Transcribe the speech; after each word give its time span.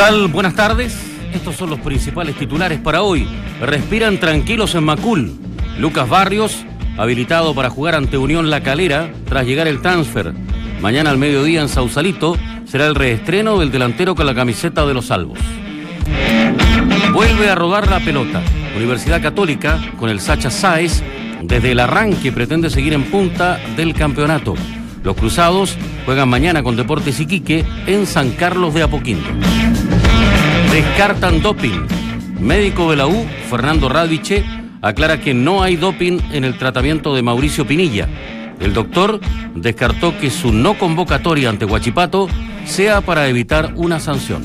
tal? 0.00 0.28
Buenas 0.28 0.54
tardes. 0.54 0.98
Estos 1.34 1.56
son 1.56 1.68
los 1.68 1.78
principales 1.80 2.34
titulares 2.34 2.78
para 2.78 3.02
hoy. 3.02 3.28
Respiran 3.60 4.18
tranquilos 4.18 4.74
en 4.74 4.84
Macul. 4.84 5.38
Lucas 5.78 6.08
Barrios, 6.08 6.64
habilitado 6.96 7.54
para 7.54 7.68
jugar 7.68 7.94
ante 7.94 8.16
Unión 8.16 8.48
La 8.48 8.62
Calera 8.62 9.12
tras 9.28 9.44
llegar 9.44 9.68
el 9.68 9.82
transfer. 9.82 10.32
Mañana 10.80 11.10
al 11.10 11.18
mediodía 11.18 11.60
en 11.60 11.68
Sausalito 11.68 12.38
será 12.64 12.86
el 12.86 12.94
reestreno 12.94 13.58
del 13.58 13.70
delantero 13.70 14.14
con 14.14 14.24
la 14.24 14.34
camiseta 14.34 14.86
de 14.86 14.94
los 14.94 15.08
salvos. 15.08 15.38
Vuelve 17.12 17.50
a 17.50 17.54
rodar 17.54 17.90
la 17.90 18.00
pelota. 18.00 18.40
Universidad 18.78 19.20
Católica, 19.20 19.78
con 19.98 20.08
el 20.08 20.20
Sacha 20.20 20.50
Sáez, 20.50 21.02
desde 21.42 21.72
el 21.72 21.80
arranque 21.80 22.32
pretende 22.32 22.70
seguir 22.70 22.94
en 22.94 23.04
punta 23.04 23.60
del 23.76 23.92
campeonato. 23.92 24.54
Los 25.02 25.16
cruzados 25.16 25.76
juegan 26.04 26.28
mañana 26.28 26.62
con 26.62 26.76
Deportes 26.76 27.20
Iquique 27.20 27.64
en 27.86 28.06
San 28.06 28.32
Carlos 28.32 28.74
de 28.74 28.82
Apoquindo. 28.82 29.28
Descartan 30.72 31.40
doping. 31.40 31.86
Médico 32.38 32.90
de 32.90 32.96
la 32.96 33.06
U, 33.06 33.26
Fernando 33.48 33.88
Radviche, 33.88 34.44
aclara 34.82 35.20
que 35.20 35.34
no 35.34 35.62
hay 35.62 35.76
doping 35.76 36.18
en 36.32 36.44
el 36.44 36.56
tratamiento 36.56 37.14
de 37.14 37.22
Mauricio 37.22 37.66
Pinilla. 37.66 38.08
El 38.60 38.74
doctor 38.74 39.20
descartó 39.54 40.16
que 40.18 40.30
su 40.30 40.52
no 40.52 40.78
convocatoria 40.78 41.48
ante 41.48 41.64
Huachipato 41.64 42.28
sea 42.66 43.00
para 43.00 43.28
evitar 43.28 43.72
una 43.76 44.00
sanción. 44.00 44.42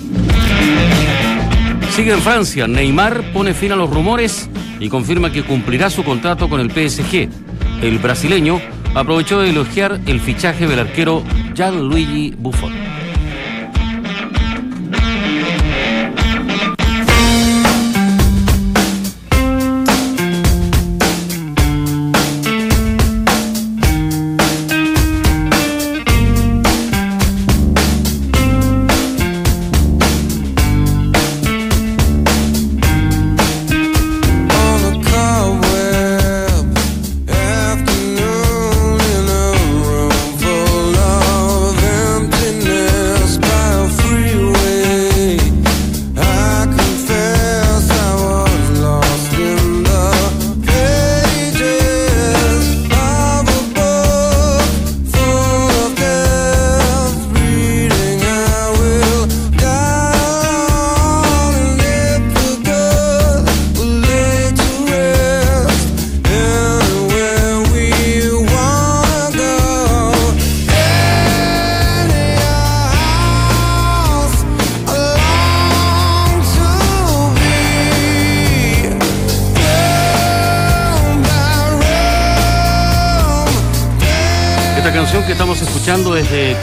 Sigue 1.89 2.13
en 2.13 2.19
Francia. 2.19 2.67
Neymar 2.67 3.21
pone 3.33 3.53
fin 3.53 3.71
a 3.71 3.75
los 3.75 3.89
rumores 3.89 4.49
y 4.79 4.89
confirma 4.89 5.31
que 5.31 5.43
cumplirá 5.43 5.89
su 5.89 6.03
contrato 6.03 6.49
con 6.49 6.59
el 6.59 6.71
PSG. 6.71 7.29
El 7.81 7.99
brasileño 7.99 8.59
aprovechó 8.95 9.41
de 9.41 9.49
elogiar 9.49 9.99
el 10.07 10.19
fichaje 10.19 10.67
del 10.67 10.79
arquero 10.79 11.23
Gianluigi 11.53 12.33
Buffon. 12.37 12.84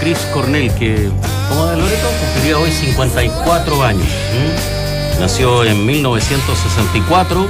Chris 0.02 0.18
Cornell, 0.34 0.70
que, 0.74 1.08
¿cómo 1.48 1.70
es 1.70 1.78
Loreto? 1.78 2.08
Cumpliría 2.20 2.58
hoy 2.58 2.70
54 2.72 3.82
años. 3.84 4.02
¿m? 4.06 5.20
Nació 5.20 5.64
en 5.64 5.86
1964 5.86 7.46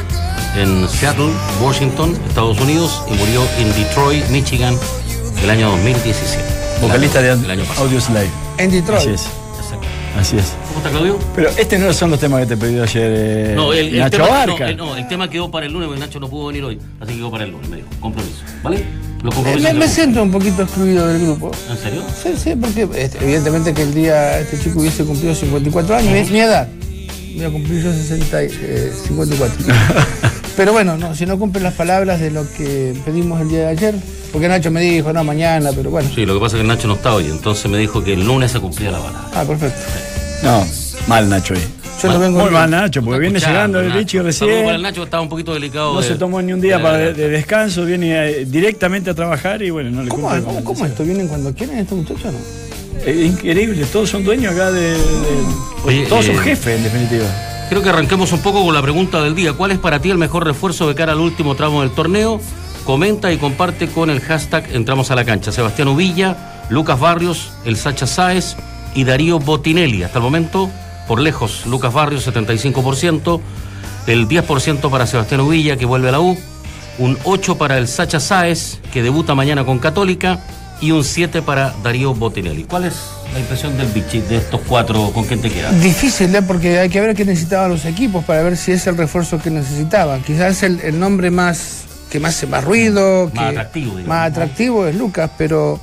en 0.59 0.87
Seattle, 0.89 1.31
Washington, 1.63 2.15
Estados 2.29 2.61
Unidos, 2.61 3.03
y 3.11 3.15
murió 3.15 3.43
en 3.59 3.73
Detroit, 3.73 4.29
Michigan, 4.29 4.77
el 5.43 5.49
año 5.51 5.71
2017. 5.71 6.45
Vocalista 6.83 7.21
El 7.21 7.25
de 7.25 7.31
año- 7.33 7.45
el 7.47 7.51
año 7.53 7.65
pasado. 7.65 7.87
Audio 7.87 8.01
Slave. 8.03 8.29
En 8.59 8.71
Detroit. 8.71 9.01
Así 9.01 9.09
es, 9.15 9.27
Exacto. 9.59 9.87
así 10.21 10.37
es. 10.37 10.53
¿Cómo 10.69 10.79
está 10.79 10.91
Claudio? 10.91 11.19
Pero 11.35 11.49
este 11.57 11.79
no 11.79 11.91
son 11.95 12.11
los 12.11 12.21
temas 12.21 12.41
que 12.41 12.47
te 12.47 12.57
pedí 12.59 12.79
ayer 12.79 13.13
eh, 13.17 13.53
No, 13.57 13.73
el, 13.73 13.87
el 13.95 13.99
Nacho 13.99 14.19
tema, 14.19 14.27
no, 14.29 14.33
Barca. 14.53 14.69
el- 14.69 14.77
no, 14.77 14.95
el 14.97 15.09
tema 15.09 15.31
quedó 15.31 15.51
para 15.51 15.65
el 15.65 15.73
lunes, 15.73 15.87
porque 15.89 16.01
Nacho 16.01 16.21
no 16.21 16.29
pudo 16.29 16.49
venir 16.49 16.65
hoy, 16.65 16.79
así 17.01 17.13
que 17.13 17.17
quedó 17.19 17.31
para 17.31 17.45
el 17.45 17.51
lunes, 17.53 17.69
me 17.71 17.77
dijo. 17.77 17.89
Compromiso. 17.99 18.43
¿Vale? 18.63 18.85
Los 19.23 19.35
Eh. 19.37 19.73
Me, 19.75 19.89
siento 19.89 20.23
un 20.23 20.31
poquito 20.31 20.63
excluido 20.63 21.07
del 21.07 21.23
grupo. 21.23 21.53
¿En 21.71 21.79
serio? 21.79 22.03
Sí, 22.21 22.31
sí, 22.37 22.55
porque 22.61 22.89
este, 22.97 23.19
evidentemente 23.23 23.73
que 23.73 23.83
el 23.83 23.95
día 23.95 24.41
este 24.41 24.59
chico 24.59 24.81
hubiese 24.81 25.05
cumplido 25.05 25.35
54 25.35 25.97
años, 25.97 26.13
es 26.15 26.31
mi 26.31 26.41
edad. 26.41 26.69
Voy 27.37 27.45
a 27.45 27.51
cumplir 27.51 27.83
yo 27.83 27.93
60, 27.93 28.43
y, 28.43 28.47
eh, 28.47 28.93
54. 29.07 29.65
Pero 30.57 30.73
bueno, 30.73 30.99
no, 30.99 31.15
si 31.15 31.25
no 31.25 31.39
cumplen 31.39 31.65
las 31.65 31.75
palabras 31.75 32.21
de 32.21 32.31
lo 32.31 32.51
que 32.53 32.95
pedimos 33.05 33.41
el 33.41 33.49
día 33.49 33.61
de 33.61 33.69
ayer, 33.69 33.95
porque 34.33 34.49
Nacho 34.49 34.71
me 34.71 34.83
dijo, 34.83 35.13
no, 35.13 35.25
mañana, 35.25 35.71
pero 35.75 35.91
bueno. 35.91 36.11
Sí, 36.15 36.27
lo 36.27 36.35
que 36.35 36.41
pasa 36.41 36.57
es 36.57 36.63
que 36.63 36.69
Nacho 36.69 36.89
no 36.89 36.95
está 36.95 37.15
hoy, 37.15 37.25
entonces 37.25 37.71
me 37.71 37.79
dijo 37.79 38.05
que 38.05 38.13
el 38.13 38.27
lunes 38.27 38.53
se 38.53 38.61
cumplía 38.61 38.91
la 38.91 38.99
bala. 38.99 39.31
Ah, 39.35 39.45
perfecto. 39.45 39.81
No, 40.43 40.63
mal 41.07 41.31
Nacho 41.31 41.55
ahí. 41.55 41.82
Yo 42.03 42.13
no 42.13 42.19
vengo 42.19 42.41
Muy 42.41 42.51
mal 42.51 42.71
Nacho, 42.71 43.03
porque 43.03 43.21
viene 43.21 43.39
llegando 43.39 43.81
el 43.81 43.93
bicho 43.93 44.19
Saludos 44.19 44.39
para 44.41 44.53
el 44.55 44.63
recién. 44.67 44.83
Nacho 44.83 45.03
estaba 45.05 45.23
un 45.23 45.29
poquito 45.29 45.55
delicado. 45.55 45.95
No 45.95 46.01
de- 46.01 46.09
se 46.09 46.15
tomó 46.17 46.41
ni 46.43 46.53
un 46.53 46.61
día 46.61 46.79
de- 46.79 46.83
para 46.83 46.99
de, 46.99 47.13
de 47.15 47.29
descanso, 47.29 47.85
viene 47.85 48.13
eh, 48.31 48.45
directamente 48.47 49.11
a 49.11 49.15
trabajar 49.15 49.63
y 49.63 49.71
bueno, 49.71 49.91
no 49.91 50.03
le 50.03 50.09
¿Cómo, 50.09 50.29
cumple 50.29 50.43
cómo, 50.45 50.65
cómo 50.65 50.87
esto? 50.87 51.05
¿Vienen 51.05 51.29
cuando 51.29 51.55
quieren 51.55 51.79
estos 51.79 51.99
muchachos 51.99 52.25
o 52.27 52.33
no? 52.33 52.39
Es 53.05 53.17
increíble, 53.27 53.85
todos 53.93 54.09
son 54.11 54.25
dueños 54.25 54.53
acá 54.55 54.71
de. 54.71 54.91
de- 54.93 54.99
Oye, 55.85 56.07
todos 56.07 56.25
son 56.27 56.37
eh, 56.37 56.39
jefes, 56.39 56.77
en 56.77 56.85
definitiva. 56.85 57.25
Creo 57.69 57.83
que 57.83 57.89
arranquemos 57.89 58.33
un 58.33 58.41
poco 58.41 58.65
con 58.65 58.75
la 58.75 58.83
pregunta 58.83 59.23
del 59.23 59.35
día. 59.35 59.55
¿Cuál 59.55 59.71
es 59.73 59.79
para 59.79 59.99
ti 59.99 60.11
el 60.11 60.19
mejor 60.19 60.45
refuerzo 60.47 60.87
de 60.89 60.95
cara 60.95 61.13
al 61.13 61.21
último 61.21 61.55
tramo 61.57 61.81
del 61.81 61.91
torneo? 61.91 62.41
Comenta 62.85 63.33
y 63.33 63.39
comparte 63.39 63.87
con 63.87 64.11
el 64.11 64.21
hashtag 64.21 64.75
Entramos 64.75 65.11
a 65.11 65.15
la 65.15 65.25
cancha. 65.25 65.53
Sebastián 65.53 65.89
Uvilla, 65.89 66.65
Lucas 66.69 67.01
Barrios, 67.01 67.53
el 67.65 67.77
Sacha 67.77 68.07
Sáez 68.07 68.57
y 68.95 69.05
Darío 69.05 69.39
Botinelli. 69.39 70.03
Hasta 70.03 70.19
el 70.19 70.25
momento, 70.25 70.69
por 71.09 71.21
lejos, 71.21 71.67
Lucas 71.67 71.93
Barrios 71.93 72.27
75%, 72.27 73.41
el 74.07 74.29
10% 74.29 74.91
para 74.91 75.07
Sebastián 75.07 75.41
Uvilla, 75.41 75.77
que 75.77 75.85
vuelve 75.87 76.09
a 76.09 76.13
la 76.13 76.21
U, 76.21 76.37
un 76.99 77.17
8% 77.19 77.57
para 77.57 77.79
el 77.79 77.89
Sacha 77.89 78.21
Sáez, 78.21 78.79
que 78.93 79.03
debuta 79.03 79.35
mañana 79.35 79.65
con 79.65 79.79
Católica, 79.79 80.41
y 80.81 80.91
un 80.91 81.03
7% 81.03 81.43
para 81.43 81.73
Darío 81.85 82.13
Botinelli. 82.15 82.65
¿Cuál 82.65 82.85
es 82.87 82.95
la 83.33 83.39
impresión 83.41 83.77
del 83.79 83.87
Vichy 83.89 84.19
de 84.21 84.39
estos 84.39 84.61
cuatro? 84.67 85.11
¿Con 85.13 85.25
quién 85.25 85.41
te 85.41 85.49
quedas? 85.51 85.81
Difícil, 85.81 86.35
¿eh? 86.35 86.43
porque 86.43 86.79
hay 86.81 86.89
que 86.89 87.01
ver 87.01 87.15
qué 87.15 87.25
necesitaban 87.25 87.71
los 87.71 87.85
equipos 87.85 88.25
para 88.25 88.43
ver 88.43 88.57
si 88.57 88.73
es 88.73 88.87
el 88.89 88.97
refuerzo 88.97 89.39
que 89.39 89.51
necesitaban. 89.51 90.23
Quizás 90.23 90.63
el, 90.65 90.81
el 90.81 90.99
nombre 90.99 91.31
más 91.31 91.85
que 92.11 92.19
más 92.21 92.35
hace 92.37 92.47
más 92.47 92.65
ruido, 92.65 93.31
Más 93.33 93.45
que- 93.45 93.51
atractivo, 93.59 93.91
digamos, 93.93 94.09
más 94.09 94.31
atractivo 94.31 94.87
es 94.87 94.95
Lucas, 94.97 95.31
pero 95.39 95.81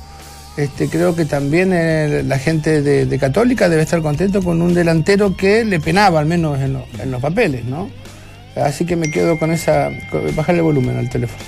este, 0.64 0.88
creo 0.88 1.14
que 1.16 1.24
también 1.24 1.72
eh, 1.72 2.22
la 2.26 2.38
gente 2.38 2.82
de, 2.82 3.06
de 3.06 3.18
Católica 3.18 3.68
debe 3.68 3.82
estar 3.82 4.00
contento 4.02 4.42
con 4.42 4.60
un 4.62 4.74
delantero 4.74 5.36
que 5.36 5.64
le 5.64 5.80
penaba, 5.80 6.20
al 6.20 6.26
menos 6.26 6.58
en, 6.60 6.74
lo- 6.74 6.86
en 7.02 7.10
los 7.10 7.20
papeles, 7.20 7.64
¿no? 7.64 7.90
Así 8.56 8.84
que 8.84 8.96
me 8.96 9.10
quedo 9.10 9.38
con 9.38 9.52
esa. 9.52 9.90
bajarle 10.34 10.58
el 10.58 10.64
volumen 10.64 10.96
al 10.98 11.08
teléfono. 11.08 11.42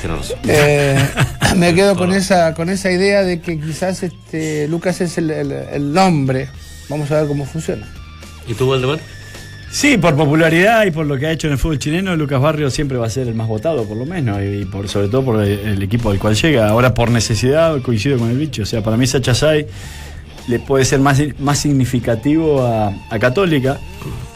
Tienes 0.00 0.18
razón. 0.18 0.38
Eh, 0.48 0.98
me 1.56 1.72
quedo 1.74 1.96
con 1.96 2.12
esa, 2.12 2.52
con 2.54 2.68
esa 2.68 2.90
idea 2.90 3.22
de 3.22 3.40
que 3.40 3.60
quizás 3.60 4.02
este, 4.02 4.66
Lucas 4.68 5.00
es 5.00 5.16
el, 5.18 5.30
el- 5.30 5.52
el 5.52 5.92
nombre. 5.92 6.48
Vamos 6.88 7.10
a 7.12 7.18
ver 7.20 7.28
cómo 7.28 7.46
funciona. 7.46 7.86
¿Y 8.48 8.54
tú, 8.54 8.68
Valdemar? 8.68 8.98
Sí, 9.72 9.96
por 9.96 10.14
popularidad 10.14 10.84
y 10.84 10.90
por 10.90 11.06
lo 11.06 11.18
que 11.18 11.26
ha 11.26 11.32
hecho 11.32 11.46
en 11.46 11.54
el 11.54 11.58
fútbol 11.58 11.78
chileno, 11.78 12.14
Lucas 12.14 12.42
Barrios 12.42 12.74
siempre 12.74 12.98
va 12.98 13.06
a 13.06 13.10
ser 13.10 13.26
el 13.26 13.34
más 13.34 13.48
votado, 13.48 13.84
por 13.86 13.96
lo 13.96 14.04
menos, 14.04 14.38
y 14.42 14.66
por, 14.66 14.86
sobre 14.86 15.08
todo 15.08 15.24
por 15.24 15.42
el, 15.42 15.82
equipo 15.82 16.10
al 16.10 16.18
cual 16.18 16.34
llega. 16.34 16.68
Ahora, 16.68 16.92
por 16.92 17.10
necesidad, 17.10 17.80
coincido 17.80 18.18
con 18.18 18.28
el 18.28 18.36
bicho. 18.36 18.64
O 18.64 18.66
sea, 18.66 18.82
para 18.82 18.98
mí, 18.98 19.06
Sacha 19.06 19.34
Say 19.34 19.66
le 20.46 20.58
puede 20.58 20.84
ser 20.84 21.00
más, 21.00 21.22
más 21.38 21.58
significativo 21.58 22.62
a, 22.62 22.92
a 23.08 23.18
Católica. 23.18 23.80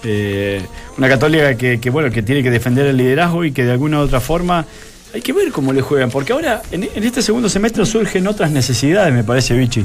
Eh, 0.05 0.63
una 0.97 1.07
Católica 1.07 1.55
que, 1.55 1.81
que, 1.81 1.91
bueno, 1.91 2.11
que 2.11 2.23
tiene 2.23 2.43
que 2.43 2.51
defender 2.51 2.87
el 2.87 2.97
liderazgo 2.97 3.45
y 3.45 3.53
que 3.53 3.65
de 3.65 3.73
alguna 3.73 3.99
u 3.99 4.03
otra 4.05 4.21
forma 4.21 4.65
hay 5.13 5.21
que 5.21 5.35
ver 5.35 5.53
cómo 5.53 5.75
le 5.75 5.83
juegan, 5.83 6.11
porque 6.11 6.33
ahora 6.33 6.63
en, 6.73 6.89
en 6.95 7.05
este 7.05 7.21
segundo 7.21 7.51
semestre 7.51 7.85
surgen 7.85 8.27
otras 8.27 8.51
necesidades, 8.51 9.13
me 9.13 9.23
parece, 9.23 9.55
Vichy. 9.55 9.85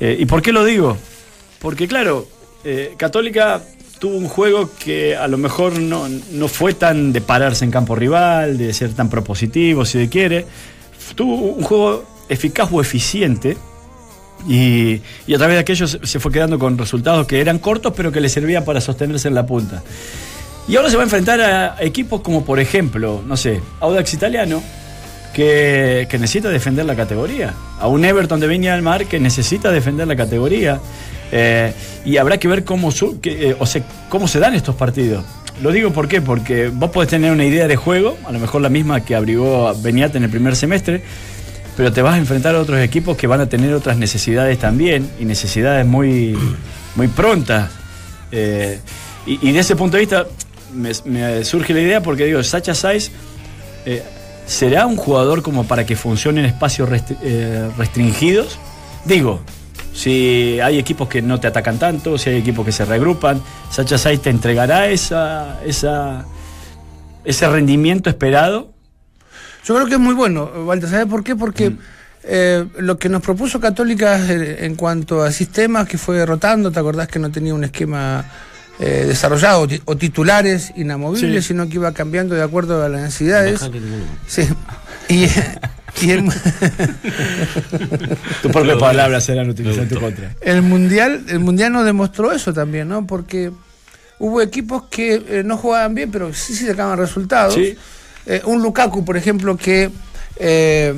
Eh, 0.00 0.16
¿Y 0.18 0.26
por 0.26 0.42
qué 0.42 0.50
lo 0.50 0.64
digo? 0.64 0.96
Porque, 1.60 1.86
claro, 1.86 2.26
eh, 2.64 2.94
Católica 2.96 3.62
tuvo 4.02 4.16
un 4.16 4.26
juego 4.26 4.68
que 4.84 5.14
a 5.16 5.28
lo 5.28 5.38
mejor 5.38 5.78
no, 5.78 6.08
no 6.08 6.48
fue 6.48 6.74
tan 6.74 7.12
de 7.12 7.20
pararse 7.20 7.64
en 7.64 7.70
campo 7.70 7.94
rival, 7.94 8.58
de 8.58 8.74
ser 8.74 8.94
tan 8.94 9.08
propositivo, 9.08 9.84
si 9.84 9.92
se 9.92 10.08
quiere. 10.08 10.44
Tuvo 11.14 11.36
un 11.36 11.62
juego 11.62 12.04
eficaz 12.28 12.68
o 12.72 12.80
eficiente, 12.80 13.56
Y, 14.48 15.00
y 15.28 15.34
a 15.34 15.38
través 15.38 15.54
de 15.54 15.60
aquello 15.60 15.86
se 15.86 16.18
fue 16.18 16.32
quedando 16.32 16.58
con 16.58 16.76
resultados 16.78 17.28
que 17.28 17.40
eran 17.40 17.60
cortos, 17.60 17.92
pero 17.96 18.10
que 18.10 18.20
le 18.20 18.28
servían 18.28 18.64
para 18.64 18.80
sostenerse 18.80 19.28
en 19.28 19.36
la 19.36 19.46
punta. 19.46 19.84
Y 20.66 20.74
ahora 20.74 20.90
se 20.90 20.96
va 20.96 21.02
a 21.02 21.04
enfrentar 21.04 21.40
a 21.40 21.76
equipos 21.80 22.22
como, 22.22 22.44
por 22.44 22.58
ejemplo, 22.58 23.22
no 23.24 23.36
sé, 23.36 23.60
Audax 23.78 24.14
Italiano, 24.14 24.64
que, 25.32 26.08
que 26.10 26.18
necesita 26.18 26.48
defender 26.48 26.86
la 26.86 26.96
categoría. 26.96 27.54
A 27.78 27.86
un 27.86 28.04
Everton 28.04 28.40
de 28.40 28.48
Viña 28.48 28.72
del 28.72 28.82
Mar 28.82 29.06
que 29.06 29.20
necesita 29.20 29.70
defender 29.70 30.08
la 30.08 30.16
categoría. 30.16 30.80
Eh, 31.32 31.72
y 32.04 32.18
habrá 32.18 32.36
que 32.38 32.46
ver 32.46 32.62
cómo, 32.64 32.90
su- 32.90 33.20
que, 33.20 33.50
eh, 33.50 33.56
o 33.58 33.64
sea, 33.66 33.82
cómo 34.08 34.28
se 34.28 34.38
dan 34.38 34.54
estos 34.54 34.74
partidos. 34.76 35.24
Lo 35.62 35.70
digo 35.72 35.90
por 35.92 36.08
qué, 36.08 36.20
porque 36.20 36.68
vos 36.68 36.90
podés 36.90 37.08
tener 37.10 37.32
una 37.32 37.44
idea 37.44 37.66
de 37.68 37.76
juego, 37.76 38.18
a 38.26 38.32
lo 38.32 38.38
mejor 38.38 38.60
la 38.60 38.68
misma 38.68 39.04
que 39.04 39.14
abrigó 39.14 39.68
a 39.68 39.72
Beñat 39.74 40.14
en 40.16 40.24
el 40.24 40.30
primer 40.30 40.56
semestre, 40.56 41.02
pero 41.76 41.92
te 41.92 42.02
vas 42.02 42.14
a 42.14 42.18
enfrentar 42.18 42.54
a 42.54 42.60
otros 42.60 42.80
equipos 42.80 43.16
que 43.16 43.26
van 43.26 43.40
a 43.40 43.46
tener 43.48 43.72
otras 43.74 43.96
necesidades 43.96 44.58
también, 44.58 45.08
y 45.18 45.24
necesidades 45.24 45.86
muy, 45.86 46.36
muy 46.96 47.08
prontas. 47.08 47.70
Eh, 48.30 48.78
y, 49.26 49.48
y 49.48 49.52
de 49.52 49.60
ese 49.60 49.76
punto 49.76 49.96
de 49.96 50.00
vista 50.00 50.26
me, 50.74 50.90
me 51.04 51.44
surge 51.44 51.72
la 51.74 51.80
idea 51.80 52.02
porque 52.02 52.24
digo, 52.26 52.42
Sacha 52.42 52.74
Saiz 52.74 53.10
eh, 53.86 54.02
será 54.46 54.86
un 54.86 54.96
jugador 54.96 55.42
como 55.42 55.64
para 55.64 55.86
que 55.86 55.96
funcione 55.96 56.40
en 56.40 56.46
espacios 56.46 56.88
restri- 56.88 57.16
eh, 57.22 57.68
restringidos. 57.78 58.58
Digo, 59.04 59.40
si 59.92 60.58
hay 60.60 60.78
equipos 60.78 61.08
que 61.08 61.20
no 61.22 61.38
te 61.40 61.46
atacan 61.46 61.78
tanto, 61.78 62.16
si 62.18 62.30
hay 62.30 62.36
equipos 62.38 62.64
que 62.64 62.72
se 62.72 62.84
regrupan, 62.84 63.40
Sacha 63.70 63.98
Saiz 63.98 64.20
te 64.22 64.30
entregará 64.30 64.88
esa, 64.88 65.60
esa, 65.64 66.24
ese 67.24 67.48
rendimiento 67.48 68.08
esperado. 68.10 68.72
Yo 69.64 69.74
creo 69.74 69.86
que 69.86 69.94
es 69.94 70.00
muy 70.00 70.14
bueno, 70.14 70.50
Walter. 70.64 70.88
¿Sabes 70.88 71.06
por 71.06 71.22
qué? 71.22 71.36
Porque 71.36 71.72
eh, 72.24 72.66
lo 72.78 72.98
que 72.98 73.08
nos 73.08 73.22
propuso 73.22 73.60
Católica 73.60 74.18
eh, 74.28 74.64
en 74.64 74.74
cuanto 74.76 75.22
a 75.22 75.30
sistemas 75.30 75.86
que 75.88 75.98
fue 75.98 76.24
rotando, 76.26 76.70
¿te 76.72 76.80
acordás 76.80 77.06
que 77.08 77.18
no 77.18 77.30
tenía 77.30 77.54
un 77.54 77.64
esquema 77.64 78.24
eh, 78.80 79.04
desarrollado 79.06 79.60
o 79.60 79.68
ti- 79.68 79.80
o 79.84 79.96
titulares 79.96 80.72
inamovibles, 80.76 81.44
Sí. 81.44 81.48
sino 81.48 81.68
que 81.68 81.74
iba 81.74 81.92
cambiando 81.92 82.34
de 82.34 82.42
acuerdo 82.42 82.82
a 82.82 82.88
las 82.88 83.02
necesidades? 83.02 83.60
Sí. 84.26 84.48
Y, 85.08 85.26
y 86.00 86.10
el, 86.10 86.24
Tus 88.42 88.52
propias 88.52 88.78
palabras 88.78 89.24
serán 89.24 89.48
utilizadas 89.50 89.84
en 89.84 89.88
tu 89.94 90.00
contra. 90.00 90.34
el 90.40 90.62
mundial, 90.62 91.24
el 91.28 91.40
mundial 91.40 91.72
nos 91.72 91.84
demostró 91.84 92.32
eso 92.32 92.52
también, 92.52 92.88
¿no? 92.88 93.06
Porque 93.06 93.50
hubo 94.18 94.40
equipos 94.40 94.84
que 94.90 95.14
eh, 95.28 95.42
no 95.44 95.56
jugaban 95.56 95.94
bien, 95.94 96.10
pero 96.10 96.32
sí 96.32 96.54
sí 96.54 96.66
sacaban 96.66 96.98
resultados. 96.98 97.54
Sí. 97.54 97.76
Eh, 98.26 98.40
un 98.44 98.62
Lukaku, 98.62 99.04
por 99.04 99.16
ejemplo, 99.16 99.56
que 99.56 99.90
eh, 100.36 100.94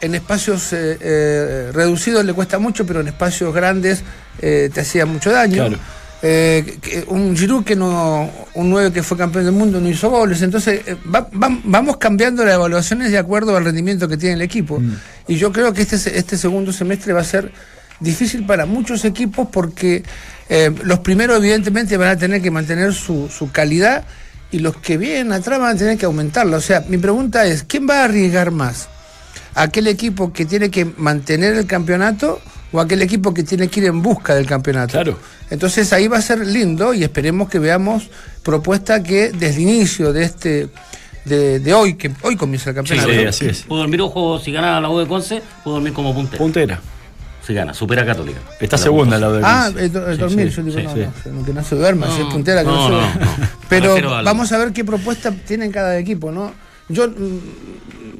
en 0.00 0.14
espacios 0.14 0.72
eh, 0.72 0.98
eh, 1.00 1.70
reducidos 1.72 2.24
le 2.24 2.32
cuesta 2.32 2.58
mucho, 2.58 2.86
pero 2.86 3.00
en 3.00 3.08
espacios 3.08 3.54
grandes 3.54 4.02
eh, 4.40 4.70
te 4.72 4.80
hacía 4.80 5.06
mucho 5.06 5.32
daño. 5.32 5.66
Claro. 5.66 5.78
Eh, 6.26 7.04
un 7.08 7.36
Giroud 7.36 7.64
que 7.64 7.76
no, 7.76 8.30
un 8.54 8.70
9 8.70 8.92
que 8.92 9.02
fue 9.02 9.18
campeón 9.18 9.44
del 9.44 9.52
mundo 9.52 9.78
no 9.78 9.86
hizo 9.90 10.08
goles, 10.08 10.40
entonces 10.40 10.80
eh, 10.86 10.96
va- 11.14 11.28
va- 11.30 11.58
vamos 11.64 11.98
cambiando 11.98 12.42
las 12.46 12.54
evaluaciones 12.54 13.10
de 13.10 13.18
acuerdo 13.18 13.54
al 13.54 13.62
rendimiento 13.64 14.08
que 14.08 14.16
tiene 14.16 14.36
el 14.36 14.40
equipo. 14.42 14.80
Y 15.28 15.36
yo 15.36 15.52
creo 15.52 15.74
que 15.74 15.82
este, 15.82 15.96
este 16.18 16.38
segundo 16.38 16.72
semestre 16.72 17.12
va 17.12 17.20
a 17.20 17.24
ser 17.24 17.52
difícil 18.00 18.46
para 18.46 18.64
muchos 18.64 19.04
equipos 19.04 19.48
porque 19.52 20.02
eh, 20.48 20.70
los 20.84 21.00
primeros 21.00 21.36
evidentemente 21.38 21.98
van 21.98 22.08
a 22.08 22.16
tener 22.16 22.40
que 22.40 22.50
mantener 22.50 22.94
su, 22.94 23.28
su 23.28 23.52
calidad 23.52 24.04
y 24.50 24.60
los 24.60 24.76
que 24.78 24.96
vienen 24.96 25.30
atrás 25.32 25.58
van 25.60 25.76
a 25.76 25.78
tener 25.78 25.98
que 25.98 26.06
aumentarla. 26.06 26.56
O 26.56 26.60
sea, 26.62 26.82
mi 26.88 26.96
pregunta 26.96 27.44
es, 27.44 27.64
¿quién 27.64 27.86
va 27.86 28.00
a 28.00 28.04
arriesgar 28.04 28.50
más? 28.50 28.88
¿Aquel 29.54 29.88
equipo 29.88 30.32
que 30.32 30.46
tiene 30.46 30.70
que 30.70 30.86
mantener 30.96 31.54
el 31.54 31.66
campeonato 31.66 32.40
o 32.74 32.80
aquel 32.80 33.00
equipo 33.02 33.32
que 33.32 33.42
tiene 33.44 33.68
que 33.68 33.80
ir 33.80 33.86
en 33.86 34.02
busca 34.02 34.34
del 34.34 34.46
campeonato? 34.46 34.92
Claro. 34.92 35.18
Entonces 35.48 35.92
ahí 35.92 36.08
va 36.08 36.18
a 36.18 36.22
ser 36.22 36.44
lindo 36.46 36.92
y 36.92 37.04
esperemos 37.04 37.48
que 37.48 37.58
veamos 37.58 38.10
propuestas 38.42 39.00
que 39.02 39.30
desde 39.30 39.54
el 39.56 39.60
inicio 39.62 40.12
de 40.12 40.24
este 40.24 40.68
de, 41.24 41.58
de 41.60 41.72
hoy, 41.72 41.94
que 41.94 42.10
hoy 42.22 42.36
comienza 42.36 42.70
el 42.70 42.76
campeonato, 42.76 43.08
sí, 43.10 43.18
así 43.24 43.46
es. 43.46 43.62
Puedo 43.62 43.80
dormir, 43.80 44.02
ojo, 44.02 44.38
si 44.38 44.52
gana 44.52 44.78
la 44.80 44.90
U 44.90 44.98
de 44.98 45.06
Conce, 45.06 45.40
puedo 45.62 45.76
dormir 45.76 45.94
como 45.94 46.12
puntero. 46.14 46.36
Puntera. 46.38 46.80
Si 47.46 47.52
gana, 47.54 47.72
supera 47.74 48.02
a 48.02 48.06
Católica. 48.06 48.40
Está 48.60 48.76
La 48.76 48.82
segunda 48.82 49.16
U. 49.16 49.20
la 49.20 49.30
de 49.32 49.40
Ah, 49.44 49.68
Vinci. 49.68 49.84
el, 49.84 49.92
do- 49.92 50.06
el 50.08 50.14
Sí, 50.16 50.20
dormir, 50.20 50.50
sí, 50.50 50.56
yo 50.56 50.62
digo, 50.64 50.78
sí, 50.78 50.84
no, 50.84 50.92
sí. 50.94 51.00
no, 51.30 51.32
no, 51.40 51.44
que 51.46 51.52
no 51.52 51.62
se 51.64 51.76
duerma, 51.76 52.06
si 52.14 52.22
es 52.22 52.26
puntera, 52.28 52.60
que 52.62 52.66
no, 52.68 52.74
no, 52.76 52.86
se 52.86 52.92
duerma. 53.16 53.48
Pero 53.68 53.94
vamos 54.24 54.50
a 54.52 54.58
ver 54.58 54.72
qué 54.72 54.84
propuesta 54.84 55.30
tienen 55.30 55.70
cada 55.72 55.98
equipo, 55.98 56.30
¿no? 56.32 56.52
Yo, 56.88 57.06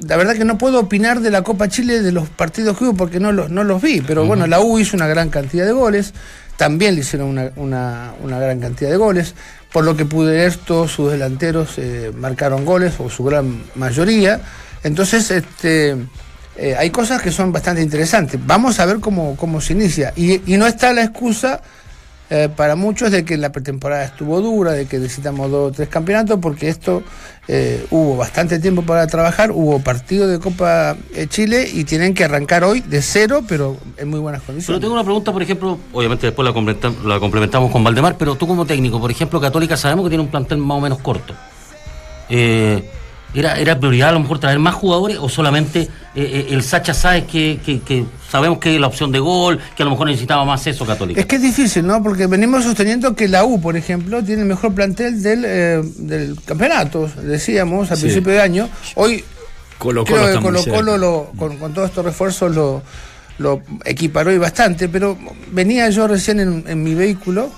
la 0.01 0.17
verdad 0.17 0.35
que 0.35 0.45
no 0.45 0.57
puedo 0.57 0.79
opinar 0.79 1.21
de 1.21 1.31
la 1.31 1.41
Copa 1.43 1.67
Chile 1.67 2.01
de 2.01 2.11
los 2.11 2.29
partidos 2.29 2.77
que 2.77 2.85
hubo 2.85 2.93
porque 2.93 3.19
no 3.19 3.31
los, 3.31 3.49
no 3.49 3.63
los 3.63 3.81
vi, 3.81 4.01
pero 4.01 4.25
bueno, 4.25 4.47
la 4.47 4.59
U 4.59 4.79
hizo 4.79 4.95
una 4.97 5.07
gran 5.07 5.29
cantidad 5.29 5.65
de 5.65 5.71
goles, 5.71 6.13
también 6.57 6.95
le 6.95 7.01
hicieron 7.01 7.29
una, 7.29 7.51
una, 7.55 8.13
una 8.23 8.39
gran 8.39 8.59
cantidad 8.59 8.89
de 8.89 8.97
goles, 8.97 9.35
por 9.71 9.83
lo 9.83 9.97
que 9.97 10.05
pude 10.05 10.33
ver, 10.35 10.55
todos 10.55 10.91
sus 10.91 11.11
delanteros 11.11 11.73
eh, 11.77 12.11
marcaron 12.15 12.63
goles, 12.63 12.93
o 12.99 13.09
su 13.09 13.25
gran 13.25 13.63
mayoría. 13.75 14.39
Entonces, 14.83 15.31
este, 15.31 15.97
eh, 16.55 16.75
hay 16.77 16.91
cosas 16.91 17.21
que 17.21 17.29
son 17.29 17.51
bastante 17.51 17.81
interesantes. 17.81 18.39
Vamos 18.45 18.79
a 18.79 18.85
ver 18.85 19.01
cómo, 19.01 19.35
cómo 19.35 19.59
se 19.59 19.73
inicia. 19.73 20.13
Y, 20.15 20.49
y 20.49 20.55
no 20.55 20.65
está 20.65 20.93
la 20.93 21.03
excusa 21.03 21.61
eh, 22.29 22.47
para 22.55 22.77
muchos 22.77 23.11
de 23.11 23.25
que 23.25 23.35
la 23.35 23.51
pretemporada 23.51 24.05
estuvo 24.05 24.39
dura, 24.39 24.71
de 24.71 24.85
que 24.85 24.97
necesitamos 24.97 25.51
dos 25.51 25.71
o 25.71 25.75
tres 25.75 25.89
campeonatos, 25.89 26.39
porque 26.41 26.69
esto 26.69 27.03
eh, 27.47 27.85
hubo 27.91 28.17
bastante 28.17 28.57
tiempo 28.59 28.81
para 28.81 29.05
trabajar, 29.07 29.51
hubo 29.51 29.79
partido 29.79 30.27
de 30.27 30.39
Copa 30.39 30.95
eh, 31.13 31.27
Chile 31.27 31.69
y 31.71 31.83
tienen 31.83 32.13
que 32.13 32.23
arrancar 32.23 32.63
hoy 32.63 32.81
de 32.81 33.01
cero, 33.01 33.43
pero 33.47 33.77
en 33.97 34.09
muy 34.09 34.19
buenas 34.19 34.41
Pero 34.41 34.47
condiciones. 34.53 34.81
tengo 34.81 34.93
una 34.95 35.03
pregunta, 35.03 35.31
por 35.31 35.43
ejemplo, 35.43 35.77
obviamente 35.93 36.25
después 36.27 36.43
la, 36.47 36.53
completa- 36.53 36.91
la 37.05 37.19
complementamos 37.19 37.71
con 37.71 37.83
Valdemar, 37.83 38.17
pero 38.17 38.35
tú 38.35 38.47
como 38.47 38.65
técnico, 38.65 38.99
por 38.99 39.11
ejemplo, 39.11 39.39
Católica 39.39 39.77
sabemos 39.77 40.05
que 40.05 40.09
tiene 40.09 40.23
un 40.23 40.29
plantel 40.29 40.57
más 40.57 40.77
o 40.77 40.81
menos 40.81 40.99
corto. 40.99 41.33
Eh, 42.29 42.89
¿era, 43.35 43.59
¿Era 43.59 43.77
prioridad 43.79 44.09
a 44.09 44.13
lo 44.13 44.21
mejor 44.21 44.39
traer 44.39 44.57
más 44.59 44.73
jugadores 44.73 45.17
o 45.19 45.29
solamente 45.29 45.81
eh, 45.81 45.87
eh, 46.15 46.47
el 46.49 46.63
Sacha 46.63 46.93
Sáez 46.93 47.25
que, 47.25 47.59
que, 47.63 47.81
que 47.81 48.05
sabemos 48.31 48.57
que 48.59 48.73
es 48.75 48.81
la 48.81 48.87
opción 48.87 49.11
de 49.11 49.19
gol, 49.19 49.59
que 49.75 49.83
a 49.83 49.85
lo 49.85 49.91
mejor 49.91 50.07
necesitaba 50.07 50.45
más 50.45 50.65
eso 50.67 50.85
Católica? 50.85 51.19
Es 51.19 51.25
que 51.27 51.35
es 51.35 51.41
difícil, 51.41 51.85
¿no? 51.85 52.01
Porque 52.01 52.25
venimos 52.27 52.63
sosteniendo 52.63 53.15
que 53.15 53.27
la 53.27 53.43
U, 53.45 53.59
por 53.61 53.75
ejemplo, 53.77 54.23
tiene 54.23 54.41
el 54.43 54.47
mejor 54.47 54.73
plantel 54.73 55.21
del, 55.21 55.43
eh, 55.45 55.81
del 55.97 56.37
campeonato, 56.45 57.09
decíamos 57.23 57.91
al 57.91 57.97
Sí. 57.97 58.03
principio 58.03 58.31
de 58.33 58.41
año. 58.41 58.69
Hoy 58.95 59.23
Colo 59.77 60.05
creo 60.05 60.31
que 60.31 60.39
Colo. 60.39 60.61
Colo 60.65 60.97
lo- 60.97 61.31
con, 61.37 61.57
con 61.57 61.73
todos 61.73 61.89
estos 61.89 62.05
refuerzos 62.05 62.55
lo, 62.55 62.81
lo 63.39 63.61
equiparó 63.83 64.31
y 64.31 64.37
bastante, 64.37 64.87
pero 64.87 65.17
venía 65.51 65.89
yo 65.89 66.07
recién 66.07 66.39
en, 66.39 66.63
en 66.67 66.81
mi 66.81 66.93
vehículo. 66.95 67.51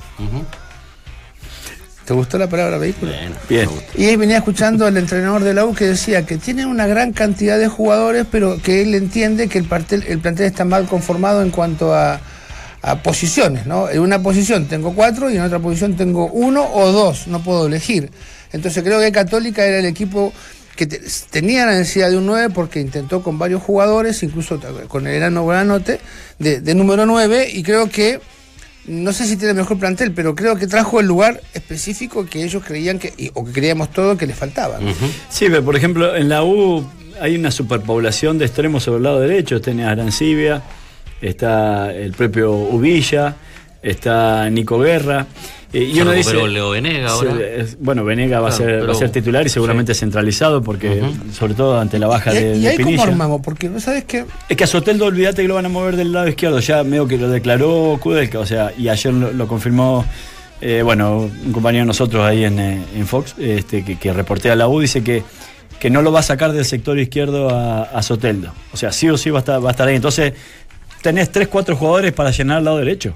¿Te 2.08 2.14
gustó 2.14 2.38
la 2.38 2.48
palabra 2.48 2.78
vehículo? 2.78 3.12
Bueno, 3.12 3.36
Bien. 3.50 3.70
Y 3.98 4.06
ahí 4.06 4.16
venía 4.16 4.38
escuchando 4.38 4.86
al 4.86 4.96
entrenador 4.96 5.44
de 5.44 5.54
la 5.54 5.66
U 5.66 5.74
que 5.76 5.86
decía 5.86 6.26
que 6.26 6.38
tiene 6.38 6.66
una 6.66 6.88
gran 6.88 7.12
cantidad 7.12 7.60
de 7.60 7.68
jugadores, 7.68 8.26
pero 8.32 8.62
que 8.62 8.82
él 8.82 8.96
entiende 8.96 9.50
que 9.50 9.58
el 9.58 9.66
plantel, 9.66 10.06
el 10.08 10.20
plantel 10.20 10.46
está 10.46 10.64
mal 10.64 10.86
conformado 10.88 11.42
en 11.42 11.50
cuanto 11.52 11.94
a, 11.94 12.22
a 12.82 13.04
posiciones, 13.04 13.66
¿no? 13.66 13.90
En 13.90 14.00
una 14.00 14.24
posición 14.24 14.68
tengo 14.68 14.94
cuatro 14.96 15.30
y 15.30 15.36
en 15.36 15.42
otra 15.42 15.60
posición 15.60 15.98
tengo 15.98 16.28
uno 16.28 16.66
o 16.74 16.94
dos, 16.94 17.28
no 17.28 17.44
puedo 17.44 17.68
elegir. 17.68 18.10
Entonces 18.54 18.82
creo 18.86 19.02
que 19.02 19.12
Católica 19.12 19.66
era 19.66 19.80
el 19.80 19.86
equipo 19.86 20.32
que 20.78 20.88
te- 20.88 21.02
tenía 21.30 21.66
la 21.66 21.74
necesidad 21.74 22.10
de 22.10 22.18
un 22.18 22.26
9 22.26 22.54
porque 22.54 22.80
intentó 22.80 23.22
con 23.22 23.38
varios 23.38 23.62
jugadores, 23.62 24.24
incluso 24.24 24.62
con 24.88 25.08
el 25.08 25.14
Erano 25.16 25.44
Buenanote, 25.44 26.00
de, 26.40 26.62
de 26.62 26.74
número 26.74 27.06
9, 27.06 27.50
y 27.52 27.64
creo 27.64 27.90
que 27.90 28.22
no 28.88 29.12
sé 29.14 29.26
si 29.26 29.36
tiene 29.36 29.54
mejor 29.54 29.78
plantel, 29.78 30.12
pero 30.14 30.34
creo 30.34 30.56
que 30.56 30.66
trajo 30.66 31.00
el 31.00 31.08
lugar 31.08 31.42
específico 31.54 32.26
que 32.26 32.44
ellos 32.44 32.64
creían 32.66 33.00
que, 33.00 33.32
o 33.34 33.46
que 33.46 33.52
creíamos 33.52 33.92
todos 33.92 34.18
que 34.18 34.26
les 34.26 34.36
faltaba. 34.36 34.80
Sí, 35.30 35.46
pero 35.50 35.64
por 35.64 35.76
ejemplo, 35.76 36.16
en 36.16 36.30
la 36.30 36.44
U 36.44 36.86
hay 37.20 37.36
una 37.36 37.52
superpoblación 37.52 38.38
de 38.38 38.46
extremos 38.46 38.84
sobre 38.84 38.98
el 38.98 39.04
lado 39.04 39.20
derecho. 39.20 39.60
Tenés 39.62 39.88
Arancibia, 39.88 40.62
está 41.22 41.94
el 41.94 42.14
propio 42.14 42.54
Ubilla, 42.54 43.36
está 43.82 44.50
Nico 44.50 44.80
Guerra. 44.80 45.28
Eh, 45.74 45.84
y 45.94 46.00
uno 46.02 46.12
dice. 46.12 46.30
recuperó 46.32 46.48
Leo 46.52 46.70
Venega 46.72 47.10
ahora. 47.10 47.36
se- 47.36 47.60
es- 47.62 47.78
bueno, 47.80 48.04
Venega 48.06 48.40
va, 48.40 48.50
a 48.50 48.52
ser, 48.52 48.88
va 48.88 48.92
a 48.92 48.96
ser 48.96 49.10
titular 49.12 49.46
y 49.46 49.50
seguramente 49.50 49.94
centralizado, 49.94 50.62
porque 50.62 51.02
sobre 51.34 51.54
todo 51.56 51.80
ante 51.80 52.00
la 52.00 52.08
baja 52.08 52.34
y, 52.34 52.44
de, 52.44 52.56
y 52.58 52.62
de 52.62 52.68
ahí 52.70 52.78
cómo 52.78 53.04
armamos, 53.04 53.42
porque 53.44 53.68
no 53.70 53.80
sabes 53.80 54.06
qué. 54.06 54.26
Es 54.50 54.56
que 54.58 54.64
a 54.64 54.68
Soteldo, 54.68 55.06
olvídate 55.06 55.42
que 55.42 55.48
lo 55.48 55.56
van 55.56 55.66
a 55.66 55.70
mover 55.70 55.96
del 55.98 56.12
lado 56.14 56.28
izquierdo. 56.28 56.60
Ya 56.60 56.84
medio 56.84 57.08
que 57.08 57.18
lo 57.18 57.30
declaró 57.30 57.98
Kudelka, 58.02 58.40
o 58.40 58.46
sea, 58.46 58.72
y 58.78 58.88
ayer 58.90 59.14
lo, 59.14 59.32
lo 59.34 59.48
confirmó, 59.48 60.06
eh, 60.62 60.82
bueno, 60.84 61.30
un 61.46 61.52
compañero 61.52 61.84
de 61.84 61.88
nosotros 61.88 62.24
ahí 62.26 62.44
en, 62.46 62.60
eh, 62.60 62.82
en 62.96 63.06
Fox, 63.06 63.36
este, 63.38 63.84
que, 63.84 63.98
que 63.98 64.14
reportea 64.14 64.56
la 64.56 64.68
U, 64.68 64.80
dice 64.80 65.04
que, 65.04 65.24
que 65.80 65.90
no 65.90 66.02
lo 66.02 66.12
va 66.12 66.22
a 66.22 66.24
sacar 66.24 66.54
del 66.54 66.66
sector 66.66 66.98
izquierdo 66.98 67.50
a, 67.50 67.84
a 67.84 68.02
Soteldo. 68.02 68.52
O 68.74 68.78
sea, 68.78 68.92
sí 68.92 69.10
o 69.10 69.18
sí 69.18 69.30
va 69.30 69.40
a 69.40 69.42
estar, 69.42 69.64
va 69.64 69.70
a 69.70 69.72
estar 69.72 69.88
ahí. 69.88 69.96
Entonces, 69.96 70.34
tenés 71.02 71.32
3, 71.32 71.48
4 71.50 71.76
jugadores 71.76 72.14
para 72.14 72.32
llenar 72.32 72.60
el 72.60 72.66
lado 72.66 72.78
derecho. 72.78 73.14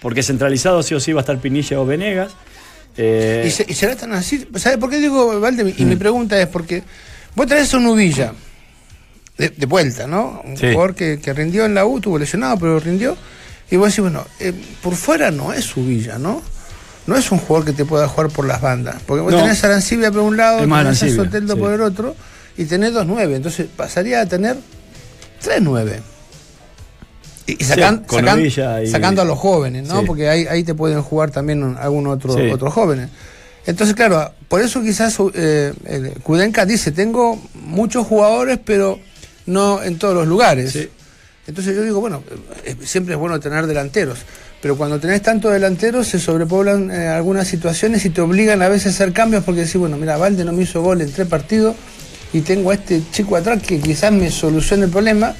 Porque 0.00 0.22
centralizado 0.22 0.82
sí 0.82 0.94
o 0.94 1.00
sí 1.00 1.12
va 1.12 1.20
a 1.20 1.22
estar 1.22 1.38
Pinilla 1.38 1.80
o 1.80 1.86
Venegas. 1.86 2.32
Eh, 2.96 3.44
Y, 3.46 3.50
se- 3.50 3.64
y 3.68 3.74
será 3.74 3.96
tan 3.96 4.12
así. 4.12 4.46
¿Sabes 4.56 4.78
por 4.78 4.90
qué 4.90 4.98
digo, 4.98 5.40
Valde? 5.40 5.64
Mm. 5.64 5.74
Y 5.78 5.84
mi 5.84 5.96
pregunta 5.96 6.38
es 6.40 6.46
porque 6.48 6.82
vos 7.34 7.46
traes 7.46 7.72
a 7.72 7.78
un 7.78 7.86
Uvilla 7.86 8.32
de, 9.38 9.48
de 9.48 9.66
vuelta, 9.66 10.06
¿no? 10.06 10.42
Un 10.44 10.56
Sí. 10.56 10.72
jugador 10.72 10.94
que, 10.94 11.18
que 11.18 11.32
rindió 11.32 11.64
en 11.64 11.74
la 11.74 11.86
U, 11.86 12.00
tuvo 12.00 12.18
lesionado, 12.18 12.58
pero 12.58 12.78
rindió. 12.80 13.16
Y 13.70 13.76
vos 13.76 13.88
decís, 13.88 14.00
bueno, 14.02 14.26
eh, 14.40 14.52
por 14.82 14.94
fuera 14.94 15.30
no 15.30 15.52
es 15.54 15.64
su 15.64 15.84
villa, 15.86 16.18
¿no? 16.18 16.42
No 17.06 17.16
es 17.16 17.32
un 17.32 17.38
jugador 17.38 17.66
que 17.66 17.72
te 17.72 17.84
pueda 17.86 18.06
jugar 18.08 18.30
por 18.30 18.46
las 18.46 18.60
bandas. 18.60 18.96
Porque 19.06 19.22
vos 19.22 19.32
No. 19.32 19.40
tenés 19.40 19.64
a 19.64 19.68
Arancibia 19.68 20.12
por 20.12 20.20
un 20.22 20.36
lado, 20.36 20.58
tenés 20.60 21.02
a 21.02 21.08
Soteldo 21.08 21.54
sí. 21.54 21.60
por 21.60 21.72
el 21.72 21.80
otro, 21.80 22.14
y 22.58 22.66
tenés 22.66 22.92
dos 22.92 23.06
nueve. 23.06 23.34
Entonces 23.36 23.66
pasaría 23.74 24.20
a 24.20 24.26
tener 24.26 24.56
tres 25.40 25.60
nueve. 25.62 26.02
Y, 27.46 27.56
sacan- 27.64 28.04
y- 28.84 28.86
sacando 28.90 29.22
a 29.22 29.24
los 29.24 29.38
jóvenes, 29.38 29.88
¿no? 29.88 30.00
Sí. 30.00 30.06
Porque 30.06 30.28
ahí, 30.28 30.46
ahí 30.48 30.62
te 30.64 30.74
pueden 30.74 31.02
jugar 31.02 31.30
también 31.30 31.62
un- 31.62 31.76
algún 31.76 32.06
otro, 32.06 32.34
Sí. 32.34 32.50
otros 32.50 32.72
jóvenes. 32.72 33.08
Entonces, 33.66 33.94
claro, 33.94 34.32
por 34.48 34.60
eso 34.60 34.82
quizás 34.82 35.16
eh, 35.34 35.72
el 35.86 36.10
Kudenka 36.22 36.66
dice, 36.66 36.90
tengo 36.92 37.40
muchos 37.54 38.06
jugadores, 38.06 38.58
pero 38.64 38.98
no 39.46 39.82
en 39.82 39.98
todos 39.98 40.14
los 40.14 40.26
lugares. 40.26 40.76
Entonces 41.46 41.74
yo 41.74 41.82
digo, 41.82 42.00
bueno, 42.00 42.22
eh, 42.64 42.76
siempre 42.84 43.14
es 43.14 43.20
bueno 43.20 43.38
tener 43.40 43.66
delanteros, 43.66 44.18
pero 44.60 44.76
cuando 44.76 45.00
tenés 45.00 45.22
tantos 45.22 45.52
delanteros 45.52 46.06
se 46.06 46.20
sobrepoblan 46.20 46.90
eh, 46.92 47.08
algunas 47.08 47.48
situaciones 47.48 48.04
y 48.04 48.10
te 48.10 48.20
obligan 48.20 48.62
a 48.62 48.68
veces 48.68 48.86
a 48.86 48.90
hacer 49.04 49.12
cambios 49.12 49.42
porque 49.42 49.62
decís, 49.62 49.76
bueno, 49.76 49.96
mira, 49.96 50.16
Valde 50.16 50.44
no 50.44 50.52
me 50.52 50.62
hizo 50.62 50.80
gol 50.82 51.00
en 51.00 51.10
tres 51.12 51.26
partidos 51.26 51.74
y 52.32 52.40
tengo 52.42 52.70
a 52.70 52.74
este 52.74 53.02
chico 53.10 53.34
atrás 53.36 53.60
que 53.62 53.80
quizás 53.80 54.12
me 54.12 54.30
solucione 54.30 54.84
el 54.84 54.90
problema 54.90 55.34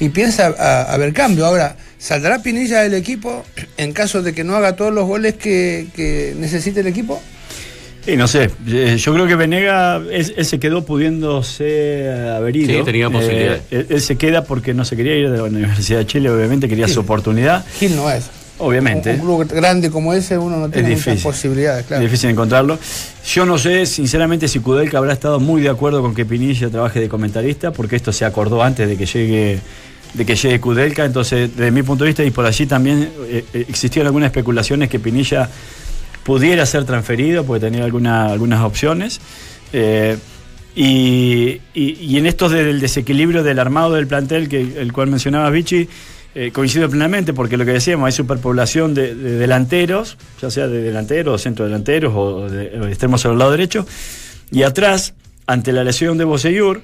y 0.00 0.08
piensa 0.08 0.54
a, 0.58 0.82
a 0.92 0.96
ver 0.96 1.12
cambio. 1.12 1.46
Ahora, 1.46 1.76
¿saldrá 1.98 2.42
Pinilla 2.42 2.82
del 2.82 2.94
equipo 2.94 3.44
en 3.76 3.92
caso 3.92 4.22
de 4.22 4.32
que 4.34 4.44
no 4.44 4.56
haga 4.56 4.76
todos 4.76 4.92
los 4.92 5.06
goles 5.06 5.34
que, 5.34 5.86
que 5.94 6.34
necesite 6.36 6.80
el 6.80 6.86
equipo? 6.86 7.22
Y 8.06 8.16
no 8.16 8.28
sé, 8.28 8.50
eh, 8.68 8.96
yo 8.98 9.14
creo 9.14 9.26
que 9.26 9.34
Venega, 9.34 9.96
él, 9.96 10.34
él 10.36 10.44
se 10.44 10.58
quedó 10.58 10.84
pudiéndose 10.84 12.10
haber 12.36 12.54
ido. 12.54 12.78
Sí, 12.78 12.84
tenía. 12.84 13.08
Eh, 13.14 13.60
él, 13.70 13.86
él 13.88 14.00
se 14.02 14.16
queda 14.16 14.44
porque 14.44 14.74
no 14.74 14.84
se 14.84 14.94
quería 14.94 15.16
ir 15.16 15.30
de 15.30 15.38
la 15.38 15.44
Universidad 15.44 16.00
de 16.00 16.06
Chile, 16.06 16.28
obviamente 16.28 16.68
quería 16.68 16.86
su 16.86 17.00
oportunidad. 17.00 17.64
Gil 17.78 17.96
no 17.96 18.10
es. 18.10 18.24
Obviamente. 18.58 19.14
Un, 19.14 19.20
un 19.28 19.44
club 19.46 19.52
grande 19.52 19.90
como 19.90 20.12
ese 20.14 20.38
uno 20.38 20.56
no 20.58 20.68
tiene 20.70 20.90
muchas 20.94 21.20
posibilidades, 21.22 21.86
claro. 21.86 22.02
Es 22.04 22.10
difícil 22.10 22.30
encontrarlo. 22.30 22.78
Yo 23.26 23.44
no 23.46 23.58
sé, 23.58 23.84
sinceramente, 23.86 24.46
si 24.48 24.60
Kudelka 24.60 24.98
habrá 24.98 25.12
estado 25.12 25.40
muy 25.40 25.60
de 25.62 25.68
acuerdo 25.70 26.02
con 26.02 26.14
que 26.14 26.24
Pinilla 26.24 26.70
trabaje 26.70 27.00
de 27.00 27.08
comentarista, 27.08 27.72
porque 27.72 27.96
esto 27.96 28.12
se 28.12 28.24
acordó 28.24 28.62
antes 28.62 28.86
de 28.88 28.96
que 28.96 29.06
llegue 29.06 29.58
de 30.14 30.24
que 30.24 30.36
llegue 30.36 30.60
Kudelka. 30.60 31.04
Entonces, 31.04 31.50
desde 31.56 31.72
mi 31.72 31.82
punto 31.82 32.04
de 32.04 32.10
vista, 32.10 32.22
y 32.22 32.30
por 32.30 32.46
allí 32.46 32.66
también 32.66 33.08
eh, 33.28 33.44
eh, 33.52 33.64
existieron 33.68 34.06
algunas 34.06 34.28
especulaciones 34.28 34.88
que 34.88 35.00
Pinilla 35.00 35.48
pudiera 36.22 36.64
ser 36.66 36.84
transferido, 36.84 37.44
porque 37.44 37.66
tenía 37.66 37.84
alguna- 37.84 38.26
algunas 38.26 38.62
opciones. 38.62 39.20
Eh, 39.72 40.16
y, 40.76 41.60
y- 41.74 41.96
y 42.00 42.16
en 42.18 42.26
estos 42.26 42.52
del 42.52 42.80
desequilibrio 42.80 43.42
del 43.42 43.58
armado 43.58 43.94
del 43.94 44.06
plantel, 44.06 44.48
que 44.48 44.60
el 44.60 44.92
cual 44.92 45.08
mencionaba 45.08 45.50
Vichy, 45.50 45.88
eh, 46.34 46.50
coincido 46.52 46.88
plenamente, 46.88 47.32
porque 47.32 47.56
lo 47.56 47.64
que 47.64 47.72
decíamos, 47.72 48.06
hay 48.06 48.12
superpoblación 48.12 48.92
de, 48.94 49.14
de 49.14 49.32
delanteros, 49.38 50.16
ya 50.42 50.50
sea 50.50 50.66
de 50.68 50.82
delanteros, 50.82 51.42
centro 51.42 51.64
delanteros 51.64 52.12
o 52.16 52.48
de, 52.50 52.66
extremos 52.88 53.24
al 53.26 53.38
lado 53.38 53.50
derecho, 53.52 53.86
y 54.50 54.62
atrás, 54.62 55.14
ante 55.46 55.72
la 55.72 55.84
lesión 55.84 56.18
de 56.18 56.24
Boseyur, 56.24 56.82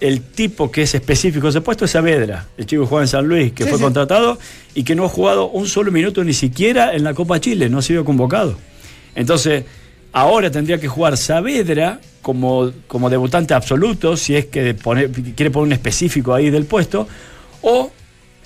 el 0.00 0.22
tipo 0.22 0.70
que 0.70 0.82
es 0.82 0.94
específico 0.94 1.46
de 1.46 1.50
ese 1.50 1.60
puesto 1.60 1.84
es 1.84 1.90
Saavedra, 1.90 2.46
el 2.56 2.64
chico 2.64 2.82
que 2.82 2.88
juega 2.88 3.04
en 3.04 3.08
San 3.08 3.26
Luis, 3.26 3.52
que 3.52 3.64
Sí, 3.64 3.68
fue 3.70 3.78
sí. 3.78 3.84
contratado 3.84 4.38
y 4.74 4.82
que 4.84 4.94
no 4.94 5.04
ha 5.04 5.08
jugado 5.08 5.48
un 5.50 5.66
solo 5.66 5.92
minuto 5.92 6.24
ni 6.24 6.32
siquiera 6.32 6.94
en 6.94 7.04
la 7.04 7.12
Copa 7.12 7.38
Chile, 7.38 7.68
no 7.68 7.78
ha 7.78 7.82
sido 7.82 8.02
convocado. 8.04 8.56
Entonces, 9.14 9.64
ahora 10.12 10.50
tendría 10.50 10.80
que 10.80 10.88
jugar 10.88 11.18
Saavedra 11.18 12.00
como, 12.22 12.70
como 12.86 13.10
debutante 13.10 13.52
absoluto, 13.52 14.16
si 14.16 14.36
es 14.36 14.46
que 14.46 14.72
pone- 14.72 15.08
quiere 15.10 15.50
poner 15.50 15.66
un 15.66 15.72
específico 15.74 16.32
ahí 16.32 16.48
del 16.48 16.64
puesto, 16.64 17.06
o 17.62 17.90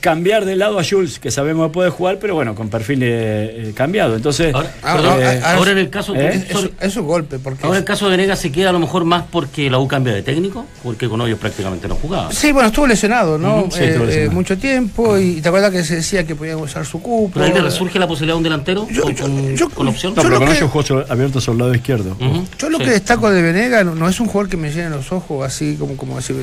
cambiar 0.00 0.44
de 0.44 0.54
lado 0.54 0.78
a 0.78 0.85
Jules, 0.85 1.18
que 1.18 1.30
sabemos 1.30 1.68
que 1.68 1.73
puede 1.73 1.88
jugar, 1.88 2.18
pero 2.21 2.35
bueno, 2.35 2.54
con 2.54 2.68
perfil 2.68 3.02
eh, 3.04 3.68
eh, 3.68 3.73
cambiado. 3.75 4.14
Entonces, 4.16 4.54
Ahora, 4.54 4.71
Ah, 4.83 4.99
ah, 5.02 5.33
ah, 5.42 5.54
ahora 5.54 5.71
en 5.71 5.78
el 5.78 5.88
caso 5.88 6.14
¿eh? 6.14 6.44
Es, 6.47 6.54
es- 6.54 6.71
es 6.78 6.97
un 6.99 7.06
golpe, 7.06 7.38
porque... 7.38 7.64
ahora 7.64 7.78
el 7.78 7.85
caso 7.87 8.04
de 8.04 8.11
Venegas 8.11 8.38
se 8.38 8.52
queda 8.52 8.68
a 8.68 8.73
lo 8.75 8.80
mejor 8.80 9.06
más 9.06 9.25
porque 9.30 9.71
la 9.71 9.78
U 9.78 9.88
cambia 9.88 10.12
de 10.12 10.23
técnico, 10.23 10.66
porque 10.83 11.09
con 11.09 11.23
ellos 11.23 11.38
prácticamente 11.38 11.88
no 11.88 11.94
jugaba. 11.94 12.30
Sí, 12.33 12.52
bueno, 12.52 12.68
estuvo 12.68 12.87
lesionado, 12.87 13.38
¿no? 13.38 13.68
Sí, 13.71 13.80
Eh, 13.80 13.87
estuvo 13.88 14.04
eh, 14.04 14.06
lesionado. 14.09 14.33
mucho 14.33 14.59
tiempo 14.59 15.16
y 15.16 15.40
te 15.40 15.49
acuerdas 15.49 15.71
que 15.71 15.83
se 15.83 15.97
decía 15.97 16.26
que 16.26 16.35
podían 16.35 16.56
usar 16.59 16.85
su 16.85 17.00
cupo. 17.00 17.30
Pero 17.33 17.47
ahí 17.47 17.52
le 17.54 17.62
resurge 17.62 17.99
la 17.99 18.06
posibilidad 18.06 18.35
de 18.35 18.38
un 18.38 18.44
delantero 18.44 18.87
Yo- 18.90 19.04
con, 19.04 19.14
yo- 19.16 19.23
con- 19.25 19.56
yo- 19.56 19.71
con 19.71 19.88
opción. 19.88 20.12
no, 20.14 20.16
yo 20.23 20.28
pero 20.28 20.35
lo 20.35 20.38
con 20.40 20.49
que- 20.49 20.59
ellos 20.59 20.71
jugó 20.71 20.85
sobre- 20.85 21.06
abierto 21.11 21.40
sobre 21.40 21.54
el 21.54 21.61
lado 21.61 21.75
izquierdo. 21.75 22.14
Yo 22.59 22.68
lo 22.68 22.76
sí. 22.76 22.85
que 22.85 22.90
destaco 22.90 23.30
de 23.30 23.40
Venega 23.40 23.83
no, 23.85 23.94
no 23.94 24.06
es 24.06 24.21
un 24.21 24.26
jugador 24.26 24.50
que 24.50 24.59
me 24.59 24.71
llene 24.71 24.90
los 24.90 25.11
ojos 25.12 25.47
así 25.47 25.76
como, 25.78 25.97
como 25.97 26.18
así, 26.18 26.35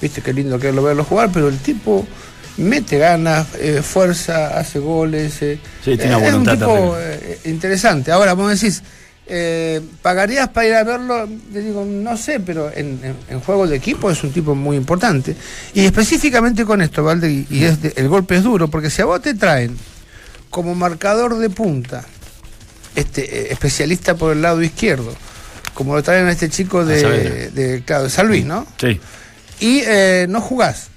viste 0.00 0.20
qué 0.22 0.32
lindo 0.32 0.58
que 0.58 0.72
lo 0.72 0.82
verlo 0.82 1.04
jugar, 1.04 1.30
pero 1.32 1.48
el 1.48 1.58
tipo 1.58 2.06
mete 2.58 2.98
ganas, 2.98 3.46
eh, 3.58 3.82
fuerza, 3.82 4.58
hace 4.58 4.78
goles. 4.78 5.40
eh, 5.42 5.58
Sí, 5.84 5.96
tiene 5.96 6.14
eh, 6.14 6.28
es 6.28 6.34
un 6.34 6.44
tipo 6.44 6.96
eh, 6.98 7.38
interesante. 7.44 8.10
Ahora, 8.12 8.32
vos 8.34 8.50
decís, 8.58 8.82
¿pagarías 10.02 10.48
para 10.48 10.66
ir 10.66 10.74
a 10.74 10.84
verlo? 10.84 11.28
Te 11.52 11.60
digo, 11.60 11.84
no 11.84 12.16
sé, 12.16 12.40
pero 12.40 12.70
en, 12.72 12.98
en, 13.02 13.14
en 13.28 13.40
juego 13.40 13.66
de 13.66 13.76
equipo 13.76 14.10
es 14.10 14.22
un 14.24 14.32
tipo 14.32 14.54
muy 14.54 14.76
importante. 14.76 15.36
Y 15.74 15.84
específicamente 15.84 16.64
con 16.64 16.80
esto, 16.82 17.02
Valde, 17.04 17.30
y, 17.30 17.46
y 17.50 17.64
es 17.64 17.82
de- 17.82 17.92
el 17.96 18.08
golpe 18.08 18.36
es 18.36 18.42
duro, 18.42 18.68
porque 18.68 18.90
si 18.90 19.02
a 19.02 19.04
vos 19.04 19.20
te 19.20 19.34
traen 19.34 19.76
como 20.50 20.74
marcador 20.74 21.36
de 21.38 21.50
punta, 21.50 22.04
este 22.94 23.52
especialista 23.52 24.14
por 24.14 24.32
el 24.32 24.42
lado 24.42 24.62
izquierdo, 24.62 25.14
como 25.74 25.94
lo 25.94 26.02
traen 26.02 26.26
a 26.26 26.32
este 26.32 26.48
chico 26.48 26.84
de, 26.84 27.50
de, 27.50 27.82
claro, 27.84 28.04
de 28.04 28.10
San 28.10 28.28
Luis, 28.28 28.44
¿no? 28.46 28.66
Sí. 28.80 28.98
Y 29.60 29.80
eh, 29.86 30.26
no 30.28 30.40
jugás. 30.40 30.88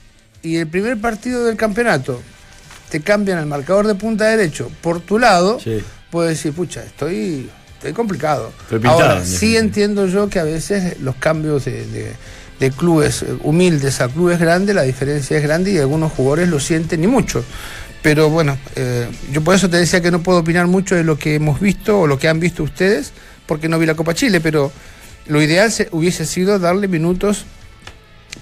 Y 0.41 0.57
el 0.57 0.67
primer 0.67 0.99
partido 0.99 1.45
del 1.45 1.55
campeonato 1.57 2.21
te 2.89 3.01
cambian 3.01 3.39
el 3.39 3.45
marcador 3.45 3.87
de 3.87 3.95
punta 3.95 4.25
derecho 4.25 4.71
por 4.81 4.99
tu 5.01 5.19
lado, 5.19 5.59
Sí. 5.59 5.81
puedes 6.09 6.37
decir, 6.37 6.53
pucha, 6.53 6.83
estoy, 6.83 7.49
estoy 7.75 7.93
complicado. 7.93 8.51
Estoy 8.63 8.79
pintado, 8.79 9.01
Ahora, 9.01 9.25
sí 9.25 9.57
entiendo 9.57 10.07
yo 10.07 10.29
que 10.29 10.39
a 10.39 10.43
veces 10.43 10.99
los 11.01 11.15
cambios 11.15 11.65
de, 11.65 11.85
de- 11.87 12.13
de 12.59 12.71
clubes 12.71 13.21
eh, 13.21 13.27
humildes 13.43 14.01
a 14.01 14.09
clubes 14.09 14.37
grandes, 14.39 14.75
la 14.75 14.81
diferencia 14.83 15.37
es 15.37 15.43
grande 15.43 15.71
y 15.71 15.77
algunos 15.77 16.11
jugadores 16.11 16.49
lo 16.49 16.59
sienten 16.59 17.01
y 17.03 17.07
mucho. 17.07 17.43
Pero 18.01 18.29
bueno, 18.29 18.57
eh, 18.75 19.07
yo 19.31 19.41
por 19.43 19.55
eso 19.55 19.69
te 19.69 19.77
decía 19.77 20.01
que 20.01 20.11
no 20.11 20.21
puedo 20.23 20.39
opinar 20.39 20.67
mucho 20.67 20.95
de 20.95 21.03
lo 21.03 21.17
que 21.17 21.35
hemos 21.35 21.59
visto 21.61 22.01
o 22.01 22.07
lo 22.07 22.17
que 22.19 22.27
han 22.27 22.39
visto 22.39 22.63
ustedes, 22.63 23.11
porque 23.45 23.69
no 23.69 23.77
vi 23.79 23.85
la 23.85 23.95
Copa 23.95 24.13
Chile, 24.13 24.41
pero 24.41 24.71
lo 25.27 25.41
ideal 25.41 25.71
se- 25.71 25.87
hubiese 25.91 26.25
sido 26.25 26.59
darle 26.59 26.87
minutos 26.87 27.45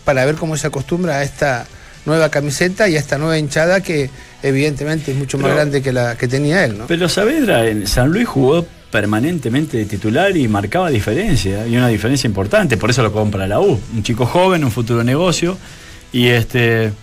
para 0.08 0.24
ver 0.24 0.36
cómo 0.36 0.56
se 0.56 0.66
acostumbra 0.66 1.18
a 1.18 1.24
esta 1.24 1.68
nueva 2.06 2.30
camiseta 2.30 2.88
y 2.88 2.96
a 2.96 3.00
esta 3.00 3.18
nueva 3.18 3.38
hinchada 3.38 3.82
que 3.82 4.10
evidentemente 4.42 5.12
es 5.12 5.18
mucho 5.18 5.38
más 5.38 5.54
grande 5.54 5.82
que 5.82 5.92
la 5.92 6.18
que 6.18 6.30
tenía 6.30 6.64
él, 6.64 6.78
¿no? 6.78 6.88
Pero 6.88 7.10
Saavedra 7.10 7.68
en 7.68 7.86
San 7.88 8.08
Luis 8.08 8.26
jugó 8.26 8.66
permanentemente 8.90 9.76
de 9.76 9.84
titular 9.84 10.38
y 10.38 10.48
marcaba 10.48 10.90
diferencia, 10.90 11.68
y 11.68 11.76
una 11.76 11.90
diferencia 11.90 12.26
importante, 12.26 12.78
por 12.78 12.90
eso 12.90 13.04
lo 13.04 13.12
compra 13.12 13.48
la 13.48 13.60
U. 13.60 13.78
Un 13.94 14.02
chico 14.02 14.26
joven, 14.26 14.64
un 14.64 14.72
futuro 14.72 15.04
negocio, 15.04 15.58
y 16.14 16.28
este 16.28 16.94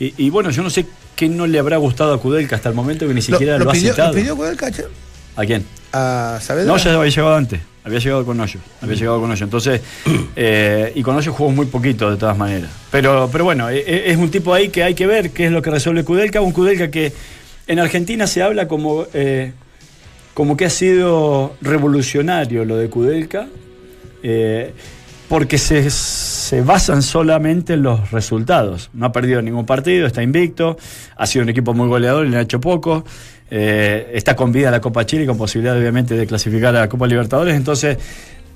y, 0.00 0.12
y 0.26 0.30
bueno, 0.30 0.50
yo 0.50 0.64
no 0.64 0.70
sé 0.70 0.84
qué 1.14 1.28
no 1.28 1.46
le 1.46 1.60
habrá 1.60 1.76
gustado 1.76 2.12
a 2.12 2.20
Kudelka 2.20 2.56
hasta 2.56 2.70
el 2.70 2.74
momento 2.74 3.06
que 3.06 3.14
ni 3.14 3.22
siquiera 3.22 3.56
lo, 3.56 3.70
ha 3.70 3.72
pidió, 3.72 3.92
citado. 3.92 4.08
lo 4.14 4.18
pidió 4.18 4.56
cacho 4.56 4.88
¿A 5.36 5.44
quién? 5.44 5.64
a 5.92 6.40
Saavedra. 6.42 6.72
No, 6.72 6.76
ya 6.76 6.92
había 6.92 7.08
llegado 7.08 7.36
antes, 7.36 7.60
había 7.84 7.98
llegado 7.98 8.24
con 8.24 8.38
Hoyo, 8.40 8.60
había 8.80 8.94
llegado 8.96 9.20
con 9.20 9.30
Hoyo. 9.30 9.44
Entonces, 9.44 9.80
eh, 10.36 10.92
y 10.94 11.02
con 11.02 11.16
Hoyo 11.16 11.32
jugó 11.32 11.50
muy 11.50 11.66
poquito 11.66 12.10
de 12.10 12.16
todas 12.16 12.36
maneras. 12.38 12.70
Pero, 12.90 13.28
pero 13.30 13.44
bueno, 13.44 13.68
e- 13.70 13.78
e- 13.78 14.10
es 14.10 14.16
un 14.16 14.30
tipo 14.30 14.54
ahí 14.54 14.68
que 14.68 14.82
hay 14.82 14.94
que 14.94 15.06
ver 15.06 15.30
qué 15.30 15.46
es 15.46 15.52
lo 15.52 15.62
que 15.62 15.70
resuelve 15.70 16.04
Kudelka, 16.04 16.40
un 16.40 16.52
Kudelka 16.52 16.90
que 16.90 17.12
en 17.66 17.78
Argentina 17.78 18.26
se 18.26 18.42
habla 18.42 18.68
como, 18.68 19.04
eh, 19.14 19.52
como 20.34 20.56
que 20.56 20.64
ha 20.66 20.70
sido 20.70 21.54
revolucionario 21.60 22.64
lo 22.64 22.76
de 22.76 22.88
Kudelka, 22.88 23.46
eh, 24.22 24.72
porque 25.28 25.56
se, 25.58 25.88
se 25.90 26.60
basan 26.60 27.02
solamente 27.02 27.72
en 27.74 27.82
los 27.82 28.10
resultados. 28.10 28.90
No 28.92 29.06
ha 29.06 29.12
perdido 29.12 29.40
ningún 29.40 29.64
partido, 29.64 30.06
está 30.06 30.22
invicto, 30.22 30.76
ha 31.16 31.26
sido 31.26 31.42
un 31.44 31.48
equipo 31.48 31.72
muy 31.72 31.88
goleador 31.88 32.26
y 32.26 32.30
le 32.30 32.36
ha 32.36 32.40
hecho 32.42 32.60
poco. 32.60 33.04
Eh, 33.54 34.12
está 34.14 34.34
con 34.34 34.50
vida 34.50 34.70
la 34.70 34.80
Copa 34.80 35.04
Chile 35.04 35.26
con 35.26 35.36
posibilidad 35.36 35.76
obviamente 35.76 36.14
de 36.14 36.26
clasificar 36.26 36.74
a 36.74 36.80
la 36.80 36.88
Copa 36.88 37.06
Libertadores. 37.06 37.54
Entonces, 37.54 37.98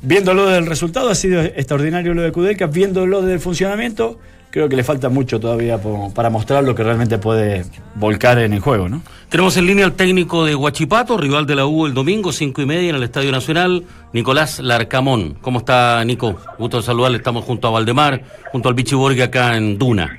viéndolo 0.00 0.46
del 0.46 0.64
resultado 0.64 1.10
ha 1.10 1.14
sido 1.14 1.42
extraordinario 1.42 2.14
lo 2.14 2.22
de 2.22 2.32
Kudelka, 2.32 2.66
viéndolo 2.66 3.20
del 3.20 3.38
funcionamiento, 3.38 4.18
creo 4.50 4.70
que 4.70 4.76
le 4.76 4.82
falta 4.82 5.10
mucho 5.10 5.38
todavía 5.38 5.78
para 6.14 6.30
mostrar 6.30 6.64
lo 6.64 6.74
que 6.74 6.82
realmente 6.82 7.18
puede 7.18 7.66
volcar 7.94 8.38
en 8.38 8.54
el 8.54 8.60
juego, 8.60 8.88
¿no? 8.88 9.02
Tenemos 9.28 9.58
en 9.58 9.66
línea 9.66 9.84
al 9.84 9.92
técnico 9.92 10.46
de 10.46 10.54
Huachipato, 10.54 11.18
rival 11.18 11.44
de 11.44 11.56
la 11.56 11.66
U 11.66 11.84
el 11.84 11.92
domingo, 11.92 12.32
cinco 12.32 12.62
y 12.62 12.66
media 12.66 12.88
en 12.88 12.96
el 12.96 13.02
Estadio 13.02 13.30
Nacional, 13.30 13.84
Nicolás 14.14 14.60
Larcamón. 14.60 15.36
¿Cómo 15.42 15.58
está, 15.58 16.02
Nico? 16.06 16.38
Gusto 16.56 16.78
de 16.78 16.84
saludarle. 16.84 17.18
Estamos 17.18 17.44
junto 17.44 17.68
a 17.68 17.72
Valdemar, 17.72 18.22
junto 18.50 18.70
al 18.70 18.74
Bichi 18.74 18.94
Borghi 18.94 19.20
acá 19.20 19.58
en 19.58 19.76
Duna. 19.76 20.16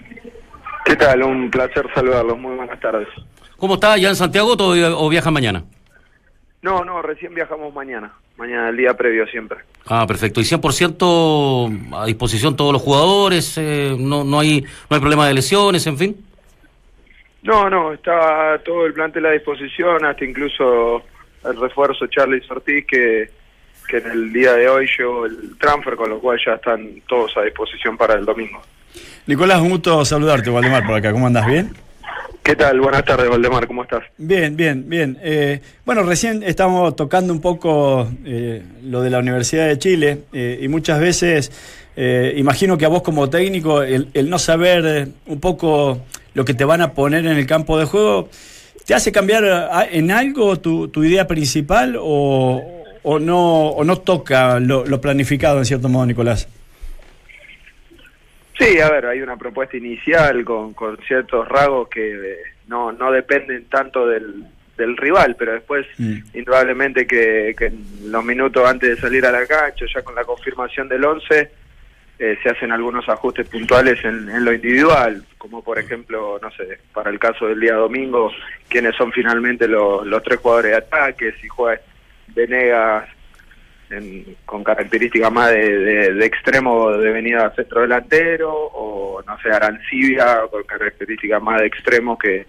¿Qué 0.86 0.96
tal? 0.96 1.24
Un 1.24 1.50
placer 1.50 1.88
saludarlos. 1.96 2.38
Muy 2.38 2.55
buenas 2.55 2.79
tardes. 2.79 3.07
¿Cómo 3.58 3.76
está? 3.76 3.98
¿Ya 3.98 4.10
en 4.10 4.16
Santiago 4.16 4.56
todavía- 4.56 4.96
o 4.96 5.10
viaja 5.10 5.32
mañana? 5.32 5.64
No, 6.62 6.84
no, 6.84 7.02
recién 7.02 7.34
viajamos 7.34 7.74
mañana. 7.74 8.12
Mañana, 8.38 8.70
el 8.70 8.78
día 8.78 8.94
previo 8.96 9.26
siempre. 9.28 9.58
Ah, 9.88 10.06
perfecto. 10.06 10.40
¿Y 10.42 10.44
100% 10.46 11.72
a 11.94 12.06
disposición 12.06 12.56
todos 12.56 12.74
los 12.74 12.82
jugadores? 12.82 13.58
Eh, 13.58 13.96
no, 13.98 14.24
no, 14.24 14.40
hay, 14.40 14.62
¿No 14.62 14.96
hay 14.96 15.00
problema 15.00 15.28
de 15.28 15.34
lesiones, 15.34 15.88
en 15.88 15.98
fin? 15.98 16.26
No, 17.42 17.70
no, 17.70 17.94
está 17.94 18.60
todo 18.66 18.86
el 18.86 18.94
plantel 18.94 19.26
a 19.26 19.32
disposición, 19.32 20.04
hasta 20.06 20.26
incluso 20.26 21.04
el 21.46 21.60
refuerzo 21.60 22.06
Charlie 22.08 22.42
Ortiz 22.50 22.86
que, 22.86 23.30
que 23.88 23.98
en 23.98 24.12
el 24.12 24.34
día 24.34 24.54
de 24.54 24.68
hoy 24.68 24.88
llegó 24.98 25.26
el 25.26 25.58
transfer, 25.58 25.96
con 25.96 26.10
lo 26.10 26.20
cual 26.20 26.38
ya 26.46 26.54
están 26.56 27.02
todos 27.08 27.36
a 27.38 27.42
disposición 27.44 27.96
para 27.98 28.16
el 28.16 28.26
domingo. 28.26 28.62
Nicolás, 29.28 29.62
un 29.62 29.70
gusto 29.70 30.04
saludarte, 30.04 30.50
Valdemar, 30.50 30.86
por 30.86 30.96
acá. 30.96 31.12
¿Cómo 31.12 31.28
andas? 31.28 31.46
¿Bien? 31.48 31.72
¿Qué 32.48 32.56
tal? 32.56 32.80
Buenas 32.80 33.04
tardes, 33.04 33.30
Valdemar, 33.30 33.68
¿cómo 33.68 33.84
estás? 33.84 34.04
Bien, 34.18 34.56
bien, 34.56 34.88
bien. 34.88 35.18
Eh, 35.22 35.60
bueno, 35.86 36.04
recién 36.04 36.44
estamos 36.44 36.96
tocando 36.96 37.34
un 37.34 37.42
poco 37.42 38.10
eh, 38.24 38.63
lo 38.84 39.01
de 39.01 39.10
la 39.10 39.20
Universidad 39.20 39.68
de 39.68 39.77
Chile 39.77 40.20
eh, 40.32 40.58
y 40.62 40.70
muchas 40.70 41.01
veces 41.01 41.51
eh, 41.98 42.36
imagino 42.38 42.77
que 42.77 42.86
a 42.86 42.88
vos 42.88 43.01
como 43.01 43.30
técnico 43.30 43.84
el, 43.84 44.08
no 44.30 44.39
saber 44.39 45.10
un 45.25 45.42
poco 45.42 46.00
lo 46.36 46.46
que 46.46 46.54
te 46.54 46.63
van 46.63 46.80
a 46.80 46.94
poner 46.94 47.25
en 47.25 47.36
el 47.36 47.46
campo 47.46 47.77
de 47.77 47.84
juego, 47.84 48.30
¿te 48.86 48.94
hace 48.96 49.12
cambiar 49.12 49.44
a- 49.44 49.86
en 49.92 50.10
algo 50.10 50.58
tu, 50.58 50.89
idea 51.04 51.27
principal 51.27 51.98
o, 52.00 52.63
o 53.04 53.20
no, 53.20 53.68
o 53.72 53.84
no 53.84 53.98
toca 53.98 54.62
lo 54.62 55.01
planificado 55.01 55.58
en 55.58 55.66
cierto 55.66 55.89
modo, 55.89 56.06
Nicolás? 56.06 56.48
Sí, 58.60 58.80
a 58.80 58.90
ver, 58.90 59.06
hay 59.06 59.22
una 59.22 59.38
propuesta 59.38 59.78
inicial 59.78 60.44
con, 60.44 60.74
con 60.74 60.98
ciertos 61.08 61.48
rasgos 61.48 61.90
que 61.90 62.32
eh, 62.32 62.38
no, 62.68 62.92
no 62.92 63.12
dependen 63.12 63.66
tanto 63.66 64.08
del, 64.08 64.46
del 64.78 64.98
rival, 64.98 65.36
pero 65.38 65.54
después, 65.54 65.86
Mm. 65.98 66.18
indudablemente 66.34 67.06
que, 67.06 67.56
que 67.58 67.72
los 68.06 68.24
minutos 68.24 68.68
antes 68.68 68.90
de 68.90 68.98
salir 68.98 69.26
a 69.26 69.32
la 69.32 69.46
cancha, 69.46 69.86
ya 69.94 70.02
con 70.02 70.16
la 70.16 70.24
confirmación 70.24 70.88
del 70.90 71.04
11, 71.06 71.52
eh, 72.20 72.38
se 72.42 72.50
hacen 72.50 72.72
algunos 72.72 73.08
ajustes 73.10 73.48
puntuales 73.48 74.04
en, 74.04 74.28
en 74.30 74.44
lo 74.44 74.52
individual, 74.52 75.24
como 75.38 75.64
por 75.64 75.78
ejemplo, 75.78 76.40
no 76.42 76.50
sé, 76.52 76.80
para 76.94 77.12
el 77.12 77.20
caso 77.20 77.46
del 77.48 77.60
día 77.60 77.76
domingo, 77.76 78.32
quiénes 78.68 78.96
son 78.96 79.12
finalmente 79.12 79.68
los, 79.68 80.06
los 80.06 80.24
tres 80.24 80.40
jugadores 80.40 80.72
de 80.72 80.78
ataque, 80.78 81.32
si 81.40 81.48
juega 81.48 81.80
Venegas 82.30 83.08
en- 83.89 84.36
con 84.46 84.63
características 84.63 85.32
más 85.32 85.51
de, 85.51 85.77
de- 85.79 86.13
de 86.13 86.25
extremo 86.25 86.91
de 86.91 87.12
venida 87.12 87.53
centro 87.56 87.82
delantero, 87.82 88.51
o 88.53 89.22
no 89.25 89.38
sé, 89.39 89.50
Arancibia 89.50 90.41
con 90.51 90.63
características 90.63 91.41
más 91.41 91.62
de 91.62 91.67
extremo 91.67 92.17
que, 92.17 92.46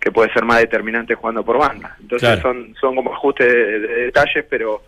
que 0.00 0.12
puede 0.12 0.32
ser 0.32 0.44
más 0.44 0.60
determinante 0.60 1.14
jugando 1.14 1.44
por 1.44 1.58
banda. 1.58 1.96
Entonces 2.00 2.28
Claro. 2.28 2.42
son, 2.42 2.74
son 2.80 2.94
como 2.96 3.12
ajustes 3.12 3.52
de, 3.52 3.80
de 3.80 3.94
detalles, 4.06 4.44
pero 4.48 4.82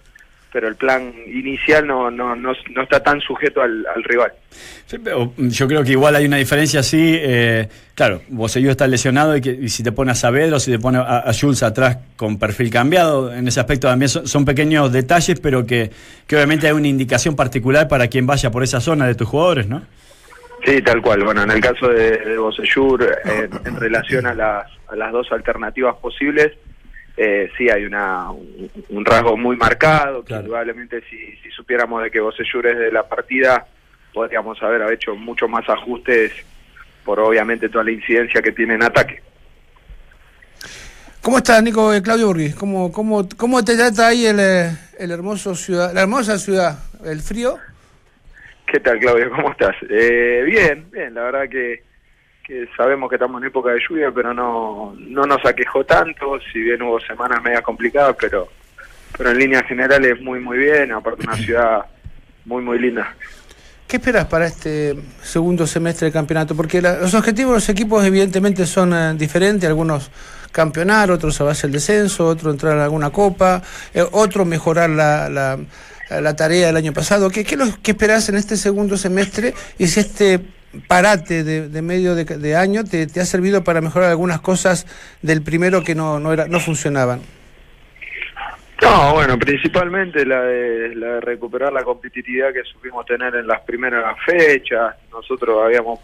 pero 0.53 0.67
el 0.69 0.77
plan 0.77 1.13
inicial 1.27 1.87
no, 1.87 2.11
no, 2.11 2.35
no, 2.35 2.53
no 2.71 2.83
está 2.83 3.03
tan 3.03 3.21
sujeto 3.21 3.61
al, 3.61 3.85
al 3.95 4.03
rival. 4.05 4.33
Sí, 4.87 4.97
pero 5.03 5.33
Yo 5.37 5.69
creo 5.69 5.85
que 5.85 5.93
igual 5.93 6.17
hay 6.17 6.25
una 6.27 6.39
diferencia 6.39 6.81
así. 6.81 7.17
eh, 7.21 7.69
claro, 7.95 8.23
Boselló 8.29 8.71
está 8.71 8.87
lesionado 8.87 9.37
y, 9.37 9.41
que, 9.41 9.51
y 9.51 9.69
si 9.69 9.83
te 9.83 9.93
pone 9.93 10.13
a 10.13 10.15
Saavedra, 10.15 10.59
si 10.59 10.71
te 10.71 10.79
pone 10.79 10.99
a, 10.99 11.19
a 11.19 11.33
Schultz 11.33 11.63
atrás 11.63 11.99
con 12.17 12.39
perfil 12.39 12.71
cambiado, 12.71 13.33
en 13.35 13.47
ese 13.47 13.61
aspecto 13.61 13.89
también 13.89 14.09
son, 14.09 14.27
son 14.27 14.45
pequeños 14.45 14.91
detalles, 14.93 15.39
pero 15.41 15.67
que, 15.67 15.91
que 16.27 16.37
obviamente 16.37 16.67
hay 16.67 16.73
una 16.73 16.89
indicación 16.89 17.37
particular 17.37 17.87
para 17.89 18.09
quien 18.09 18.27
vaya 18.27 18.51
por 18.51 18.63
esa 18.63 18.81
zona 18.81 19.07
de 19.07 19.15
tus 19.15 19.29
jugadores, 19.29 19.69
¿no? 19.69 19.83
Sí, 20.65 20.83
tal 20.83 21.01
cual. 21.01 21.23
Bueno, 21.25 21.43
en 21.43 21.51
el 21.53 21.61
caso 21.61 21.87
de, 21.89 22.19
de 22.19 22.37
Bocellur, 22.37 23.07
en, 23.25 23.51
en 23.65 23.77
relación 23.79 24.27
a 24.27 24.35
las, 24.35 24.67
a 24.89 24.97
las 24.97 25.13
dos 25.13 25.31
alternativas 25.31 25.95
posibles, 25.97 26.53
eh, 27.21 27.51
sí 27.59 27.69
hay 27.69 27.85
una, 27.85 28.31
un, 28.31 28.71
un 28.91 29.05
rasgo 29.05 29.37
muy 29.37 29.57
marcado, 29.57 30.23
que 30.23 30.29
Claro. 30.29 30.45
indudablemente 30.45 31.03
si, 31.11 31.19
si 31.43 31.51
supiéramos 31.51 32.03
de 32.03 32.11
que 32.11 32.21
Bocellur 32.21 32.67
es 32.69 32.79
de 32.79 32.93
la 32.93 33.09
partida, 33.09 33.67
podríamos 34.15 34.63
haber 34.63 34.91
hecho 34.93 35.15
mucho 35.17 35.49
más 35.49 35.69
ajustes 35.69 36.33
por 37.05 37.19
obviamente 37.21 37.69
toda 37.69 37.85
la 37.85 37.91
incidencia 37.91 38.41
que 38.41 38.53
tiene 38.53 38.75
en 38.75 38.83
ataque. 38.85 39.21
¿Cómo 41.23 41.39
estás, 41.39 41.63
Nico? 41.63 41.93
Eh, 41.93 42.01
Claudio 42.03 42.27
Burgui, 42.29 42.53
¿cómo, 42.53 42.91
cómo, 42.93 43.29
¿cómo 43.37 43.65
te 43.65 43.77
trata 43.77 44.07
ahí 44.09 44.25
el, 44.27 44.39
eh, 44.41 44.71
el 44.99 45.11
hermoso 45.11 45.55
ciudad, 45.55 45.93
la 45.93 46.03
hermosa 46.03 46.39
ciudad? 46.39 46.79
¿El 47.05 47.21
frío? 47.21 47.59
¿Qué 48.67 48.81
tal, 48.81 48.99
Claudio? 48.99 49.31
¿Cómo 49.31 49.51
estás? 49.51 49.75
Eh, 49.91 50.43
bien, 50.47 50.87
bien, 50.91 51.15
la 51.15 51.23
verdad 51.25 51.49
que, 51.51 51.83
que 52.49 52.67
sabemos 52.77 53.11
que 53.11 53.17
estamos 53.17 53.43
en 53.43 53.49
época 53.49 53.71
de 53.73 53.81
lluvia, 53.87 54.11
pero 54.11 54.33
no, 54.33 54.97
no 54.99 55.27
nos 55.27 55.45
aquejó 55.45 55.85
tanto, 55.85 56.39
si 56.51 56.59
bien 56.61 56.81
hubo 56.81 56.99
semanas 57.01 57.43
medias 57.43 57.61
complicadas, 57.63 58.17
pero, 58.19 58.49
pero 59.17 59.31
en 59.31 59.39
líneas 59.39 59.65
generales 59.67 60.19
muy, 60.23 60.41
muy 60.41 60.57
bien, 60.57 60.91
aparte 60.93 61.25
una 61.25 61.37
ciudad 61.45 61.85
muy, 62.47 62.63
muy 62.63 62.79
linda. 62.79 63.15
¿Qué 63.87 63.97
esperas 63.99 64.25
para 64.27 64.47
este 64.47 64.97
segundo 65.23 65.67
semestre 65.67 66.07
del 66.07 66.13
campeonato? 66.15 66.57
Porque 66.57 66.81
la- 66.81 66.99
los 66.99 67.13
objetivos 67.15 67.53
de 67.53 67.57
los 67.57 67.69
equipos 67.69 68.03
evidentemente 68.05 68.65
son 68.67 68.93
eh, 68.95 69.15
diferentes, 69.15 69.69
algunos 69.69 70.11
campeonar, 70.51 71.11
otros 71.11 71.39
a 71.43 71.45
base 71.45 71.67
del 71.67 71.73
descenso, 71.75 72.27
otro 72.27 72.51
entrar 72.51 72.79
a 72.79 72.85
alguna 72.85 73.11
copa, 73.11 73.63
eh, 73.93 74.03
otro 74.13 74.47
mejorar 74.47 74.89
la, 74.91 75.29
la, 75.29 75.59
la 76.21 76.37
tarea 76.37 76.69
del 76.69 76.77
año 76.77 76.93
pasado. 76.95 77.29
¿Qué, 77.29 77.45
qué, 77.45 77.55
es 77.57 77.59
lo 77.61 77.67
que 77.83 77.91
esperas 77.91 78.27
en 78.31 78.37
este 78.37 78.57
segundo 78.57 78.97
semestre 78.97 79.53
y 79.79 79.87
si 79.87 80.01
este 80.01 80.41
parate 80.87 81.45
de, 81.45 81.69
de 81.69 81.83
medio 81.83 82.15
de, 82.15 82.57
año 82.57 82.85
te, 82.85 83.07
te 83.07 83.21
ha 83.21 83.25
servido 83.25 83.65
para 83.65 83.81
mejorar 83.81 84.11
algunas 84.11 84.41
cosas 84.41 84.87
del 85.23 85.43
primero 85.43 85.83
que 85.83 85.95
no, 85.95 86.21
no, 86.21 86.33
era, 86.33 86.47
no 86.47 86.61
funcionaban? 86.61 87.21
No, 88.83 89.15
bueno, 89.15 89.39
principalmente 89.39 90.25
la 90.25 90.43
de, 90.43 90.95
la 90.95 91.07
de 91.15 91.21
recuperar 91.21 91.73
la 91.73 91.83
competitividad 91.83 92.53
que 92.53 92.63
supimos 92.63 93.05
tener 93.07 93.35
en 93.35 93.47
las 93.47 93.61
primeras 93.63 94.17
fechas. 94.25 94.95
Nosotros 95.11 95.65
habíamos 95.65 96.01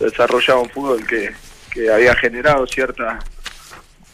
desarrollado 0.00 0.62
un 0.62 0.70
fútbol 0.70 1.06
que, 1.06 1.30
que 1.72 1.90
había 1.90 2.14
generado 2.16 2.66
cierta 2.66 3.20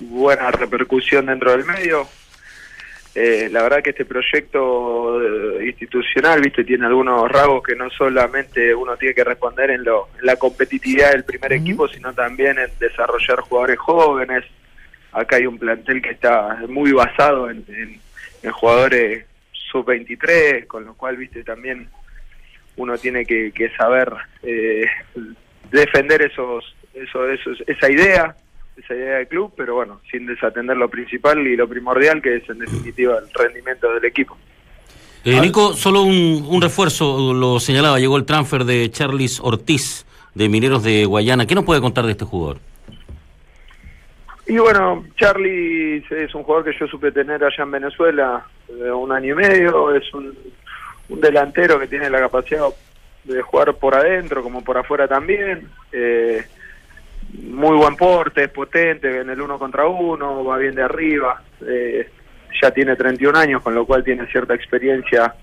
buena 0.00 0.50
repercusión 0.50 1.26
dentro 1.26 1.52
del 1.52 1.64
medio. 1.64 2.06
Eh, 3.14 3.48
la 3.52 3.62
verdad 3.62 3.82
que 3.82 3.90
este 3.90 4.06
proyecto 4.06 5.20
eh, 5.60 5.66
institucional, 5.66 6.40
viste, 6.40 6.64
tiene 6.64 6.86
algunos 6.86 7.30
rasgos 7.30 7.62
que 7.62 7.74
no 7.76 7.90
solamente 7.90 8.74
uno 8.74 8.96
tiene 8.96 9.14
que 9.14 9.22
responder 9.24 9.70
en, 9.70 9.84
lo, 9.84 10.08
en 10.18 10.24
la 10.26 10.36
competitividad 10.36 11.12
del 11.12 11.24
primer 11.24 11.52
equipo, 11.52 11.86
sino 11.88 12.14
también 12.14 12.58
en 12.58 12.70
desarrollar 12.80 13.40
jugadores 13.40 13.78
jóvenes. 13.78 14.44
Acá 15.12 15.36
hay 15.36 15.46
un 15.46 15.58
plantel 15.58 16.00
que 16.00 16.10
está 16.10 16.56
muy 16.68 16.92
basado 16.92 17.50
en, 17.50 17.64
en- 17.68 18.00
en 18.42 18.50
jugadores 18.50 19.26
sub-23, 19.70 20.66
con 20.66 20.84
lo 20.84 20.94
cual, 20.94 21.16
viste, 21.16 21.44
también 21.44 21.88
uno 22.76 22.96
tiene 22.98 23.24
que, 23.26 23.52
que 23.52 23.68
saber 23.76 24.10
eh, 24.42 24.86
defender 25.70 26.22
esos, 26.22 26.74
esos, 26.94 27.30
esos, 27.30 27.62
esa 27.66 27.90
idea, 27.90 28.34
esa 28.76 28.94
idea 28.94 29.18
del 29.18 29.28
club, 29.28 29.52
pero 29.56 29.74
bueno, 29.74 30.00
sin 30.10 30.26
desatender 30.26 30.76
lo 30.76 30.88
principal 30.88 31.46
y 31.46 31.56
lo 31.56 31.68
primordial, 31.68 32.22
que 32.22 32.36
es 32.36 32.48
en 32.48 32.58
definitiva 32.58 33.18
el 33.18 33.32
rendimiento 33.32 33.92
del 33.92 34.04
equipo. 34.04 34.36
Eh, 35.24 35.40
Nico, 35.40 35.74
solo 35.74 36.02
un, 36.02 36.46
un 36.48 36.60
refuerzo, 36.60 37.32
lo 37.32 37.60
señalaba, 37.60 37.98
llegó 37.98 38.16
el 38.16 38.24
transfer 38.24 38.64
de 38.64 38.90
Charlis 38.90 39.40
Ortiz 39.40 40.04
de 40.34 40.48
Mineros 40.48 40.82
de 40.82 41.04
Guayana. 41.04 41.46
¿Qué 41.46 41.54
nos 41.54 41.64
puede 41.64 41.80
contar 41.80 42.06
de 42.06 42.12
este 42.12 42.24
jugador? 42.24 42.58
Y 44.46 44.58
bueno, 44.58 45.04
Charlie 45.16 46.04
es 46.10 46.34
un 46.34 46.42
jugador 46.42 46.64
que 46.64 46.78
yo 46.78 46.86
supe 46.88 47.12
tener 47.12 47.44
allá 47.44 47.62
en 47.62 47.70
Venezuela 47.70 48.44
de 48.68 48.90
un 48.90 49.12
año 49.12 49.34
y 49.34 49.36
medio, 49.36 49.94
es 49.94 50.12
un, 50.12 50.36
un 51.08 51.20
delantero 51.20 51.78
que 51.78 51.86
tiene 51.86 52.10
la 52.10 52.20
capacidad 52.20 52.66
de 53.24 53.40
jugar 53.42 53.74
por 53.74 53.94
adentro 53.94 54.42
como 54.42 54.64
por 54.64 54.76
afuera 54.76 55.06
también, 55.06 55.68
eh, 55.92 56.44
muy 57.32 57.76
buen 57.76 57.96
porte, 57.96 58.44
es 58.44 58.50
potente 58.50 59.20
en 59.20 59.30
el 59.30 59.40
uno 59.40 59.58
contra 59.58 59.86
uno, 59.86 60.44
va 60.44 60.58
bien 60.58 60.74
de 60.74 60.82
arriba, 60.82 61.42
eh, 61.66 62.08
ya 62.60 62.70
tiene 62.70 62.96
31 62.96 63.38
años, 63.38 63.62
con 63.62 63.74
lo 63.74 63.86
cual 63.86 64.04
tiene 64.04 64.26
cierta 64.26 64.54
experiencia 64.54 65.34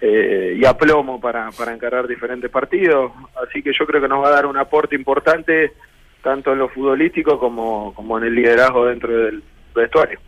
eh, 0.00 0.56
y 0.58 0.64
aplomo 0.64 1.20
para, 1.20 1.50
para 1.52 1.72
encarar 1.72 2.06
diferentes 2.06 2.50
partidos, 2.50 3.12
así 3.46 3.62
que 3.62 3.72
yo 3.78 3.86
creo 3.86 4.00
que 4.00 4.08
nos 4.08 4.22
va 4.22 4.28
a 4.28 4.32
dar 4.32 4.46
un 4.46 4.56
aporte 4.56 4.96
importante 4.96 5.72
tanto 6.22 6.52
en 6.52 6.58
lo 6.58 6.68
futbolístico 6.68 7.38
como, 7.38 7.94
como 7.94 8.18
en 8.18 8.24
el 8.24 8.34
liderazgo 8.34 8.86
dentro 8.86 9.16
del 9.16 9.42
vestuario. 9.74 10.18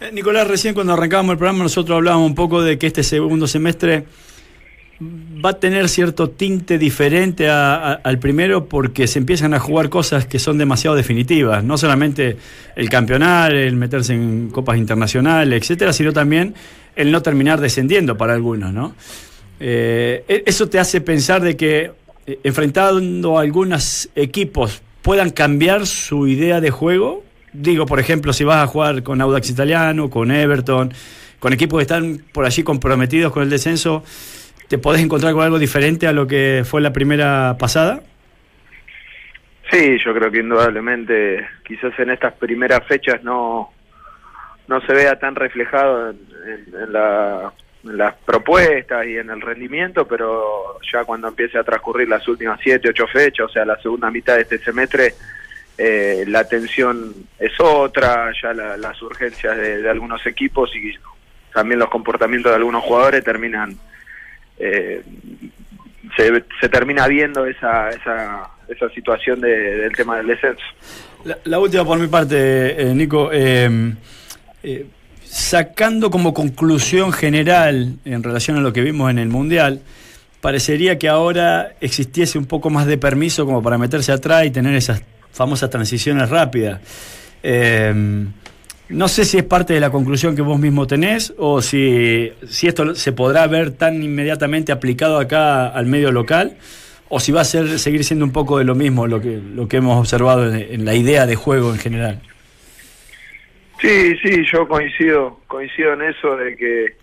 Eh, 0.00 0.10
Nicolás, 0.12 0.46
recién 0.46 0.74
cuando 0.74 0.92
arrancábamos 0.92 1.32
el 1.32 1.38
programa 1.38 1.64
nosotros 1.64 1.96
hablábamos 1.96 2.28
un 2.28 2.34
poco 2.36 2.62
de 2.62 2.78
que 2.78 2.86
este 2.86 3.02
segundo 3.02 3.48
semestre 3.48 4.04
va 5.00 5.50
a 5.50 5.60
tener 5.60 5.88
cierto 5.88 6.30
tinte 6.30 6.76
diferente 6.78 7.48
a- 7.48 7.92
al 7.92 8.18
primero 8.18 8.66
porque 8.66 9.06
se 9.06 9.20
empiezan 9.20 9.54
a 9.54 9.60
jugar 9.60 9.88
cosas 9.88 10.26
que 10.26 10.38
son 10.40 10.58
demasiado 10.58 10.96
definitivas, 10.96 11.62
no 11.62 11.78
solamente 11.78 12.36
el 12.74 12.88
campeonar, 12.90 13.54
el 13.54 13.76
meterse 13.76 14.14
en 14.14 14.48
copas 14.50 14.76
internacionales, 14.76 15.62
etcétera, 15.62 15.92
sino 15.92 16.12
también 16.12 16.54
el 16.96 17.12
no 17.12 17.22
terminar 17.22 17.60
descendiendo 17.60 18.16
para 18.16 18.34
algunos, 18.34 18.72
¿no? 18.72 18.94
Eh, 19.60 20.24
e- 20.28 20.42
eso 20.46 20.68
te 20.68 20.78
hace 20.78 21.00
pensar 21.00 21.42
de 21.42 21.56
que 21.56 21.92
eh, 22.26 22.38
enfrentando 22.42 23.38
a 23.38 23.42
algunos 23.42 24.08
equipos 24.16 24.82
puedan 25.02 25.30
cambiar 25.30 25.86
su 25.86 26.26
idea 26.26 26.60
de 26.60 26.70
juego 26.70 27.24
digo, 27.52 27.86
por 27.86 27.98
ejemplo, 27.98 28.32
si 28.32 28.44
vas 28.44 28.62
a 28.62 28.66
jugar 28.66 29.02
con 29.02 29.20
Audax 29.20 29.48
Italiano, 29.50 30.10
con 30.10 30.30
Everton, 30.30 30.92
con 31.40 31.52
equipos 31.52 31.78
que 31.78 31.82
están 31.82 32.22
por 32.32 32.44
allí 32.44 32.62
comprometidos 32.62 33.32
con 33.32 33.42
el 33.42 33.50
descenso, 33.50 34.04
¿te 34.68 34.78
podés 34.78 35.02
encontrar 35.02 35.32
con 35.32 35.42
algo 35.42 35.58
diferente 35.58 36.06
a 36.06 36.12
lo 36.12 36.26
que 36.26 36.62
fue 36.64 36.80
la 36.80 36.92
primera 36.92 37.56
pasada? 37.58 38.00
Sí, 39.70 39.98
yo 40.04 40.14
creo 40.14 40.30
que 40.30 40.38
indudablemente 40.40 41.46
quizás 41.64 41.92
en 41.98 42.10
estas 42.10 42.32
primeras 42.34 42.86
fechas 42.86 43.22
no, 43.22 43.70
no 44.66 44.80
se 44.82 44.92
vea 44.94 45.18
tan 45.18 45.34
reflejado 45.34 46.10
en, 46.10 46.18
en- 46.46 46.92
la- 46.92 47.52
en 47.84 47.96
las 47.96 48.14
propuestas 48.16 49.06
y 49.06 49.16
en 49.18 49.30
el 49.30 49.40
rendimiento, 49.40 50.06
pero 50.08 50.78
ya 50.92 51.04
cuando 51.04 51.28
empiece 51.28 51.58
a 51.58 51.64
transcurrir 51.64 52.08
las 52.08 52.26
últimas 52.26 52.58
siete, 52.62 52.88
ocho 52.88 53.06
fechas, 53.06 53.46
o 53.46 53.48
sea, 53.50 53.64
la 53.64 53.80
segunda 53.80 54.10
mitad 54.10 54.34
de 54.36 54.42
este 54.42 54.58
semestre, 54.58 55.14
eh, 55.76 56.24
la 56.26 56.48
tensión 56.48 57.14
es 57.38 57.52
otra, 57.60 58.32
ya 58.42 58.52
la- 58.54 58.76
las 58.76 59.00
urgencias 59.02 59.56
de 59.56 59.88
algunos 59.88 60.26
equipos 60.26 60.74
y 60.74 60.92
también 61.52 61.78
los 61.78 61.88
comportamientos 61.90 62.50
de 62.50 62.56
algunos 62.56 62.82
jugadores 62.82 63.22
terminan 63.22 63.76
eh, 64.58 65.02
se, 66.16 66.44
se 66.60 66.68
termina 66.68 67.06
viendo 67.06 67.46
esa, 67.46 67.90
esa, 67.90 68.48
esa 68.68 68.88
situación 68.90 69.40
de- 69.40 69.78
del 69.78 69.92
tema 69.94 70.16
del 70.18 70.26
descenso. 70.28 70.62
La, 71.44 71.58
última 71.58 71.84
por 71.84 71.98
mi 71.98 72.06
parte, 72.08 72.80
eh, 72.82 72.94
Nico. 72.94 73.30
eh, 73.32 73.94
sacando 75.24 76.10
como 76.10 76.32
conclusión 76.32 77.12
general 77.12 77.96
en 78.04 78.22
relación 78.22 78.56
a 78.56 78.60
lo 78.60 78.72
que 78.72 78.80
vimos 78.80 79.10
en 79.10 79.18
el 79.18 79.28
Mundial, 79.28 79.80
parecería 80.40 80.98
que 80.98 81.08
ahora 81.08 81.72
existiese 81.80 82.38
un 82.38 82.46
poco 82.46 82.70
más 82.70 82.86
de 82.86 82.96
permiso 82.98 83.44
como 83.44 83.62
para 83.62 83.76
meterse 83.78 84.10
atrás 84.12 84.46
y 84.46 84.50
tener 84.50 84.74
esas 84.74 85.02
famosas 85.32 85.68
transiciones 85.70 86.30
rápidas. 86.30 86.80
No 88.88 89.08
sé 89.08 89.24
si 89.24 89.36
es 89.36 89.44
parte 89.44 89.74
de 89.74 89.80
la 89.80 89.90
conclusión 89.90 90.34
que 90.34 90.42
vos 90.42 90.58
mismo 90.58 90.86
tenés 90.86 91.34
o 91.36 91.60
si, 91.60 92.32
si 92.48 92.68
esto 92.68 92.94
se 92.94 93.12
podrá 93.12 93.46
ver 93.46 93.72
tan 93.72 94.02
inmediatamente 94.02 94.72
aplicado 94.72 95.18
acá 95.18 95.68
al 95.68 95.86
medio 95.86 96.10
local 96.10 96.56
o 97.10 97.20
si 97.20 97.30
va 97.32 97.42
a 97.42 97.44
ser 97.44 97.78
seguir 97.78 98.04
siendo 98.04 98.24
un 98.24 98.32
poco 98.32 98.58
de 98.58 98.64
lo 98.64 98.74
mismo 98.74 99.06
lo 99.06 99.20
que, 99.20 99.38
lo 99.54 99.68
que 99.68 99.76
hemos 99.76 99.98
observado 99.98 100.52
en, 100.52 100.72
en 100.72 100.84
la 100.84 100.94
idea 100.94 101.26
de 101.26 101.36
juego 101.36 101.72
en 101.72 101.78
general. 101.78 102.20
Sí, 103.80 104.16
sí, 104.22 104.42
yo 104.50 104.66
coincido, 104.66 105.38
coincido 105.46 105.92
en 105.92 106.02
eso 106.02 106.36
de 106.36 106.56
que 106.56 106.96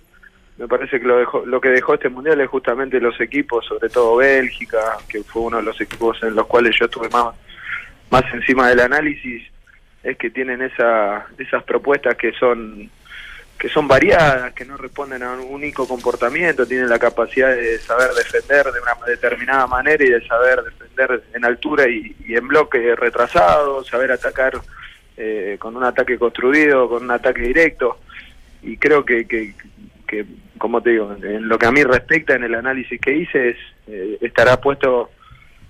me 0.58 0.67
parece 0.67 1.00
que 1.00 1.08
lo, 1.08 1.17
dejó, 1.17 1.45
lo 1.45 1.60
que 1.60 1.69
dejó 1.69 1.95
este 1.95 2.10
mundial 2.10 2.39
es 2.41 2.50
justamente 2.50 3.00
los 3.00 3.19
equipos, 3.19 3.65
sobre 3.65 3.89
todo 3.89 4.17
Bélgica, 4.17 4.98
que 5.08 5.24
fue 5.24 5.43
uno 5.43 5.58
de 5.58 5.63
los 5.63 5.80
equipos 5.80 6.21
en 6.24 6.36
los 6.36 6.48
cuales 6.48 6.76
yo 6.80 6.86
estuve 6.86 7.10
más, 7.10 7.36
más 8.10 8.24
encima 8.34 8.69
del 8.69 8.80
análisis, 8.80 9.43
es 10.05 10.17
que 10.17 10.29
tienen 10.29 10.61
esa, 10.61 11.25
esas 11.37 11.63
propuestas 11.63 12.15
que 12.15 12.31
son 12.33 12.89
que 13.57 13.69
son 13.69 13.87
variadas, 13.87 14.53
que 14.53 14.65
no 14.65 14.75
responden 14.75 15.23
a 15.23 15.31
un 15.31 15.39
único 15.39 15.87
comportamiento, 15.87 16.67
tienen 16.67 16.89
la 16.89 16.99
capacidad 16.99 17.55
de 17.55 17.79
saber 17.79 18.09
defender 18.11 18.65
de 18.65 18.81
una 18.81 19.05
determinada 19.07 19.65
manera 19.65 20.03
y 20.03 20.09
de 20.09 20.27
saber 20.27 20.61
defender 20.61 21.23
en 21.33 21.45
altura 21.45 21.87
y, 21.87 22.13
en 22.27 22.47
bloque 22.49 22.95
retrasado, 22.95 23.81
saber 23.85 24.11
atacar 24.11 24.59
eh, 25.15 25.55
con 25.57 25.77
un 25.77 25.85
ataque 25.85 26.17
construido, 26.17 26.89
con 26.89 27.03
un 27.03 27.11
ataque 27.11 27.43
directo. 27.43 27.97
Y 28.61 28.75
creo 28.75 29.05
que, 29.05 29.25
que, 29.25 29.53
que, 30.05 30.25
como 30.57 30.81
te 30.81 30.89
digo, 30.89 31.15
en 31.23 31.47
lo 31.47 31.57
que 31.57 31.65
a 31.65 31.71
mí 31.71 31.81
respecta, 31.81 32.35
en 32.35 32.43
el 32.43 32.55
análisis 32.55 32.99
que 32.99 33.15
hice, 33.15 33.51
es, 33.51 33.57
eh, 33.87 34.17
estará 34.19 34.59
puesto 34.59 35.11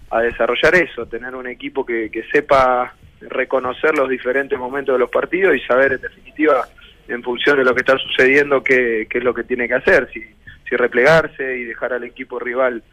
a 0.09 0.21
desarrollar 0.21 0.73
eso, 0.73 1.05
tener 1.05 1.35
un 1.35 1.45
equipo 1.45 1.85
que, 1.85 2.09
que 2.09 2.23
sepa 2.31 2.95
reconocer 3.29 3.97
los 3.97 4.09
diferentes 4.09 4.57
momentos 4.57 4.95
de 4.95 4.99
los 4.99 5.09
partidos 5.09 5.55
y 5.55 5.59
saber 5.61 5.93
en 5.93 6.01
definitiva 6.01 6.67
en 7.07 7.21
función 7.23 7.57
de 7.57 7.63
lo 7.63 7.73
que 7.73 7.81
está 7.81 7.97
sucediendo 7.97 8.63
qué, 8.63 9.07
qué 9.09 9.19
es 9.19 9.23
lo 9.23 9.33
que 9.33 9.43
tiene 9.43 9.67
que 9.67 9.75
hacer, 9.75 10.09
si, 10.11 10.21
si 10.67 10.75
replegarse 10.75 11.57
y 11.57 11.65
dejar 11.65 11.93
al 11.93 12.03
equipo 12.03 12.39
rival 12.39 12.83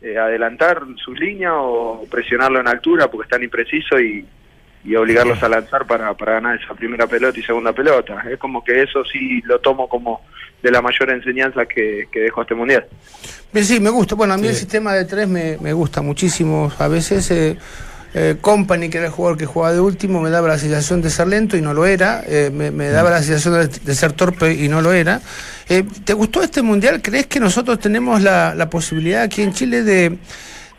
eh, 0.00 0.16
adelantar 0.16 0.82
sus 0.96 1.18
líneas 1.18 1.52
o 1.56 2.06
presionarlo 2.10 2.58
en 2.60 2.68
altura 2.68 3.10
porque 3.10 3.26
están 3.26 3.42
imprecisos 3.42 4.00
y, 4.00 4.24
y 4.82 4.96
obligarlos 4.96 5.42
a 5.42 5.48
lanzar 5.48 5.86
para, 5.86 6.14
para 6.14 6.32
ganar 6.32 6.58
esa 6.58 6.74
primera 6.74 7.06
pelota 7.06 7.38
y 7.38 7.42
segunda 7.42 7.72
pelota. 7.72 8.24
Es 8.30 8.38
como 8.38 8.64
que 8.64 8.82
eso 8.82 9.04
sí 9.04 9.42
lo 9.42 9.58
tomo 9.58 9.88
como 9.88 10.22
de 10.62 10.70
la 10.70 10.80
mayor 10.80 11.10
enseñanza 11.10 11.66
que, 11.66 12.08
que 12.10 12.20
dejó 12.20 12.42
este 12.42 12.54
mundial. 12.54 12.86
Bien, 13.52 13.64
sí, 13.64 13.80
me 13.80 13.90
gusta. 13.90 14.14
Bueno, 14.14 14.34
a 14.34 14.38
mí 14.38 14.46
el 14.46 14.54
sistema 14.54 14.94
de 14.94 15.04
tres 15.04 15.28
me, 15.28 15.58
me 15.60 15.72
gusta 15.72 16.00
muchísimo. 16.02 16.72
A 16.78 16.88
veces 16.88 17.30
eh, 17.30 17.58
eh, 18.12 18.36
Company, 18.40 18.88
que 18.88 18.98
era 18.98 19.06
el 19.06 19.12
jugador 19.12 19.38
que 19.38 19.46
jugaba 19.46 19.72
de 19.72 19.80
último, 19.80 20.20
me 20.20 20.30
daba 20.30 20.48
la 20.48 20.58
sensación 20.58 21.00
de 21.00 21.10
ser 21.10 21.28
lento 21.28 21.56
y 21.56 21.62
no 21.62 21.74
lo 21.74 21.86
era. 21.86 22.22
Eh, 22.26 22.50
me, 22.50 22.88
daba 22.88 23.10
la 23.10 23.22
sensación 23.22 23.70
de, 23.84 23.94
ser 23.94 24.12
torpe 24.12 24.52
y 24.52 24.68
no 24.68 24.82
lo 24.82 24.92
era. 24.92 25.20
Eh, 25.68 25.84
¿Te 26.04 26.12
gustó 26.14 26.42
este 26.42 26.62
mundial? 26.62 27.00
¿Crees 27.02 27.26
que 27.26 27.38
nosotros 27.38 27.78
tenemos 27.78 28.22
la, 28.22 28.54
la 28.54 28.68
posibilidad 28.68 29.22
aquí 29.22 29.42
en 29.42 29.52
Chile 29.52 29.84
de 29.84 30.18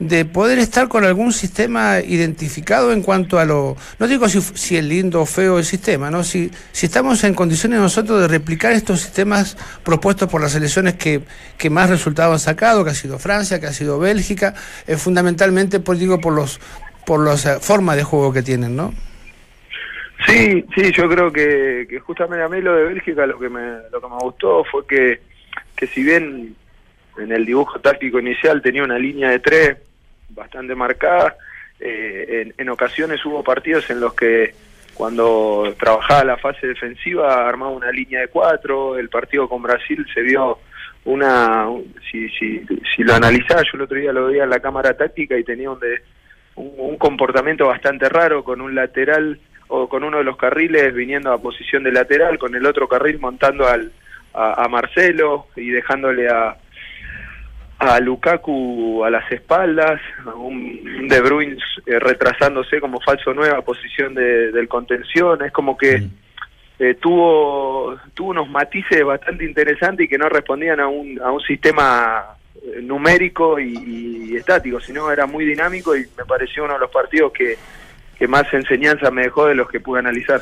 de 0.02 0.26
poder 0.26 0.58
estar 0.58 0.88
con 0.88 1.06
algún 1.06 1.32
sistema 1.32 2.00
identificado 2.00 2.92
en 2.92 3.04
cuanto 3.04 3.38
a 3.38 3.46
lo, 3.46 3.78
no 4.00 4.08
digo 4.08 4.28
si, 4.28 4.42
si 4.42 4.76
es 4.76 4.84
lindo 4.84 5.22
o 5.22 5.28
feo 5.28 5.60
el 5.60 5.64
sistema, 5.64 6.10
¿no? 6.10 6.24
Si, 6.24 6.50
si 6.72 6.88
estamos 6.88 7.24
en 7.24 7.36
condiciones 7.36 7.80
nosotros 7.80 8.20
de 8.20 8.28
replicar 8.28 8.72
estos 8.72 9.00
sistemas 9.00 9.56
propuestos 9.84 10.28
por 10.28 10.42
las 10.42 10.56
elecciones 10.56 10.96
que, 10.96 11.22
que 11.56 11.70
más 11.70 11.88
resultados 11.88 12.34
han 12.34 12.40
sacado, 12.40 12.84
que 12.84 12.90
ha 12.90 12.96
sido 12.96 13.20
Francia, 13.20 13.60
que 13.60 13.68
ha 13.68 13.74
sido 13.74 14.00
Bélgica, 14.00 14.56
eh, 14.88 14.98
fundamentalmente 14.98 15.80
por, 15.80 16.00
digo, 16.00 16.20
por 16.20 16.34
los 16.34 16.60
por 17.06 17.26
las 17.26 17.46
eh, 17.46 17.60
formas 17.60 17.96
de 17.96 18.04
juego 18.04 18.34
que 18.34 18.42
tienen, 18.42 18.76
¿no? 18.76 18.94
Sí, 20.28 20.64
sí, 20.76 20.92
yo 20.92 21.10
creo 21.10 21.32
que, 21.32 21.88
que 21.90 22.00
justamente 22.00 22.44
a 22.44 22.50
mí 22.50 22.62
lo 22.62 22.76
de 22.76 22.84
Bélgica 22.86 23.26
lo 23.26 23.40
que 23.40 23.50
me, 23.50 23.80
lo 23.92 24.00
que 24.00 24.08
me 24.08 24.18
gustó 24.22 24.64
fue 24.66 24.86
que, 24.86 25.20
que 25.76 25.88
si 25.88 26.04
bien 26.04 26.56
en 27.18 27.32
el 27.32 27.46
dibujo 27.46 27.80
táctico 27.80 28.20
inicial 28.20 28.62
tenía 28.62 28.84
una 28.84 29.00
línea 29.00 29.30
de 29.30 29.40
tres 29.40 29.78
bastante 30.30 30.76
marcada, 30.76 31.36
eh, 31.80 32.44
en, 32.46 32.54
en 32.58 32.70
ocasiones 32.70 33.26
hubo 33.26 33.44
partidos 33.44 33.90
en 33.90 34.00
los 34.00 34.14
que 34.14 34.54
cuando 34.94 35.74
trabajaba 35.80 36.24
la 36.24 36.38
fase 36.38 36.68
defensiva 36.68 37.48
armaba 37.48 37.72
una 37.72 37.92
línea 37.92 38.22
de 38.22 38.28
cuatro, 38.28 38.98
el 38.98 39.10
partido 39.10 39.50
con 39.50 39.64
Brasil 39.64 40.06
se 40.14 40.22
vio 40.22 40.60
una, 41.06 41.68
si, 42.12 42.30
si, 42.30 42.64
si 42.96 43.04
lo 43.04 43.16
analizaba, 43.16 43.64
yo 43.64 43.72
el 43.74 43.82
otro 43.82 43.98
día 43.98 44.14
lo 44.14 44.28
veía 44.28 44.44
en 44.44 44.52
la 44.52 44.60
cámara 44.60 44.96
táctica 44.96 45.38
y 45.38 45.44
tenía 45.44 45.72
un, 45.72 45.80
de, 45.80 46.04
un, 46.56 46.74
un 46.78 46.98
comportamiento 46.98 47.68
bastante 47.68 48.10
raro 48.10 48.44
con 48.44 48.62
un 48.62 48.76
lateral 48.76 49.40
o 49.68 49.88
con 49.88 50.04
uno 50.04 50.18
de 50.18 50.24
los 50.26 50.36
carriles 50.36 50.94
viniendo 50.94 51.32
a 51.32 51.42
posición 51.42 51.84
de 51.84 51.92
lateral, 51.92 52.38
con 52.38 52.54
el 52.56 52.66
otro 52.66 52.88
carril 52.90 53.20
montando 53.20 53.68
al, 53.68 53.92
a, 54.34 54.66
a 54.66 54.68
Marcelo 54.68 55.48
y 55.56 55.70
dejándole 55.70 56.28
a, 56.28 56.58
a 57.80 58.00
Lukaku 58.00 59.04
a 59.04 59.10
las 59.10 59.32
espaldas, 59.32 60.00
un, 60.36 61.08
De 61.08 61.22
Bruyne 61.22 61.58
eh, 61.86 62.00
retrasándose 62.00 62.80
como 62.80 63.00
falso 63.00 63.34
nueve 63.34 63.56
a 63.58 63.62
posición 63.62 64.14
de, 64.14 64.52
del 64.52 64.68
contención, 64.68 65.44
es 65.44 65.52
como 65.52 65.78
que 65.78 66.04
eh, 66.78 66.96
tuvo 66.96 67.98
tuvo 68.14 68.32
unos 68.32 68.50
matices 68.50 69.04
bastante 69.04 69.46
interesantes 69.46 70.06
y 70.06 70.10
que 70.10 70.18
no 70.18 70.30
respondían 70.30 70.80
a 70.80 70.88
un, 70.88 71.20
a 71.22 71.32
un 71.32 71.42
sistema 71.42 72.36
numérico 72.82 73.60
y, 73.60 74.30
y 74.32 74.36
estático, 74.36 74.80
sino 74.80 75.12
era 75.12 75.26
muy 75.26 75.46
dinámico 75.46 75.96
y 75.96 76.06
me 76.18 76.26
pareció 76.26 76.64
uno 76.64 76.74
de 76.74 76.80
los 76.80 76.92
partidos 76.92 77.32
que, 77.32 77.58
que 78.22 78.28
más 78.28 78.46
enseñanza 78.54 79.10
me 79.10 79.24
dejó 79.24 79.48
de 79.48 79.56
los 79.56 79.68
que 79.68 79.80
pude 79.80 79.98
analizar. 79.98 80.40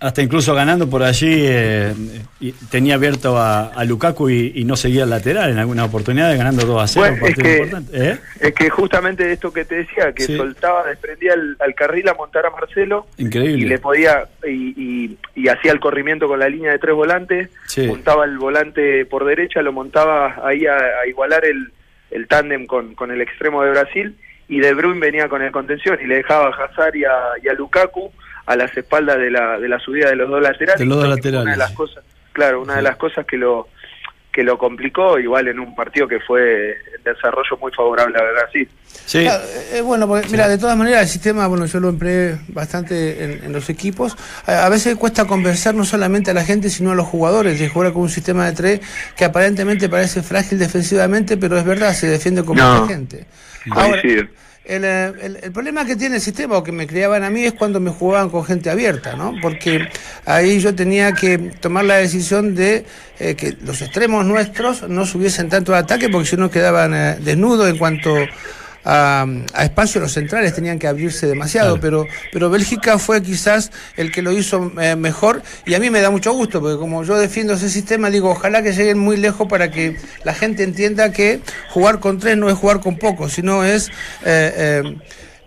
Hasta 0.00 0.22
incluso 0.22 0.54
ganando 0.54 0.88
por 0.88 1.02
allí, 1.02 1.44
eh, 1.46 1.92
y 2.40 2.52
tenía 2.70 2.94
abierto 2.94 3.36
a, 3.36 3.66
a 3.66 3.84
Lukaku 3.84 4.30
y, 4.30 4.52
y 4.54 4.64
no 4.64 4.74
seguía 4.74 5.04
el 5.04 5.10
lateral 5.10 5.50
en 5.50 5.58
alguna 5.58 5.84
oportunidad, 5.84 6.34
ganando 6.34 6.64
2 6.64 6.82
a 6.82 6.86
0. 6.86 7.00
Bueno, 7.00 7.14
un 7.16 7.20
partido 7.20 7.46
es 7.46 7.56
que- 7.58 7.62
importante. 7.64 8.08
¿Eh? 8.10 8.18
Es 8.40 8.54
que 8.54 8.70
justamente 8.70 9.30
esto 9.30 9.52
que 9.52 9.66
te 9.66 9.74
decía, 9.74 10.12
que 10.14 10.22
Sí. 10.22 10.34
soltaba, 10.38 10.86
desprendía 10.86 11.34
al, 11.34 11.58
al 11.60 11.74
carril 11.74 12.08
a 12.08 12.14
montar 12.14 12.46
a 12.46 12.50
Marcelo 12.52 13.06
Increíble. 13.18 13.66
y 13.66 13.68
le 13.68 13.78
podía 13.78 14.26
y, 14.46 14.72
y, 15.04 15.18
y 15.34 15.48
hacía 15.48 15.72
el 15.72 15.80
corrimiento 15.80 16.26
con 16.26 16.38
la 16.38 16.48
línea 16.48 16.72
de 16.72 16.78
tres 16.78 16.94
volantes, 16.94 17.50
Sí. 17.66 17.86
montaba 17.86 18.24
el 18.24 18.38
volante 18.38 19.04
por 19.04 19.26
derecha, 19.26 19.60
lo 19.60 19.74
montaba 19.74 20.40
ahí 20.42 20.64
a, 20.64 20.74
a 21.02 21.06
igualar 21.06 21.44
el, 21.44 21.70
el 22.12 22.26
tándem 22.28 22.64
con, 22.66 22.94
con 22.94 23.10
el 23.10 23.20
extremo 23.20 23.62
de 23.62 23.72
Brasil 23.72 24.16
y 24.48 24.60
De 24.60 24.74
Bruyne 24.74 25.00
venía 25.00 25.28
con 25.28 25.42
el 25.42 25.52
contención 25.52 25.98
y 26.02 26.06
le 26.06 26.16
dejaba 26.16 26.46
a 26.48 26.64
Hazard 26.64 26.96
y 26.96 27.04
a, 27.04 27.12
y 27.42 27.48
a 27.48 27.52
Lukaku 27.52 28.10
a 28.46 28.56
las 28.56 28.74
espaldas 28.76 29.18
de 29.18 29.30
la, 29.30 29.58
de 29.58 29.68
la 29.68 29.78
subida 29.78 30.08
de 30.08 30.16
los 30.16 30.30
dos 30.30 30.40
laterales. 30.42 30.78
De 30.78 30.86
los 30.86 30.96
dos 30.96 31.04
fue 31.04 31.08
Una 31.08 31.14
de 31.14 31.30
laterales, 31.30 31.58
las 31.58 31.72
cosas, 31.72 32.04
claro, 32.32 32.62
una 32.62 32.76
de 32.76 32.82
las 32.82 32.96
cosas 32.96 33.26
que 33.26 33.36
lo 33.36 33.68
que 34.30 34.44
lo 34.44 34.56
complicó, 34.56 35.18
igual 35.18 35.48
en 35.48 35.58
un 35.58 35.74
partido 35.74 36.06
que 36.06 36.20
fue 36.20 36.70
en 36.70 37.02
desarrollo 37.02 37.56
muy 37.60 37.72
favorable 37.72 38.16
a 38.18 38.22
Brasil. 38.22 38.68
Sí. 38.86 39.22
Claro, 39.22 39.42
eh, 39.72 39.80
bueno, 39.80 40.06
porque, 40.06 40.28
mira, 40.28 40.46
de 40.46 40.58
todas 40.58 40.76
maneras 40.76 41.02
el 41.02 41.08
sistema, 41.08 41.46
bueno, 41.48 41.66
yo 41.66 41.80
lo 41.80 41.88
empleé 41.88 42.38
bastante 42.48 43.24
en, 43.24 43.44
en 43.46 43.52
los 43.52 43.68
equipos. 43.68 44.16
A, 44.46 44.66
a 44.66 44.68
veces 44.68 44.94
cuesta 44.96 45.24
convencer 45.24 45.74
no 45.74 45.84
solamente 45.84 46.30
a 46.30 46.34
la 46.34 46.44
gente, 46.44 46.70
sino 46.70 46.92
a 46.92 46.94
los 46.94 47.06
jugadores 47.06 47.58
de 47.58 47.68
jugar 47.68 47.92
con 47.92 48.02
un 48.02 48.10
sistema 48.10 48.46
de 48.46 48.52
tres 48.52 48.80
que 49.16 49.24
aparentemente 49.24 49.88
parece 49.88 50.22
frágil 50.22 50.58
defensivamente, 50.58 51.36
pero 51.36 51.58
es 51.58 51.64
verdad, 51.64 51.92
se 51.92 52.06
defiende 52.06 52.44
con 52.44 52.56
No, 52.56 52.82
mucha 52.82 52.94
gente. 52.94 53.26
Ahora, 53.72 54.00
el, 54.64 54.84
eh, 54.84 55.12
el- 55.22 55.38
el 55.42 55.52
problema 55.52 55.84
que 55.86 55.96
tiene 55.96 56.16
el 56.16 56.20
sistema 56.20 56.56
o 56.58 56.62
que 56.62 56.72
me 56.72 56.86
criaban 56.86 57.24
a 57.24 57.30
mí 57.30 57.44
es 57.44 57.54
cuando 57.54 57.80
me 57.80 57.90
jugaban 57.90 58.28
con 58.28 58.44
gente 58.44 58.68
abierta, 58.68 59.16
¿no? 59.16 59.34
Porque 59.40 59.88
ahí 60.26 60.60
yo 60.60 60.74
tenía 60.74 61.12
que 61.12 61.38
tomar 61.38 61.84
la 61.86 61.96
decisión 61.96 62.54
de 62.54 62.84
eh, 63.18 63.34
que 63.34 63.56
los 63.64 63.80
extremos 63.80 64.24
nuestros 64.26 64.88
no 64.88 65.06
subiesen 65.06 65.48
tanto 65.48 65.74
al 65.74 65.84
ataque 65.84 66.08
porque 66.10 66.28
si 66.28 66.36
no 66.36 66.50
quedaban 66.50 66.92
eh, 66.94 67.16
desnudos 67.20 67.68
en 67.70 67.78
cuanto 67.78 68.14
a, 68.90 69.26
a 69.52 69.64
espacio 69.64 70.00
los 70.00 70.12
centrales 70.12 70.54
tenían 70.54 70.78
que 70.78 70.86
abrirse 70.86 71.26
demasiado, 71.26 71.78
pero, 71.78 72.06
pero 72.32 72.48
Bélgica 72.48 72.98
fue 72.98 73.22
quizás 73.22 73.70
el 73.98 74.10
que 74.10 74.22
lo 74.22 74.32
hizo 74.32 74.72
eh, 74.80 74.96
mejor 74.96 75.42
y 75.66 75.74
a 75.74 75.78
mí 75.78 75.90
me 75.90 76.00
da 76.00 76.10
mucho 76.10 76.32
gusto, 76.32 76.60
porque 76.62 76.78
como 76.78 77.04
yo 77.04 77.18
defiendo 77.18 77.52
ese 77.52 77.68
sistema, 77.68 78.08
digo, 78.08 78.30
ojalá 78.30 78.62
que 78.62 78.72
lleguen 78.72 78.98
muy 78.98 79.18
lejos 79.18 79.46
para 79.46 79.70
que 79.70 79.96
la 80.24 80.32
gente 80.32 80.62
entienda 80.62 81.12
que 81.12 81.40
jugar 81.68 82.00
con 82.00 82.18
tres 82.18 82.38
no 82.38 82.48
es 82.48 82.54
jugar 82.54 82.80
con 82.80 82.96
pocos, 82.96 83.32
sino 83.34 83.62
es 83.62 83.88
eh, 84.24 84.52
eh, 84.56 84.96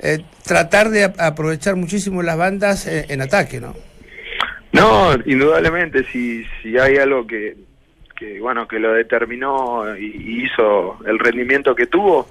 eh, 0.04 0.19
tratar 0.45 0.89
de 0.89 1.06
ap- 1.06 1.19
aprovechar 1.19 1.75
muchísimo 1.75 2.21
las 2.21 2.38
bandas 2.38 2.86
eh, 2.86 3.06
en 3.10 3.21
ataque, 3.21 3.60
¿no? 3.60 3.73
No, 4.71 5.13
indudablemente, 5.25 6.06
si, 6.12 6.45
si 6.62 6.77
hay 6.77 6.97
algo 6.97 7.27
que, 7.27 7.58
que, 8.15 8.39
bueno, 8.39 8.67
que 8.67 8.80
lo 8.80 8.93
determinó 8.93 9.97
y, 9.97 10.06
y 10.06 10.45
hizo 10.45 10.97
el 11.06 11.19
rendimiento 11.19 11.75
que 11.75 11.88
tuvo, 11.88 12.30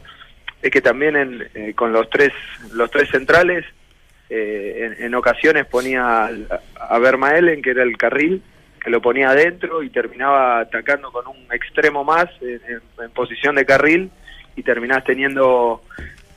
es 0.62 0.70
que 0.70 0.81
también 0.81 1.16
en, 1.16 1.49
eh, 1.55 1.73
con 1.75 1.92
los 1.92 2.09
tres, 2.11 2.33
los 2.73 2.90
tres 2.90 3.09
centrales, 3.11 3.64
eh, 4.29 4.94
en, 4.99 5.05
en 5.07 5.14
ocasiones 5.14 5.66
ponía 5.66 6.27
al- 6.27 6.46
a 6.79 6.99
Vermaelen, 6.99 7.62
que 7.62 7.70
era 7.70 7.83
el 7.83 7.96
carril, 7.96 8.42
que 8.83 8.90
lo 8.90 9.01
ponía 9.03 9.31
adentro 9.31 9.83
y 9.83 9.90
terminaba 9.90 10.61
atacando 10.61 11.11
con 11.12 11.27
un 11.27 11.46
extremo 11.53 12.05
más 12.05 12.27
en, 12.40 12.61
en- 12.68 13.05
en 13.05 13.11
posición 13.11 13.55
de 13.57 13.66
carril 13.66 14.11
y 14.57 14.62
terminás 14.62 15.05
teniendo 15.05 15.83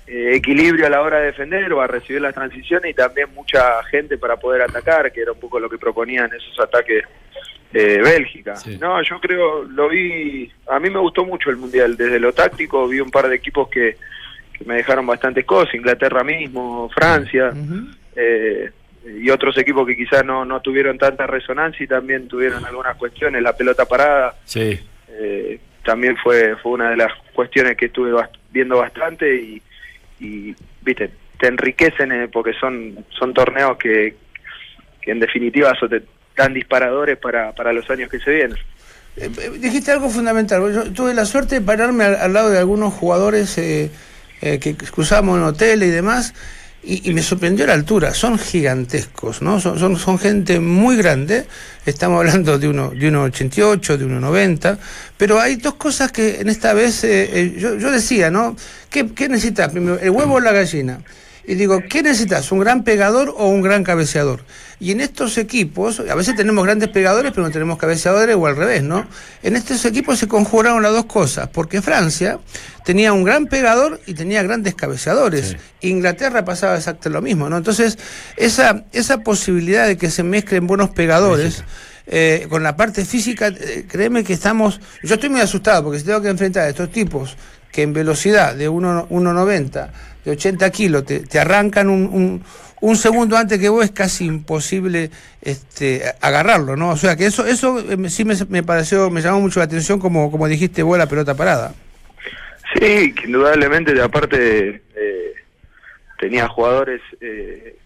eh, 0.08 0.32
equilibrio 0.36 0.86
a 0.86 0.90
la 0.90 1.02
hora 1.02 1.20
de 1.20 1.28
defender 1.28 1.72
o 1.72 1.82
a 1.82 1.88
recibir 1.88 2.22
las 2.22 2.34
transiciones 2.34 2.92
y 2.92 2.94
también 2.94 3.34
mucha 3.34 3.82
gente 3.86 4.18
para 4.18 4.36
poder 4.38 4.62
atacar, 4.64 5.12
que 5.12 5.22
era 5.22 5.32
un 5.32 5.40
poco 5.40 5.60
lo 5.60 5.70
que 5.70 5.78
proponían 5.78 6.30
esos 6.34 6.60
ataques 6.60 7.04
eh, 7.74 8.02
Bélgica. 8.04 8.56
Sí. 8.58 8.78
No, 8.80 9.02
yo 9.02 9.20
creo, 9.20 9.64
lo 9.64 9.90
vi, 9.90 10.52
a 10.68 10.80
mí 10.80 10.90
me 10.90 11.00
gustó 11.00 11.26
mucho 11.26 11.50
el 11.50 11.56
Mundial, 11.58 11.96
desde 11.98 12.20
lo 12.20 12.34
táctico 12.34 12.88
vi 12.88 13.00
un 13.00 13.10
par 13.10 13.28
de 13.30 13.36
equipos 13.36 13.68
que, 13.70 13.96
que 14.58 14.64
me 14.66 14.76
dejaron 14.76 15.06
bastantes 15.06 15.46
cosas, 15.46 15.74
Inglaterra 15.76 16.24
mismo, 16.24 16.90
Francia, 16.94 17.52
eh, 18.16 18.72
y 19.22 19.30
otros 19.30 19.58
equipos 19.58 19.86
que 19.86 19.98
quizás 19.98 20.24
no, 20.24 20.46
no 20.46 20.62
tuvieron 20.62 20.98
tanta 20.98 21.28
resonancia 21.28 21.84
y 21.84 21.88
también 21.88 22.28
tuvieron 22.28 22.64
algunas 22.66 22.96
cuestiones, 22.98 23.42
la 23.42 23.56
pelota 23.58 23.86
parada, 23.86 24.36
Sí. 24.46 24.80
eh, 25.10 25.60
también 25.84 26.16
fue 26.18 26.56
fue 26.58 26.72
una 26.74 26.90
de 26.92 26.98
las 26.98 27.12
cuestiones 27.34 27.76
que 27.76 27.88
estuve 27.88 28.12
bast- 28.14 28.38
viendo 28.52 28.78
bastante 28.78 29.36
y, 29.36 29.62
y, 30.20 30.56
viste 30.82 31.10
te 31.40 31.48
enriquecen 31.48 32.12
eh, 32.14 32.28
porque 32.32 32.54
son 32.54 33.04
son 33.20 33.34
torneos 33.34 33.76
que, 33.78 34.16
que 35.02 35.12
en 35.12 35.20
definitiva 35.20 35.74
son 35.78 35.90
de- 35.90 36.04
tan 36.36 36.54
disparadores 36.54 37.18
para, 37.18 37.52
para 37.52 37.74
los 37.74 37.90
años 37.90 38.10
que 38.10 38.20
se 38.20 38.32
vienen 38.32 38.58
Eh, 39.18 39.30
eh, 39.42 39.50
dijiste 39.60 39.92
algo 39.92 40.10
fundamental. 40.10 40.62
Yo 40.74 40.92
tuve 40.94 41.14
la 41.14 41.26
suerte 41.26 41.56
de 41.60 41.62
pararme 41.62 42.06
al, 42.06 42.16
al 42.16 42.32
lado 42.34 42.50
de 42.50 42.58
algunos 42.60 42.94
jugadores 42.94 43.58
eh, 43.58 43.92
eh, 44.46 44.60
que 44.60 44.76
cruzamos 44.76 45.38
en 45.38 45.44
hotel 45.44 45.84
y 45.84 45.90
demás, 45.90 46.34
y, 46.86 47.14
me 47.14 47.24
sorprendió 47.24 47.66
la 47.66 47.74
altura. 47.74 48.14
Son 48.14 48.38
gigantescos, 48.38 49.42
¿no? 49.42 49.62
Son, 49.62 49.98
son, 49.98 50.20
gente 50.20 50.60
muy 50.60 50.98
grande. 50.98 51.46
Estamos 51.86 52.20
hablando 52.20 52.60
de 52.60 52.68
uno 52.68 52.90
de 52.90 53.10
1,88, 53.10 53.96
de 53.96 54.06
1,90. 54.06 54.78
Pero 55.16 55.40
hay 55.40 55.56
dos 55.56 55.76
cosas 55.76 56.12
que 56.12 56.42
en 56.42 56.50
esta 56.50 56.74
vez 56.74 57.06
eh, 57.06 57.30
eh, 57.32 57.56
yo, 57.58 57.76
yo 57.76 57.90
decía, 57.90 58.30
¿no? 58.30 58.58
¿Qué, 58.90 59.08
qué 59.14 59.30
necesitas? 59.30 59.74
¿el 59.74 60.10
huevo 60.10 60.34
o 60.34 60.40
la 60.42 60.52
gallina? 60.52 61.00
Y 61.46 61.56
digo, 61.56 61.82
¿qué 61.90 62.02
necesitas? 62.02 62.52
¿Un 62.52 62.60
gran 62.60 62.84
pegador 62.84 63.34
o 63.38 63.48
un 63.48 63.62
gran 63.62 63.84
cabeceador? 63.84 64.46
Y 64.80 64.92
en 64.92 65.02
estos 65.02 65.38
equipos, 65.38 66.00
a 66.00 66.16
veces 66.16 66.36
tenemos 66.36 66.64
grandes 66.64 66.90
pegadores, 66.90 67.32
pero 67.32 67.46
no 67.46 67.52
tenemos 67.52 67.78
cabeceadores 67.78 68.36
o 68.36 68.48
al 68.48 68.56
revés, 68.56 68.84
¿no? 68.84 69.06
En 69.42 69.56
estos 69.56 69.84
equipos 69.86 70.20
se 70.20 70.28
conjugaron 70.28 70.82
las 70.82 70.94
dos 70.94 71.06
cosas, 71.06 71.50
porque 71.50 71.82
Francia 71.82 72.40
tenía 72.86 73.14
un 73.14 73.24
gran 73.24 73.48
pegador 73.48 74.00
y 74.06 74.14
tenía 74.14 74.42
grandes 74.44 74.76
cabeceadores. 74.76 75.58
Inglaterra 75.82 76.46
pasaba 76.46 76.78
exactamente 76.78 77.10
lo 77.10 77.22
mismo, 77.22 77.50
¿no? 77.50 77.58
Entonces, 77.58 77.98
esa, 78.38 78.86
esa 78.94 79.20
posibilidad 79.20 79.88
de 79.88 79.98
que 79.98 80.10
se 80.10 80.24
mezclen 80.24 80.68
buenos 80.68 80.90
pegadores. 80.92 81.64
eh, 82.06 82.48
con 82.50 82.64
la 82.64 82.76
parte 82.76 83.06
física, 83.06 83.48
eh, 83.48 83.86
créeme 83.88 84.26
que 84.26 84.34
estamos. 84.34 84.82
Yo 85.04 85.16
estoy 85.16 85.30
muy 85.30 85.40
asustado 85.40 85.86
porque 85.86 86.00
si 86.00 86.06
tengo 86.06 86.22
que 86.22 86.28
enfrentar 86.28 86.64
a 86.66 86.70
estos 86.70 86.92
tipos 86.92 87.38
que 87.72 87.82
en 87.82 87.94
velocidad 87.94 88.56
de 88.56 88.68
1 88.68 89.08
1,90, 89.10 89.90
de 90.24 90.32
80 90.32 90.70
kilos, 90.72 91.06
te, 91.06 91.22
te 91.22 91.40
arrancan 91.40 91.90
un, 91.90 92.06
un, 92.06 92.44
un 92.82 92.96
segundo 92.98 93.38
antes 93.38 93.60
que 93.60 93.70
vos, 93.70 93.86
es 93.86 93.92
casi 93.92 94.26
imposible 94.26 95.10
este, 95.42 96.04
agarrarlo, 96.22 96.76
¿no? 96.76 96.90
O 96.90 96.98
sea 96.98 97.16
que 97.16 97.26
eso 97.26 97.46
eso 97.46 97.80
eh, 97.80 98.10
sí 98.10 98.26
me, 98.26 98.36
me 98.50 98.62
pareció, 98.62 99.10
me 99.10 99.22
llamó 99.22 99.40
mucho 99.40 99.60
la 99.60 99.66
atención, 99.66 100.00
como, 100.00 100.30
como 100.30 100.48
dijiste 100.48 100.84
vos, 100.84 100.98
la 100.98 101.08
pelota 101.08 101.36
parada. 101.36 101.74
sí 102.74 103.14
que 103.14 103.26
indudablemente 103.26 104.00
aparte 104.02 104.82
eh, 104.96 105.34
tenía 106.20 106.48
jugadores 106.48 107.02
eh, 107.22 107.78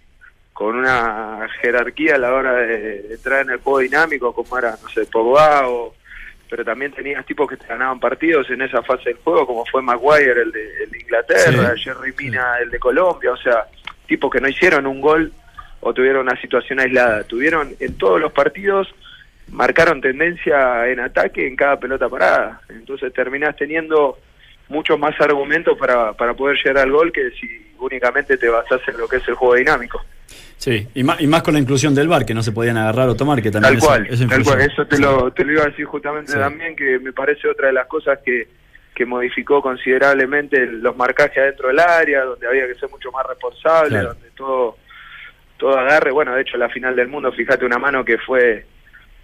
con 0.52 0.76
una 0.76 1.48
jerarquía 1.62 2.16
a 2.16 2.18
la 2.18 2.34
hora 2.34 2.54
de, 2.54 3.04
de 3.04 3.14
entrar 3.14 3.42
en 3.42 3.52
el 3.52 3.60
juego 3.60 3.80
dinámico 3.80 4.34
como 4.34 4.58
era 4.58 4.78
no 4.82 4.90
sé 4.90 5.06
Pogba 5.06 5.68
o 5.68 5.94
pero 6.50 6.64
también 6.64 6.92
tenías 6.92 7.26
tipos 7.26 7.50
que 7.50 7.58
te 7.58 7.68
ganaban 7.68 8.00
partidos 8.00 8.50
en 8.50 8.62
esa 8.62 8.82
fase 8.84 9.10
del 9.10 9.18
juego, 9.18 9.46
como 9.46 9.66
fue 9.66 9.82
Maguire, 9.82 10.42
el 10.42 10.52
de, 10.52 10.84
el 10.84 10.92
de 10.92 11.00
Inglaterra, 11.00 11.74
Sí, 11.76 11.84
Jerry 11.84 12.14
Mina, 12.18 12.58
el 12.62 12.70
de 12.70 12.80
Colombia, 12.80 13.32
o 13.32 13.38
sea, 13.38 13.66
tipos 14.08 14.32
que 14.32 14.42
no 14.42 14.48
hicieron 14.48 14.86
un 14.86 15.02
gol 15.02 15.32
o 15.82 15.94
tuvieron 15.94 16.28
una 16.28 16.40
situación 16.40 16.80
aislada, 16.80 17.24
tuvieron 17.24 17.76
en 17.80 17.98
todos 17.98 18.20
los 18.20 18.32
partidos, 18.32 18.88
marcaron 19.52 20.02
tendencia 20.02 20.88
en 20.88 21.00
ataque 21.00 21.48
en 21.48 21.56
cada 21.56 21.80
pelota 21.80 22.10
parada, 22.10 22.62
entonces 22.70 23.14
terminás 23.14 23.56
teniendo 23.56 24.18
muchos 24.70 25.00
más 25.00 25.20
argumentos 25.22 25.78
para, 25.78 26.14
para 26.14 26.34
poder 26.34 26.58
llegar 26.58 26.84
al 26.84 26.92
gol 26.92 27.12
que 27.12 27.32
si 27.32 27.48
únicamente 27.80 28.38
te 28.38 28.50
basás 28.50 28.82
en 28.88 28.98
lo 28.98 29.08
que 29.08 29.18
es 29.18 29.28
el 29.28 29.36
juego 29.36 29.56
dinámico. 29.56 30.04
Sí, 30.58 30.88
y 30.96 31.04
más, 31.04 31.22
y 31.22 31.28
más 31.28 31.44
con 31.44 31.54
la 31.54 31.60
inclusión 31.60 31.94
del 31.94 32.08
bar, 32.08 32.26
que 32.26 32.34
no 32.34 32.42
se 32.42 32.52
podían 32.52 32.78
agarrar 32.78 33.08
o 33.10 33.16
tomar, 33.16 33.42
que 33.42 33.52
también 33.52 33.74
Tal 33.74 33.78
eso- 33.78 33.88
cual, 33.88 34.08
eso 34.10 34.28
tal 34.28 34.44
cual, 34.44 34.62
eso 34.62 34.86
te 34.88 34.98
lo, 35.00 35.32
te 35.32 35.46
lo 35.46 35.52
iba 35.54 35.64
a 35.64 35.68
decir 35.68 35.86
justamente 35.86 36.32
Sí. 36.32 36.38
también, 36.40 36.76
que 36.76 36.98
me 37.00 37.14
parece 37.14 37.48
otra 37.48 37.68
de 37.68 37.74
las 37.74 37.86
cosas 37.88 38.20
que, 38.26 38.48
que 38.96 39.06
modificó 39.06 39.62
considerablemente 39.62 40.66
los 40.66 40.98
marcajes 40.98 41.38
adentro 41.38 41.68
del 41.68 41.80
área, 41.80 42.24
donde 42.24 42.48
había 42.48 42.66
que 42.68 42.74
ser 42.76 42.90
mucho 42.90 43.12
más 43.12 43.26
responsable, 43.28 43.90
Claro. 43.90 44.10
donde 44.14 44.30
todo 44.32 44.78
todo 45.58 45.76
agarre, 45.76 46.12
bueno, 46.12 46.36
de 46.36 46.42
hecho 46.42 46.56
la 46.58 46.70
final 46.70 46.96
del 46.96 47.08
mundo, 47.08 47.32
fíjate 47.32 47.66
una 47.66 47.78
mano 47.80 48.04
que 48.06 48.18
fue 48.20 48.66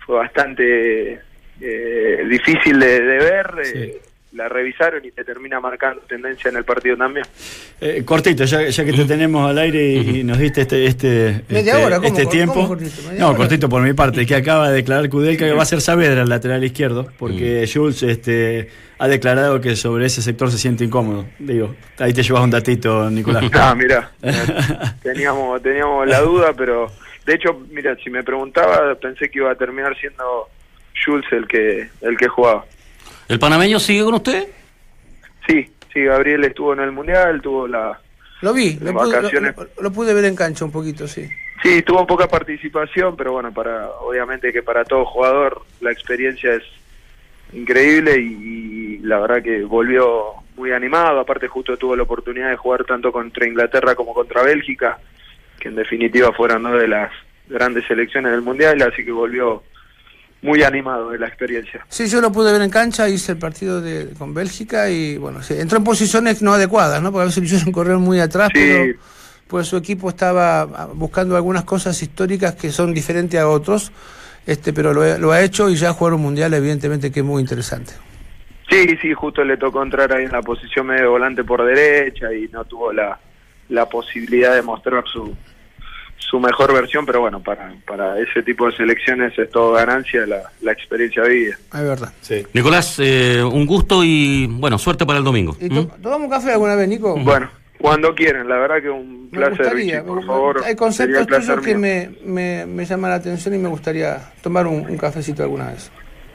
fue 0.05 0.17
bastante 0.17 1.19
eh, 1.61 2.25
difícil 2.27 2.79
de, 2.79 3.01
de 3.01 3.17
ver, 3.19 3.53
eh, 3.63 4.01
la 4.33 4.49
revisaron 4.49 5.05
y 5.05 5.11
te 5.11 5.23
termina 5.23 5.59
marcando 5.59 6.01
tendencia 6.01 6.49
en 6.49 6.57
el 6.57 6.63
partido 6.63 6.97
también. 6.97 7.25
Eh, 7.79 8.03
cortito, 8.03 8.45
ya, 8.45 8.67
ya 8.67 8.85
que 8.85 8.93
te 8.93 9.05
tenemos 9.05 9.49
al 9.49 9.57
aire 9.57 9.85
y, 9.85 10.19
y 10.19 10.23
nos 10.23 10.37
diste 10.39 10.61
este, 10.61 10.85
este, 10.85 11.43
Media 11.49 11.73
este, 11.73 11.85
hora, 11.85 11.95
¿cómo? 11.97 12.07
este 12.07 12.23
¿Cómo 12.23 12.31
tiempo. 12.31 12.77
no, 13.17 13.27
hora? 13.29 13.37
cortito 13.37 13.69
por 13.69 13.81
mi 13.83 13.93
parte, 13.93 14.25
que 14.25 14.35
acaba 14.35 14.69
de 14.69 14.77
declarar 14.77 15.09
Kudelka 15.09 15.45
que 15.45 15.53
va 15.53 15.63
a 15.63 15.65
ser 15.65 15.81
Saavedra 15.81 16.23
el 16.23 16.29
lateral 16.29 16.63
izquierdo, 16.63 17.07
porque 17.17 17.69
Jules 17.71 18.01
este, 18.03 18.69
ha 18.97 19.07
declarado 19.07 19.61
que 19.61 19.75
sobre 19.75 20.07
ese 20.07 20.21
sector 20.21 20.49
se 20.49 20.57
siente 20.57 20.83
incómodo. 20.83 21.25
Digo, 21.37 21.75
ahí 21.99 22.13
te 22.13 22.23
llevas 22.23 22.43
un 22.43 22.49
datito, 22.49 23.09
Nicolás. 23.09 23.43
Ah, 23.53 23.75
mira, 23.75 24.11
teníamos, 25.03 25.61
teníamos 25.61 26.07
la 26.07 26.21
duda, 26.21 26.53
pero 26.53 26.91
de 27.25 27.35
hecho, 27.35 27.61
mira, 27.69 27.95
si 28.03 28.09
me 28.09 28.23
preguntaba, 28.23 28.95
pensé 28.95 29.29
que 29.29 29.39
iba 29.39 29.51
a 29.51 29.55
terminar 29.55 29.97
siendo 29.97 30.49
Jules 31.05 31.25
el 31.31 31.47
que 31.47 31.89
el 32.01 32.17
que 32.17 32.27
jugaba. 32.27 32.65
¿El 33.27 33.39
panameño 33.39 33.79
sigue 33.79 34.03
con 34.03 34.15
usted? 34.15 34.47
Sí, 35.47 35.69
sí, 35.93 36.03
Gabriel 36.03 36.43
estuvo 36.43 36.73
en 36.73 36.79
el 36.81 36.91
Mundial, 36.91 37.41
tuvo 37.41 37.67
la... 37.67 37.99
Lo 38.41 38.53
vi, 38.53 38.73
lo 38.81 38.93
pude, 38.93 39.15
vacaciones. 39.15 39.55
lo- 39.57 39.67
lo 39.83 39.91
pude 39.91 40.13
ver 40.13 40.25
en 40.25 40.35
cancha 40.35 40.65
un 40.65 40.71
poquito, 40.71 41.07
sí. 41.07 41.27
Sí, 41.61 41.81
tuvo 41.81 42.05
poca 42.05 42.27
participación, 42.27 43.15
pero 43.15 43.31
bueno, 43.31 43.53
para 43.53 43.89
obviamente 44.01 44.51
que 44.51 44.61
para 44.61 44.83
todo 44.83 45.05
jugador 45.05 45.61
la 45.79 45.91
experiencia 45.91 46.53
es 46.55 46.63
increíble 47.53 48.19
y, 48.19 48.25
y 48.25 48.97
la 48.99 49.19
verdad 49.19 49.41
que 49.41 49.63
volvió 49.63 50.33
muy 50.57 50.71
animado, 50.71 51.19
aparte 51.19 51.47
justo 51.47 51.77
tuvo 51.77 51.95
la 51.95 52.03
oportunidad 52.03 52.49
de 52.49 52.57
jugar 52.57 52.83
tanto 52.83 53.11
contra 53.13 53.47
Inglaterra 53.47 53.95
como 53.95 54.13
contra 54.13 54.43
Bélgica, 54.43 54.99
que 55.59 55.69
en 55.69 55.75
definitiva 55.75 56.33
fueron 56.33 56.63
dos 56.63 56.79
de 56.81 56.87
las 56.89 57.11
grandes 57.47 57.85
selecciones 57.87 58.31
del 58.33 58.41
Mundial, 58.41 58.81
así 58.81 59.05
que 59.05 59.11
volvió 59.11 59.63
muy 60.43 60.61
animado 60.61 61.09
de 61.09 61.17
la 61.19 61.27
experiencia. 61.27 61.85
Sí, 61.89 62.07
yo 62.07 62.21
lo 62.21 62.31
pude 62.31 62.51
ver 62.51 62.61
en 62.61 62.69
cancha, 62.69 63.09
hice 63.09 63.31
el 63.31 63.37
partido 63.39 63.81
de, 63.81 64.09
con 64.17 64.33
Bélgica 64.33 64.89
y 64.89 65.17
bueno, 65.17 65.41
sí, 65.41 65.55
entró 65.57 65.77
en 65.79 65.83
posiciones 65.83 66.41
no 66.41 66.53
adecuadas, 66.53 67.01
¿no? 67.01 67.11
Porque 67.11 67.23
a 67.23 67.25
veces 67.27 67.39
lo 67.39 67.45
hicieron 67.45 67.71
correr 67.71 67.97
muy 67.97 68.19
atrás, 68.19 68.49
Sí. 68.53 68.59
pero 68.61 68.99
pues 69.47 69.67
su 69.67 69.77
equipo 69.77 70.09
estaba 70.09 70.61
ah, 70.61 70.89
buscando 70.93 71.35
algunas 71.35 71.63
cosas 71.63 72.01
históricas 72.01 72.55
que 72.55 72.71
son 72.71 72.93
diferentes 72.93 73.39
a 73.39 73.47
otros, 73.47 73.91
este, 74.45 74.73
pero 74.73 74.93
lo, 74.93 75.17
lo 75.17 75.31
ha 75.31 75.41
hecho 75.41 75.69
y 75.69 75.75
ya 75.75 75.93
jugar 75.93 76.13
un 76.15 76.21
mundial 76.21 76.53
evidentemente 76.53 77.11
que 77.11 77.21
es 77.21 77.25
muy 77.25 77.41
interesante. 77.41 77.93
Sí, 78.69 78.97
sí, 79.01 79.13
justo 79.13 79.43
le 79.43 79.57
tocó 79.57 79.83
entrar 79.83 80.11
ahí 80.11 80.25
en 80.25 80.31
la 80.31 80.41
posición 80.41 80.87
medio 80.87 81.11
volante 81.11 81.43
por 81.43 81.63
derecha 81.63 82.33
y 82.33 82.47
no 82.47 82.65
tuvo 82.65 82.91
la, 82.91 83.19
la 83.69 83.87
posibilidad 83.87 84.55
de 84.55 84.61
mostrar 84.61 85.03
su 85.05 85.35
su 86.33 86.39
mejor 86.39 86.73
versión, 86.73 87.05
pero 87.05 87.19
bueno, 87.21 87.43
para, 87.43 87.75
para 87.85 88.17
ese 88.19 88.41
tipo 88.41 88.65
de 88.65 88.75
selecciones 88.75 89.37
es 89.37 89.51
todo 89.51 89.73
ganancia 89.73 90.25
la, 90.25 90.41
la 90.61 90.71
experiencia 90.71 91.21
vivida. 91.21 91.55
Es 91.71 91.81
verdad. 91.83 92.11
Sí. 92.21 92.43
Nicolás, 92.53 92.95
eh, 92.97 93.43
un 93.43 93.67
gusto 93.67 94.03
y 94.03 94.47
bueno, 94.49 94.79
suerte 94.79 95.05
para 95.05 95.19
el 95.19 95.23
domingo. 95.25 95.55
¿Y 95.61 95.69
¿Mm? 95.69 95.75
to- 95.75 95.95
¿Tomamos 96.01 96.31
café 96.31 96.53
alguna 96.53 96.73
vez, 96.73 96.87
Nico? 96.89 97.15
Bueno, 97.19 97.51
cuando 97.79 98.15
quieran, 98.15 98.49
la 98.49 98.57
verdad 98.57 98.81
que 98.81 98.89
un 98.89 99.25
Me 99.25 99.29
placer, 99.37 99.57
gustaría, 99.59 99.95
Vichy, 100.01 100.07
por 100.07 100.21
me- 100.21 100.25
favor. 100.25 100.61
Hay 100.65 100.75
conceptos 100.75 101.27
tuyos 101.27 101.61
que 101.63 101.75
me, 101.77 102.09
me, 102.25 102.65
me 102.65 102.83
llaman 102.83 103.11
la 103.11 103.17
atención 103.17 103.53
y 103.53 103.59
me 103.59 103.69
gustaría 103.69 104.17
tomar 104.41 104.65
un, 104.65 104.87
un 104.89 104.97
cafecito 104.97 105.43
alguna 105.43 105.67
vez. 105.67 105.91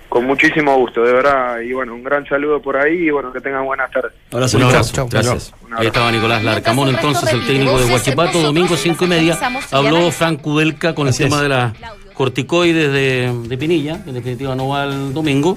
Con 0.09 0.27
muchísimo 0.27 0.75
gusto, 0.79 1.03
de 1.03 1.12
verdad. 1.12 1.61
Y 1.61 1.73
bueno, 1.73 1.94
un 1.94 2.03
gran 2.03 2.27
saludo 2.27 2.62
por 2.62 2.77
ahí 2.77 3.09
y 3.09 3.11
bueno, 3.11 3.31
que 3.33 3.40
tengan 3.40 3.64
buenas 3.64 3.90
tardes. 3.90 4.12
Abrazo, 4.33 4.57
Un 4.57 4.62
abrazo, 4.64 4.92
Chau, 4.94 5.09
gracias. 5.11 5.53
Un 5.61 5.66
abrazo. 5.66 5.81
Ahí 5.83 5.87
estaba 5.88 6.11
Nicolás 6.12 6.42
Larcamón, 6.42 6.88
entonces 6.88 7.31
el 7.33 7.47
técnico 7.47 7.79
de 7.79 7.92
Huachipato, 7.92 8.40
domingo 8.40 8.77
cinco 8.77 9.05
y 9.05 9.09
media. 9.09 9.38
Habló. 9.71 10.11
Frank 10.11 10.40
Kudelka 10.40 10.94
con 10.94 11.07
el 11.07 11.11
Así 11.11 11.25
tema 11.25 11.37
es. 11.37 11.42
de 11.42 11.49
las 11.51 11.73
corticoides 12.14 12.90
de, 12.92 13.33
de 13.49 13.59
Pinilla, 13.59 14.03
que 14.03 14.11
en 14.11 14.14
definitiva 14.16 14.55
no 14.55 14.68
va 14.68 14.85
el 14.85 15.12
domingo. 15.12 15.55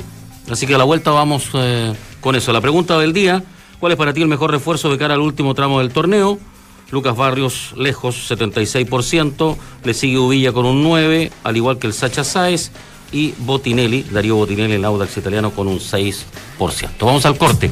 Así 0.49 0.67
que 0.67 0.75
a 0.75 0.77
la 0.77 0.83
vuelta 0.83 1.11
vamos 1.11 1.49
eh, 1.53 1.93
con 2.19 2.35
eso. 2.35 2.51
La 2.51 2.59
pregunta 2.61 2.99
del 2.99 3.13
día, 3.13 3.41
¿cuál 3.79 3.93
es 3.93 3.97
para 3.97 4.11
ti 4.13 4.21
el 4.21 4.27
mejor 4.27 4.51
refuerzo 4.51 4.91
de 4.91 4.97
cara 4.97 5.13
al 5.13 5.21
último 5.21 5.53
tramo 5.55 5.79
del 5.79 5.91
torneo? 5.93 6.37
Lucas 6.91 7.15
Barrios 7.15 7.73
lejos, 7.77 8.29
76%, 8.29 9.55
le 9.85 9.93
sigue 9.93 10.17
Uvilla 10.17 10.51
con 10.51 10.65
un 10.65 10.83
9, 10.83 11.31
al 11.45 11.55
igual 11.55 11.79
que 11.79 11.87
el 11.87 11.93
Sacha 11.93 12.23
Sáez, 12.25 12.71
y 13.11 13.33
Botinelli, 13.39 14.03
Darío 14.03 14.35
Botinelli, 14.35 14.73
el 14.73 14.85
Audax 14.85 15.17
italiano, 15.17 15.51
con 15.51 15.67
un 15.67 15.79
6%. 15.79 16.25
Vamos 16.99 17.25
al 17.25 17.37
corte. 17.37 17.69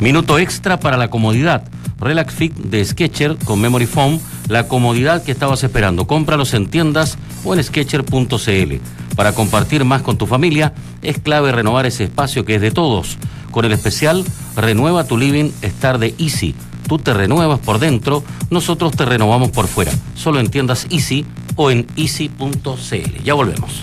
Minuto 0.00 0.38
extra 0.38 0.78
para 0.78 0.96
la 0.96 1.08
comodidad. 1.08 1.64
Relax 1.98 2.34
Fit 2.34 2.54
de 2.54 2.84
Sketcher 2.84 3.36
con 3.44 3.60
Memory 3.60 3.86
Foam, 3.86 4.20
la 4.48 4.68
comodidad 4.68 5.22
que 5.22 5.32
estabas 5.32 5.64
esperando. 5.64 6.06
Cómpralos 6.06 6.52
en 6.54 6.66
tiendas 6.66 7.16
o 7.44 7.54
en 7.54 7.64
sketcher.cl. 7.64 8.74
Para 9.16 9.32
compartir 9.32 9.84
más 9.84 10.02
con 10.02 10.18
tu 10.18 10.26
familia, 10.26 10.74
es 11.02 11.18
clave 11.18 11.52
renovar 11.52 11.86
ese 11.86 12.04
espacio 12.04 12.44
que 12.44 12.56
es 12.56 12.60
de 12.60 12.70
todos. 12.70 13.16
Con 13.50 13.64
el 13.64 13.72
especial 13.72 14.24
Renueva 14.54 15.04
tu 15.04 15.16
Living 15.16 15.50
Star 15.62 15.98
de 15.98 16.14
Easy. 16.18 16.54
Tú 16.86 16.98
te 16.98 17.14
renuevas 17.14 17.58
por 17.58 17.78
dentro, 17.78 18.22
nosotros 18.50 18.92
te 18.92 19.06
renovamos 19.06 19.50
por 19.50 19.66
fuera. 19.66 19.92
Solo 20.14 20.38
en 20.38 20.48
tiendas 20.48 20.86
Easy 20.90 21.24
o 21.56 21.70
en 21.70 21.86
easy.cl. 21.96 23.22
Ya 23.24 23.34
volvemos. 23.34 23.82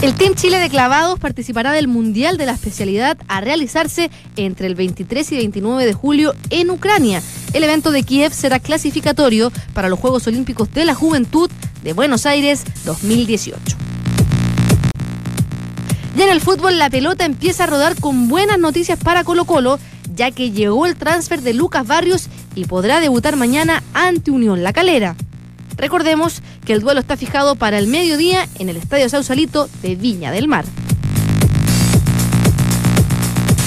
El 0.00 0.14
Team 0.14 0.36
Chile 0.36 0.60
de 0.60 0.70
Clavados 0.70 1.18
participará 1.18 1.72
del 1.72 1.88
Mundial 1.88 2.36
de 2.36 2.46
la 2.46 2.52
Especialidad 2.52 3.18
a 3.26 3.40
realizarse 3.40 4.12
entre 4.36 4.68
el 4.68 4.76
23 4.76 5.32
y 5.32 5.36
29 5.38 5.86
de 5.86 5.92
julio 5.92 6.34
en 6.50 6.70
Ucrania. 6.70 7.20
El 7.52 7.64
evento 7.64 7.90
de 7.90 8.04
Kiev 8.04 8.32
será 8.32 8.60
clasificatorio 8.60 9.50
para 9.74 9.88
los 9.88 9.98
Juegos 9.98 10.28
Olímpicos 10.28 10.72
de 10.72 10.84
la 10.84 10.94
Juventud 10.94 11.50
de 11.82 11.94
Buenos 11.94 12.26
Aires 12.26 12.62
2018. 12.84 13.76
Y 16.16 16.22
en 16.22 16.28
el 16.28 16.40
fútbol 16.40 16.78
la 16.78 16.90
pelota 16.90 17.24
empieza 17.24 17.64
a 17.64 17.66
rodar 17.66 17.98
con 17.98 18.28
buenas 18.28 18.60
noticias 18.60 19.00
para 19.00 19.24
Colo 19.24 19.46
Colo, 19.46 19.80
ya 20.14 20.30
que 20.30 20.52
llegó 20.52 20.86
el 20.86 20.94
transfer 20.94 21.42
de 21.42 21.54
Lucas 21.54 21.84
Barrios 21.84 22.28
y 22.54 22.66
podrá 22.66 23.00
debutar 23.00 23.34
mañana 23.34 23.82
ante 23.94 24.30
Unión 24.30 24.62
La 24.62 24.72
Calera. 24.72 25.16
Recordemos 25.76 26.42
que 26.68 26.74
el 26.74 26.82
duelo 26.82 27.00
está 27.00 27.16
fijado 27.16 27.54
para 27.56 27.78
el 27.78 27.86
mediodía 27.86 28.46
en 28.58 28.68
el 28.68 28.76
Estadio 28.76 29.08
Sausalito 29.08 29.70
de 29.80 29.96
Viña 29.96 30.30
del 30.30 30.48
Mar. 30.48 30.66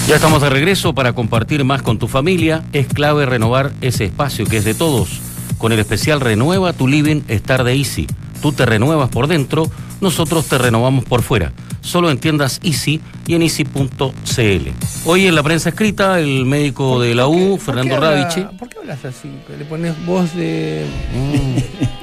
Ya 0.07 0.17
estamos 0.17 0.39
de 0.39 0.51
regreso 0.51 0.93
para 0.93 1.13
compartir 1.13 1.63
más 1.63 1.81
con 1.81 1.97
tu 1.97 2.07
familia. 2.07 2.63
Es 2.73 2.85
clave 2.85 3.25
renovar 3.25 3.71
ese 3.81 4.05
espacio 4.05 4.45
que 4.45 4.57
es 4.57 4.65
de 4.65 4.75
todos. 4.75 5.19
Con 5.57 5.71
el 5.71 5.79
especial 5.79 6.21
Renueva 6.21 6.73
tu 6.73 6.87
Living 6.87 7.23
Star 7.27 7.63
de 7.63 7.73
Easy. 7.73 8.05
Tú 8.39 8.51
te 8.51 8.67
renuevas 8.67 9.09
por 9.09 9.25
dentro, 9.25 9.71
nosotros 9.99 10.45
te 10.45 10.59
renovamos 10.59 11.03
por 11.03 11.23
fuera. 11.23 11.53
Solo 11.81 12.11
en 12.11 12.19
tiendas 12.19 12.59
Easy 12.61 13.01
y 13.25 13.33
en 13.33 13.41
easy.cl. 13.41 14.69
Hoy 15.05 15.25
en 15.25 15.33
la 15.33 15.41
prensa 15.41 15.69
escrita, 15.69 16.19
el 16.19 16.45
médico 16.45 17.01
de 17.01 17.15
la 17.15 17.27
U, 17.27 17.57
¿Por 17.57 17.61
Fernando 17.61 17.99
Radiche. 17.99 18.43
¿Por 18.59 18.69
qué 18.69 18.77
hablas 18.77 19.03
así? 19.05 19.31
Le 19.57 19.65
pones 19.65 20.05
voz 20.05 20.35
de... 20.35 20.85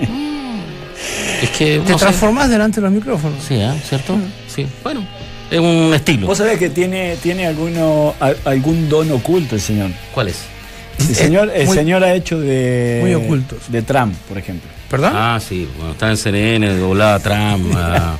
Es 1.42 1.50
que. 1.50 1.80
Te 1.86 1.94
transformás 1.94 2.48
delante 2.50 2.76
de 2.80 2.82
los 2.86 2.92
micrófonos. 2.92 3.42
Sí, 3.46 3.54
¿eh? 3.54 3.72
¿cierto? 3.88 4.16
Sí. 4.54 4.66
Bueno, 4.82 5.06
es 5.50 5.58
un 5.58 5.92
estilo. 5.94 6.26
Vos 6.26 6.38
sabés 6.38 6.58
que 6.58 6.70
tiene, 6.70 7.16
tiene 7.22 7.46
alguno, 7.46 8.14
a- 8.20 8.32
algún 8.44 8.88
don 8.88 9.10
oculto 9.12 9.54
el 9.54 9.60
señor. 9.60 9.90
¿Cuál 10.12 10.28
es? 10.28 10.40
El 10.98 11.14
señor, 11.14 11.50
el 11.54 11.66
muy- 11.66 11.76
señor 11.76 12.02
ha 12.04 12.12
hecho 12.14 12.40
de. 12.40 12.98
muy 13.02 13.14
ocultos. 13.14 13.70
De 13.70 13.82
Trump, 13.82 14.14
por 14.28 14.36
ejemplo. 14.38 14.68
¿Perdón? 14.90 15.12
Ah, 15.14 15.38
sí, 15.46 15.68
bueno, 15.76 15.92
está 15.92 16.10
en 16.10 16.16
CNN, 16.16 16.74
doblaba 16.76 17.14
a 17.14 17.18
Trump, 17.20 17.74
a, 17.76 18.16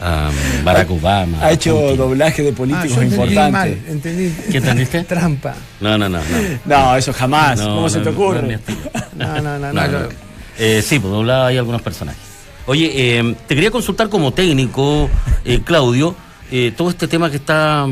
a 0.00 0.30
Barack 0.64 0.90
Obama. 0.90 1.38
Ha 1.44 1.52
hecho 1.52 1.76
Putin. 1.78 1.96
doblaje 1.98 2.42
de 2.42 2.48
Ah, 2.50 2.54
políticos 2.56 2.98
entendí 2.98 3.16
mal, 3.16 3.28
importantes. 3.28 3.78
entendí. 3.90 4.34
¿Qué 4.50 4.56
entendiste? 4.58 5.04
Trampa. 5.08 5.54
No, 5.80 5.98
no, 5.98 6.08
no. 6.08 6.18
no. 6.18 6.24
No, 6.64 6.96
eso 6.96 7.12
jamás. 7.12 7.58
No, 7.60 7.76
¿Cómo 7.76 7.88
se 7.90 7.98
no, 7.98 8.04
te 8.04 8.10
no, 8.10 8.16
ocurre? 8.16 8.42
no. 8.42 8.58
No, 9.26 9.40
no, 9.42 9.58
no. 9.58 9.72
No, 9.72 9.86
no, 9.86 9.98
no. 10.00 10.08
Eh, 10.58 10.82
sí, 10.82 10.98
pues 10.98 11.12
doblaba 11.12 11.46
ahí 11.48 11.58
algunos 11.58 11.80
personajes. 11.82 12.20
Oye, 12.66 12.90
eh, 13.18 13.34
te 13.48 13.54
quería 13.54 13.70
consultar 13.70 14.08
como 14.08 14.32
técnico, 14.32 15.08
eh, 15.44 15.60
Claudio, 15.64 16.14
eh, 16.52 16.72
todo 16.76 16.90
este 16.90 17.08
tema 17.08 17.30
que 17.30 17.36
está 17.36 17.86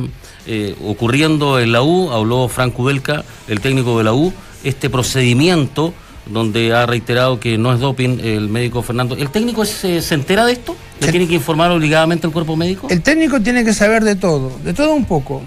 eh, 0.46 0.74
ocurriendo 0.84 1.58
en 1.58 1.72
la 1.72 1.82
U, 1.82 2.10
habló 2.12 2.48
Frank 2.48 2.74
Kudelka, 2.74 3.24
el 3.48 3.60
técnico 3.60 3.98
de 3.98 4.04
la 4.04 4.12
U, 4.12 4.32
este 4.64 4.88
procedimiento 4.90 5.92
donde 6.26 6.74
ha 6.74 6.84
reiterado 6.84 7.40
que 7.40 7.56
no 7.56 7.72
es 7.72 7.80
doping 7.80 8.18
el 8.22 8.48
médico 8.50 8.82
Fernando. 8.82 9.16
¿El 9.16 9.30
técnico 9.30 9.64
se, 9.64 10.02
se 10.02 10.14
entera 10.14 10.44
de 10.44 10.52
esto? 10.52 10.76
¿Le 11.00 11.06
Sí. 11.06 11.12
tiene 11.12 11.26
que 11.28 11.34
informar 11.34 11.70
obligadamente 11.70 12.26
al 12.26 12.32
cuerpo 12.32 12.54
médico? 12.54 12.86
El 12.90 13.02
técnico 13.02 13.40
tiene 13.40 13.64
que 13.64 13.72
saber 13.72 14.04
de 14.04 14.14
todo, 14.16 14.52
de 14.62 14.74
todo 14.74 14.92
un 14.92 15.06
poco. 15.06 15.42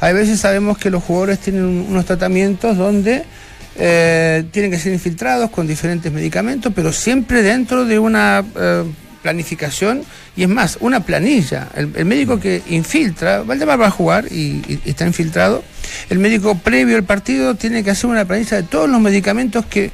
Hay 0.00 0.14
veces 0.14 0.40
sabemos 0.40 0.78
que 0.78 0.90
los 0.90 1.02
jugadores 1.04 1.38
tienen 1.38 1.64
un- 1.64 1.86
unos 1.90 2.04
tratamientos 2.06 2.76
donde 2.76 3.24
eh, 3.78 4.44
tienen 4.50 4.70
que 4.70 4.78
ser 4.78 4.92
infiltrados 4.92 5.50
con 5.50 5.66
diferentes 5.66 6.10
medicamentos, 6.12 6.72
pero 6.74 6.92
siempre 6.92 7.42
dentro 7.42 7.84
de 7.84 7.98
una 7.98 8.44
eh, 8.58 8.84
planificación 9.22 10.02
y 10.36 10.42
es 10.42 10.48
más, 10.48 10.78
una 10.80 11.00
planilla. 11.00 11.68
El, 11.74 11.92
el 11.96 12.04
médico 12.04 12.38
que 12.40 12.62
infiltra, 12.68 13.42
Valdemar 13.42 13.80
va 13.80 13.86
a 13.88 13.90
jugar 13.90 14.26
y, 14.30 14.62
y 14.68 14.80
está 14.84 15.06
infiltrado, 15.06 15.62
el 16.10 16.18
médico 16.18 16.56
previo 16.58 16.96
al 16.96 17.04
partido 17.04 17.54
tiene 17.54 17.82
que 17.84 17.90
hacer 17.90 18.08
una 18.08 18.24
planilla 18.24 18.56
de 18.58 18.62
todos 18.62 18.88
los 18.88 19.00
medicamentos 19.00 19.66
que 19.66 19.90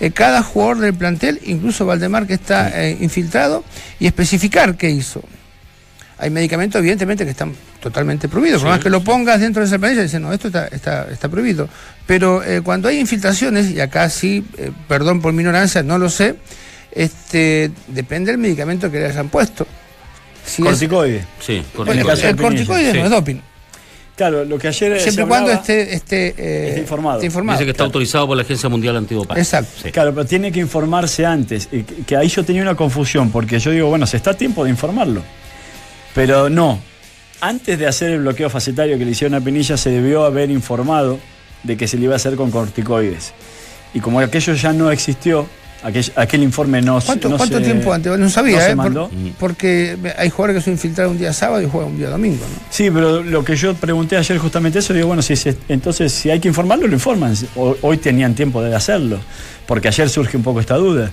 eh, 0.00 0.10
cada 0.10 0.42
jugador 0.42 0.78
del 0.78 0.94
plantel, 0.94 1.40
incluso 1.44 1.86
Valdemar 1.86 2.26
que 2.26 2.34
está 2.34 2.72
infiltrado, 3.00 3.64
y 4.00 4.06
especificar 4.06 4.76
qué 4.76 4.90
hizo. 4.90 5.22
Hay 6.18 6.30
medicamentos, 6.30 6.78
evidentemente, 6.78 7.24
que 7.24 7.32
están 7.32 7.52
totalmente 7.84 8.28
prohibidos. 8.28 8.62
Por 8.62 8.70
más 8.70 8.80
que 8.80 8.88
lo 8.88 9.04
pongas 9.04 9.38
dentro 9.40 9.60
de 9.60 9.66
esa 9.68 9.78
planilla, 9.78 10.02
dicen, 10.02 10.22
no, 10.22 10.32
esto 10.32 10.48
está, 10.48 10.68
está, 10.68 11.06
está 11.12 11.28
prohibido. 11.28 11.68
Pero 12.06 12.42
eh, 12.42 12.62
cuando 12.62 12.88
hay 12.88 12.98
infiltraciones, 12.98 13.70
y 13.70 13.80
acá 13.80 14.08
sí, 14.08 14.42
eh, 14.56 14.70
perdón 14.88 15.20
por 15.20 15.34
mi 15.34 15.42
ignorancia, 15.42 15.82
no 15.82 15.98
lo 15.98 16.08
sé, 16.08 16.36
este, 16.92 17.70
depende 17.88 18.30
del 18.32 18.38
medicamento 18.40 18.90
que 18.90 19.00
le 19.00 19.06
hayan 19.06 19.28
puesto. 19.28 19.66
Si 20.46 20.62
es- 20.62 20.68
Corticoide. 20.68 21.24
Sí, 21.40 21.62
bueno, 21.76 21.92
en 21.92 21.98
el 21.98 22.36
corticoide 22.36 22.92
sí. 22.92 22.98
no 22.98 23.04
es 23.04 23.10
doping. 23.10 23.36
Claro, 24.16 24.44
lo 24.44 24.58
que 24.58 24.68
ayer. 24.68 24.96
se 24.98 25.02
Siempre 25.04 25.24
y 25.24 25.28
cuando 25.28 25.50
esté, 25.50 25.92
esté, 25.94 26.34
eh, 26.38 26.68
Esté 26.68 26.80
informado. 26.80 27.16
esté 27.18 27.26
informado. 27.26 27.58
Dice 27.58 27.64
que 27.66 27.70
está 27.72 27.84
autorizado 27.84 28.26
por 28.28 28.36
la 28.36 28.44
Agencia 28.44 28.68
Mundial 28.70 28.96
Antidopaje. 28.96 29.40
Exacto. 29.40 29.72
Sí. 29.82 29.90
Claro, 29.90 30.14
pero 30.14 30.24
tiene 30.24 30.50
que 30.52 30.60
informarse 30.60 31.26
antes. 31.26 31.68
Y 31.72 31.82
que, 31.82 31.94
que 32.04 32.16
ahí 32.16 32.28
yo 32.28 32.44
tenía 32.44 32.62
una 32.62 32.76
confusión, 32.76 33.30
porque 33.30 33.58
yo 33.58 33.72
digo, 33.72 33.88
bueno, 33.88 34.06
se 34.06 34.16
está 34.16 34.30
a 34.30 34.34
tiempo 34.34 34.62
de 34.64 34.70
informarlo. 34.70 35.22
Pero 36.14 36.48
no. 36.48 36.80
Antes 37.40 37.78
de 37.78 37.86
hacer 37.86 38.10
el 38.10 38.20
bloqueo 38.20 38.48
facetario 38.48 38.96
que 38.98 39.04
le 39.04 39.10
hicieron 39.10 39.34
a 39.34 39.40
Pinilla, 39.44 39.76
se 39.76 39.90
debió 39.90 40.24
haber 40.24 40.50
informado 40.50 41.18
de 41.62 41.76
que 41.76 41.86
se 41.88 41.96
le 41.98 42.04
iba 42.04 42.14
a 42.14 42.16
hacer 42.16 42.36
con 42.36 42.50
corticoides. 42.50 43.32
Y 43.92 44.00
como 44.00 44.20
aquello 44.20 44.54
ya 44.54 44.72
no 44.72 44.90
existió, 44.90 45.46
aquel, 45.82 46.04
aquel 46.16 46.42
informe 46.42 46.80
no 46.80 47.00
se- 47.00 47.06
¿Cuánto, 47.06 47.28
no 47.28 47.36
cuánto 47.36 47.58
se- 47.58 47.64
tiempo 47.64 47.92
antes? 47.92 48.18
No 48.18 48.30
sabía, 48.30 48.56
no 48.58 48.62
se 48.64 48.70
¿eh? 48.70 48.76
Por- 48.76 48.84
mandó. 48.84 49.10
porque 49.38 49.96
hay 50.16 50.30
jugadores 50.30 50.56
que 50.60 50.64
son 50.64 50.72
infiltrados 50.74 51.12
un 51.12 51.18
día 51.18 51.32
sábado 51.32 51.60
y 51.62 51.68
juegan 51.68 51.92
un 51.92 51.98
día 51.98 52.08
domingo, 52.10 52.38
¿no? 52.50 52.60
Sí, 52.70 52.90
pero 52.90 53.22
lo 53.22 53.44
que 53.44 53.56
yo 53.56 53.74
pregunté 53.74 54.16
ayer 54.16 54.38
justamente 54.38 54.78
eso, 54.78 54.94
digo, 54.94 55.08
bueno, 55.08 55.22
si 55.22 55.36
se- 55.36 55.56
entonces 55.68 56.12
si 56.12 56.30
hay 56.30 56.40
que 56.40 56.48
informarlo, 56.48 56.86
lo 56.86 56.94
informan. 56.94 57.34
Ho- 57.56 57.76
Hoy 57.82 57.98
tenían 57.98 58.34
tiempo 58.34 58.62
de 58.62 58.74
hacerlo, 58.74 59.18
porque 59.66 59.88
ayer 59.88 60.08
surge 60.08 60.36
un 60.36 60.42
poco 60.42 60.60
esta 60.60 60.76
duda. 60.76 61.10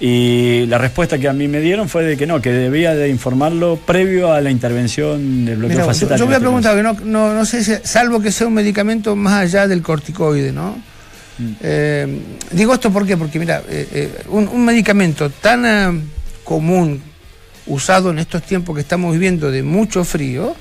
Y 0.00 0.66
la 0.66 0.78
respuesta 0.78 1.18
que 1.18 1.26
a 1.28 1.32
mí 1.32 1.48
me 1.48 1.60
dieron 1.60 1.88
fue 1.88 2.04
de 2.04 2.16
que 2.16 2.24
no, 2.26 2.40
que 2.40 2.52
debía 2.52 2.94
de 2.94 3.08
informarlo 3.08 3.76
previo 3.84 4.32
a 4.32 4.40
la 4.40 4.50
intervención 4.50 5.44
del 5.44 5.56
bloqueo 5.56 5.76
Mira, 5.76 5.82
yo, 5.82 5.86
facetario. 5.88 6.18
yo 6.18 6.26
voy 6.26 6.34
a 6.36 6.38
preguntar, 6.38 6.76
que 6.76 6.82
no, 6.84 6.92
no, 7.04 7.34
no 7.34 7.44
sé 7.44 7.64
si, 7.64 7.72
salvo 7.82 8.20
que 8.20 8.30
sea 8.30 8.46
un 8.46 8.54
medicamento 8.54 9.16
más 9.16 9.42
allá 9.42 9.66
del 9.66 9.82
corticoide, 9.82 10.52
¿no? 10.52 10.76
Mm. 11.38 11.52
Eh, 11.60 12.18
digo 12.52 12.74
esto 12.74 12.92
¿por 12.92 13.06
qué? 13.06 13.16
porque, 13.16 13.38
mira, 13.40 13.62
eh, 13.68 13.88
eh, 13.92 14.12
un, 14.28 14.46
un 14.48 14.64
medicamento 14.64 15.30
tan 15.30 16.02
común, 16.44 17.02
usado 17.66 18.10
en 18.10 18.18
estos 18.20 18.42
tiempos 18.44 18.74
que 18.76 18.80
estamos 18.82 19.12
viviendo 19.12 19.50
de 19.50 19.62
mucho 19.64 20.04
frío, 20.04 20.54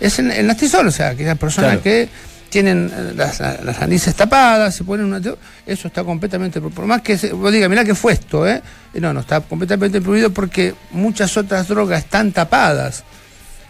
es 0.00 0.18
el, 0.18 0.30
el 0.32 0.46
nastisol, 0.48 0.86
o 0.88 0.90
sea, 0.90 1.10
aquella 1.10 1.36
persona 1.36 1.68
Claro. 1.68 1.82
que 1.82 2.08
tienen 2.50 2.90
eh, 2.94 3.12
las, 3.16 3.40
las- 3.40 4.14
tapadas, 4.16 4.74
se 4.74 4.84
ponen 4.84 5.06
una... 5.06 5.20
Eso 5.66 5.88
está 5.88 6.04
completamente... 6.04 6.60
Por 6.60 6.84
más 6.86 7.00
que 7.02 7.16
se, 7.16 7.32
vos 7.32 7.52
digas, 7.52 7.70
mirá 7.70 7.84
que 7.84 7.94
fue 7.94 8.12
esto, 8.12 8.46
¿eh? 8.46 8.60
No, 8.94 9.12
no, 9.12 9.20
está 9.20 9.40
completamente 9.40 10.00
prohibido 10.00 10.30
porque 10.30 10.74
muchas 10.90 11.36
otras 11.36 11.68
drogas 11.68 12.04
están 12.04 12.32
tapadas 12.32 13.04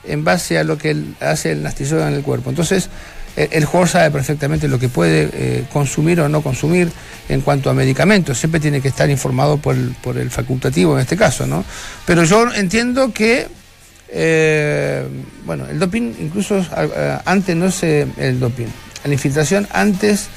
en 0.05 0.25
base 0.25 0.59
a 0.59 0.65
lo 0.65 0.79
que 0.79 0.97
hace 1.21 1.53
el 1.53 1.63
nastillero 1.63 2.07
en 2.09 2.15
el 2.15 2.23
cuerpo. 2.23 2.49
Entonces, 2.51 2.89
el, 3.37 3.49
el 3.53 3.65
jugador 3.67 3.89
sabe 3.89 4.11
perfectamente 4.11 4.67
lo 4.67 4.79
que 4.79 4.89
puede 4.89 5.29
eh, 5.33 5.65
consumir 5.73 6.21
o 6.21 6.29
no 6.29 6.43
consumir 6.43 6.91
en 7.29 7.43
cuanto 7.43 7.69
a 7.71 7.75
medicamentos. 7.75 8.39
Siempre 8.39 8.61
tiene 8.61 8.81
que 8.81 8.89
estar 8.89 9.09
informado 9.11 9.59
por 9.59 9.77
el, 9.77 9.91
por 10.03 10.17
el 10.17 10.31
facultativo 10.31 10.95
en 10.95 11.01
este 11.01 11.17
caso, 11.17 11.47
¿no? 11.47 11.65
Pero 12.07 12.25
yo 12.25 12.53
entiendo 12.55 13.13
que, 13.13 13.47
eh, 14.13 15.07
bueno, 15.45 15.67
el 15.67 15.79
doping, 15.79 16.13
incluso 16.21 16.59
eh, 16.77 17.19
antes 17.25 17.57
no 17.57 17.71
se. 17.71 18.07
El 18.17 18.41
doping, 18.41 18.67
la 19.05 19.13
infiltración, 19.13 19.67
antes 19.73 20.29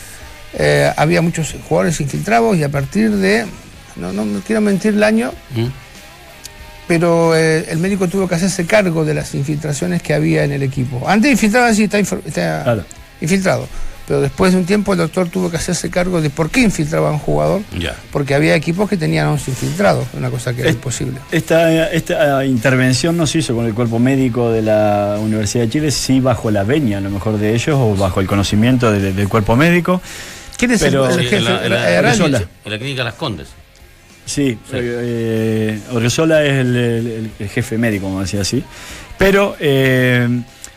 eh, 0.53 0.91
había 0.95 1.21
muchos 1.21 1.55
jugadores 1.67 1.99
infiltrados 2.01 2.55
y 2.57 2.63
a 2.63 2.69
partir 2.69 3.11
de. 3.11 3.45
No, 3.95 4.11
no, 4.13 4.25
no 4.25 4.39
quiero 4.41 4.59
mentir 4.61 4.93
el 4.95 5.03
año, 5.03 5.31
¿Mm? 5.55 5.67
pero 6.87 7.35
eh, 7.35 7.65
el 7.69 7.77
médico 7.79 8.07
tuvo 8.07 8.27
que 8.27 8.35
hacerse 8.35 8.65
cargo 8.65 9.05
de 9.05 9.13
las 9.13 9.33
infiltraciones 9.35 10.01
que 10.01 10.13
había 10.13 10.43
en 10.43 10.51
el 10.51 10.63
equipo. 10.63 11.07
Antes 11.07 11.31
infiltraba 11.31 11.67
así, 11.67 11.83
está, 11.83 11.99
está 11.99 12.63
Claro. 12.63 12.85
infiltrado. 13.21 13.67
Pero 14.07 14.19
después 14.19 14.51
de 14.51 14.59
un 14.59 14.65
tiempo 14.65 14.91
el 14.91 14.99
doctor 14.99 15.29
tuvo 15.29 15.49
que 15.49 15.55
hacerse 15.55 15.89
cargo 15.89 16.19
de 16.21 16.29
por 16.29 16.49
qué 16.49 16.59
infiltraba 16.59 17.07
a 17.07 17.11
un 17.13 17.19
jugador, 17.19 17.61
Ya. 17.79 17.95
porque 18.11 18.35
había 18.35 18.53
equipos 18.53 18.89
que 18.89 18.97
tenían 18.97 19.27
11 19.27 19.51
infiltrados, 19.51 20.05
una 20.13 20.29
cosa 20.29 20.53
que 20.53 20.59
era 20.61 20.69
Es- 20.69 20.75
imposible. 20.75 21.19
Esta, 21.31 21.89
esta 21.89 22.43
intervención 22.45 23.15
no 23.15 23.25
se 23.25 23.37
hizo 23.39 23.55
con 23.55 23.65
el 23.65 23.73
cuerpo 23.73 23.99
médico 23.99 24.51
de 24.51 24.61
la 24.61 25.17
Universidad 25.21 25.63
de 25.63 25.69
Chile, 25.69 25.91
sí 25.91 26.19
bajo 26.19 26.51
la 26.51 26.63
veña, 26.63 26.97
a 26.97 27.01
lo 27.01 27.09
mejor 27.09 27.37
de 27.37 27.53
ellos, 27.55 27.77
o 27.79 27.95
bajo 27.95 28.19
el 28.19 28.27
conocimiento 28.27 28.91
de- 28.91 29.13
del 29.13 29.29
cuerpo 29.29 29.55
médico. 29.55 30.01
¿Quién 30.57 30.71
es 30.71 30.81
Pero- 30.81 31.09
el, 31.09 31.21
jefe? 31.21 31.37
en 31.37 31.43
la- 31.45 31.63
en 31.65 31.69
la- 31.71 32.13
en 32.13 32.71
la- 32.71 32.77
clínica 32.77 33.03
Las 33.05 33.13
Condes. 33.15 33.47
Sí, 34.25 34.57
Sí. 34.69 34.75
eh, 34.75 35.79
es 36.05 36.19
el, 36.19 36.31
el- 36.31 37.31
el 37.39 37.49
jefe 37.49 37.77
médico, 37.77 38.05
como 38.05 38.21
decía 38.21 38.41
así. 38.41 38.63
Pero 39.17 39.55
eh, 39.59 40.27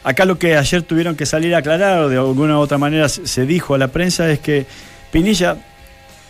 acá 0.07 0.25
lo 0.25 0.39
que 0.39 0.57
ayer 0.57 0.83
tuvieron 0.83 1.17
que 1.17 1.27
salir 1.27 1.55
a 1.55 1.59
aclarar, 1.59 1.99
o 1.99 2.09
de 2.09 2.17
alguna 2.17 2.57
u 2.59 2.61
otra 2.61 2.79
manera 2.79 3.09
se 3.09 3.45
dijo 3.45 3.75
a 3.75 3.79
la 3.79 3.89
prensa, 3.89 4.31
es 4.31 4.39
que 4.39 4.65
Pinilla 5.11 5.57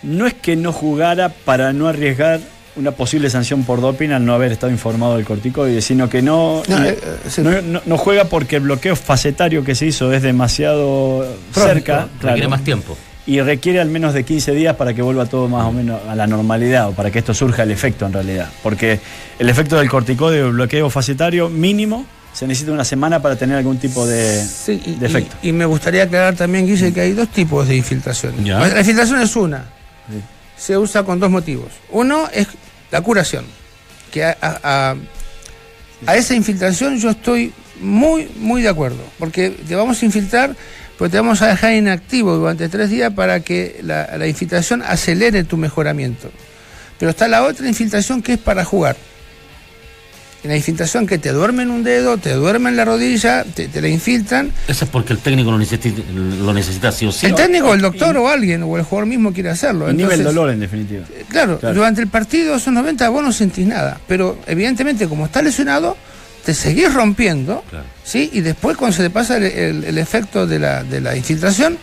no 0.03 0.27
es 0.27 0.35
que 0.35 0.57
no 0.57 0.73
jugara 0.73 1.29
para 1.29 1.73
no 1.73 1.87
arriesgar 1.89 2.41
una 2.77 2.91
posible 2.93 3.31
sanción 3.31 3.65
por 3.65 3.81
doping 3.81 4.11
al 4.11 4.25
no 4.25 4.35
haber 4.35 4.53
estado 4.53 4.71
informado 4.71 5.17
del 5.17 5.25
corticoide, 5.25 5.81
sino 5.81 6.11
que 6.11 6.21
no, 6.23 6.63
No, 6.69 6.79
no, 6.79 6.85
eh, 6.85 6.99
sí. 7.29 7.41
no- 7.43 7.81
no 7.85 7.97
juega 7.99 8.25
porque 8.27 8.57
el 8.57 8.63
bloqueo 8.63 8.95
facetario 8.97 9.65
que 9.65 9.75
se 9.75 9.87
hizo 9.87 10.13
es 10.13 10.23
demasiado 10.23 11.27
Pronto, 11.55 11.69
cerca. 11.73 12.09
Requiere 12.21 12.49
más 12.49 12.63
tiempo. 12.65 12.97
y 13.27 13.41
requiere 13.41 13.81
al 13.81 13.89
menos 13.89 14.15
de 14.15 14.25
15 14.25 14.53
días 14.53 14.77
para 14.77 14.95
que 14.95 15.03
vuelva 15.03 15.27
todo 15.27 15.49
más 15.49 15.65
o 15.67 15.73
menos 15.73 16.01
a 16.09 16.15
la 16.15 16.27
normalidad 16.27 16.91
o 16.91 16.93
para 16.93 17.11
que 17.11 17.19
esto 17.19 17.35
surja 17.35 17.63
el 17.65 17.71
efecto 17.73 18.07
en 18.07 18.13
realidad. 18.13 18.49
Porque 18.63 19.01
el 19.39 19.49
efecto 19.49 19.77
del 19.77 19.89
corticoide 19.89 20.43
o 20.43 20.47
el 20.49 20.53
bloqueo 20.53 20.89
facetario 20.91 21.49
mínimo 21.49 22.05
se 22.37 22.47
necesita 22.47 22.73
una 22.73 22.85
semana 22.85 23.23
para 23.23 23.35
tener 23.37 23.57
algún 23.57 23.79
tipo 23.79 24.05
de, 24.07 24.45
Sí, 24.45 24.83
y, 24.85 24.95
de 24.97 25.07
efecto. 25.07 25.37
y- 25.43 25.49
y 25.49 25.53
me 25.53 25.65
gustaría 25.65 26.03
aclarar 26.03 26.35
también, 26.35 26.67
Guille, 26.67 26.93
que 26.93 27.01
hay 27.01 27.13
dos 27.13 27.29
tipos 27.31 27.67
de 27.67 27.77
infiltración. 27.77 28.45
Ya. 28.45 28.59
La 28.59 28.81
infiltración 28.81 29.21
es 29.23 29.35
una. 29.37 29.65
Se 30.59 30.77
usa 30.77 31.03
con 31.03 31.19
dos 31.19 31.31
motivos. 31.31 31.69
Uno 31.91 32.29
es 32.33 32.47
la 32.91 33.01
curación. 33.01 33.45
Que 34.11 34.25
a, 34.25 34.37
a- 34.41 34.59
a- 34.91 34.97
a 36.07 36.17
esa 36.17 36.35
infiltración 36.35 36.99
yo 36.99 37.11
estoy 37.11 37.53
muy, 37.81 38.29
muy 38.37 38.61
de 38.63 38.69
acuerdo. 38.69 38.99
Porque 39.19 39.51
te 39.51 39.75
vamos 39.75 40.03
a 40.03 40.05
infiltrar, 40.05 40.55
pero 40.99 41.11
te 41.11 41.17
vamos 41.17 41.41
a 41.43 41.47
dejar 41.49 41.73
inactivo 41.75 42.37
durante 42.37 42.69
tres 42.69 42.91
días 42.91 43.13
para 43.15 43.41
que 43.41 43.81
la, 43.83 44.17
la 44.19 44.27
infiltración 44.27 44.83
acelere 44.83 45.45
tu 45.45 45.57
mejoramiento. 45.57 46.31
Pero 46.99 47.11
está 47.11 47.29
la 47.29 47.43
otra 47.45 47.67
infiltración 47.69 48.21
que 48.23 48.35
es 48.35 48.39
para 48.39 48.63
jugar. 48.65 48.97
En 50.47 50.51
la 50.53 50.57
infiltración 50.59 51.09
que 51.09 51.19
te 51.19 51.33
duerme 51.33 51.65
en 51.65 51.71
un 51.73 51.83
dedo, 51.83 52.19
te 52.19 52.33
duerme 52.35 52.71
en 52.71 52.77
la 52.77 52.85
rodilla, 52.85 53.43
te, 53.43 53.67
te 53.67 53.81
la 53.83 53.89
infiltran. 53.89 54.53
Eso 54.69 54.85
es 54.85 54.91
porque 54.93 55.13
el 55.13 55.19
técnico 55.19 55.51
lo 55.51 55.59
necesita, 55.59 56.01
lo 56.15 56.55
necesita 56.55 56.93
sí 56.93 57.05
o 57.05 57.11
sí. 57.11 57.27
el 57.27 57.35
técnico, 57.35 57.75
el 57.75 57.81
doctor 57.81 58.17
o 58.17 58.29
alguien, 58.29 58.63
o 58.63 58.77
el 58.77 58.85
jugador 58.85 59.07
mismo 59.09 59.33
quiere 59.33 59.51
hacerlo. 59.51 59.89
El 59.89 59.99
Entonces, 59.99 60.23
dolor 60.23 60.51
en 60.51 60.61
definitiva. 60.61 61.05
Claro, 61.29 61.59
Claro. 61.59 61.75
durante 61.75 62.01
el 62.01 62.07
partido, 62.07 62.55
esos 62.55 62.73
90, 62.73 63.09
vos 63.09 63.25
no 63.25 63.33
sentís 63.33 63.67
nada. 63.67 63.99
Pero 64.07 64.39
evidentemente, 64.47 65.09
como 65.09 65.27
está 65.27 65.43
lesionado, 65.43 65.97
te 66.45 66.55
seguís 66.55 66.95
rompiendo, 66.95 67.65
Claro. 67.69 67.85
¿sí? 68.05 68.31
Y 68.33 68.41
después, 68.43 68.77
cuando 68.77 68.97
se 68.97 69.03
te 69.03 69.11
pasa 69.11 69.39
el, 69.39 69.43
el- 69.43 69.83
el 69.85 69.99
efecto 69.99 70.47
de 70.47 70.61
la, 70.61 70.85
de 70.85 71.01
la 71.01 71.17
infiltración, 71.17 71.77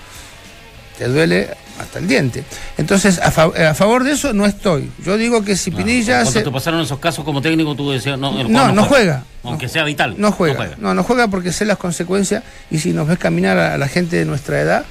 te 0.98 1.10
duele 1.10 1.50
hasta 1.80 2.00
el 2.00 2.08
diente. 2.08 2.44
Entonces, 2.78 3.20
a, 3.20 3.32
fa- 3.32 3.52
a 3.70 3.74
favor 3.74 4.04
de 4.04 4.12
eso 4.12 4.34
no 4.34 4.46
estoy. 4.46 4.92
Yo 5.06 5.18
digo 5.18 5.44
que 5.44 5.56
si 5.56 5.72
Pinilla 5.72 6.16
Cuando 6.22 6.32
se- 6.32 6.42
te 6.42 6.52
pasaron 6.52 6.82
esos 6.82 7.00
casos 7.00 7.24
como 7.26 7.42
técnico, 7.42 7.76
tú 7.76 7.92
decías, 7.92 8.18
no, 8.20 8.30
el 8.40 8.44
No, 8.44 8.60
jugador 8.60 8.74
no 8.74 8.84
juega. 8.86 9.24
Aunque 9.44 9.66
No. 9.66 9.72
sea 9.72 9.84
vital. 9.84 10.16
No 10.18 10.32
juega. 10.32 10.72
No, 10.78 10.94
no 10.94 11.04
juega 11.04 11.28
porque 11.28 11.52
sé 11.52 11.66
las 11.66 11.78
consecuencias 11.78 12.44
y 12.72 12.80
si 12.80 12.94
nos 12.94 13.08
ves 13.08 13.18
caminar 13.18 13.58
a 13.58 13.78
la 13.78 13.88
gente 13.88 14.16
de 14.18 14.26
nuestra 14.26 14.60
edad, 14.62 14.86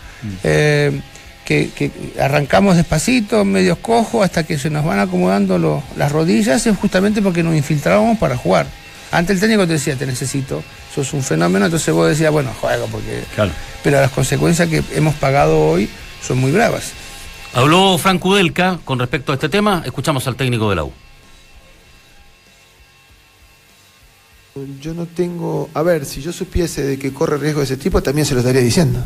eh, 0.44 1.00
que, 1.44 1.70
que 1.74 1.90
arrancamos 2.20 2.76
despacito, 2.76 3.44
medios 3.44 3.78
cojos, 3.78 4.24
hasta 4.24 4.44
que 4.44 4.58
se 4.58 4.70
nos 4.70 4.84
van 4.84 4.98
acomodando 5.00 5.58
lo- 5.58 5.82
las 5.96 6.12
rodillas, 6.12 6.66
es 6.66 6.76
justamente 6.76 7.20
porque 7.22 7.42
nos 7.42 7.54
infiltrábamos 7.56 8.18
para 8.18 8.36
jugar. 8.36 8.66
Antes 9.10 9.34
el 9.36 9.40
técnico 9.40 9.66
te 9.66 9.74
decía, 9.74 9.94
te 9.96 10.06
necesito, 10.06 10.62
sos 10.94 11.12
un 11.12 11.22
fenómeno, 11.22 11.66
entonces 11.66 11.92
vos 11.92 12.08
decías, 12.08 12.30
bueno, 12.32 12.50
juego 12.60 12.86
porque... 12.90 13.24
Claro. 13.34 13.50
Pero 13.82 14.00
las 14.00 14.10
consecuencias 14.10 14.68
que 14.68 14.82
hemos 14.94 15.14
pagado 15.16 15.58
hoy 15.60 15.90
son 16.26 16.38
muy 16.38 16.52
bravas. 16.52 16.92
Habló 17.54 17.98
Frank 17.98 18.24
Udelka 18.24 18.78
con 18.84 18.98
respecto 18.98 19.32
a 19.32 19.34
este 19.34 19.48
tema. 19.48 19.82
Escuchamos 19.84 20.26
al 20.26 20.36
técnico 20.36 20.70
de 20.70 20.76
la 20.76 20.84
U. 20.84 20.92
Yo 24.80 24.94
no 24.94 25.06
tengo. 25.06 25.70
A 25.74 25.82
ver, 25.82 26.04
si 26.04 26.20
yo 26.22 26.32
supiese 26.32 26.82
de 26.82 26.98
que 26.98 27.12
corre 27.12 27.38
riesgo 27.38 27.60
de 27.60 27.64
ese 27.64 27.76
tipo, 27.76 28.02
también 28.02 28.26
se 28.26 28.34
lo 28.34 28.40
estaría 28.40 28.60
diciendo. 28.60 29.02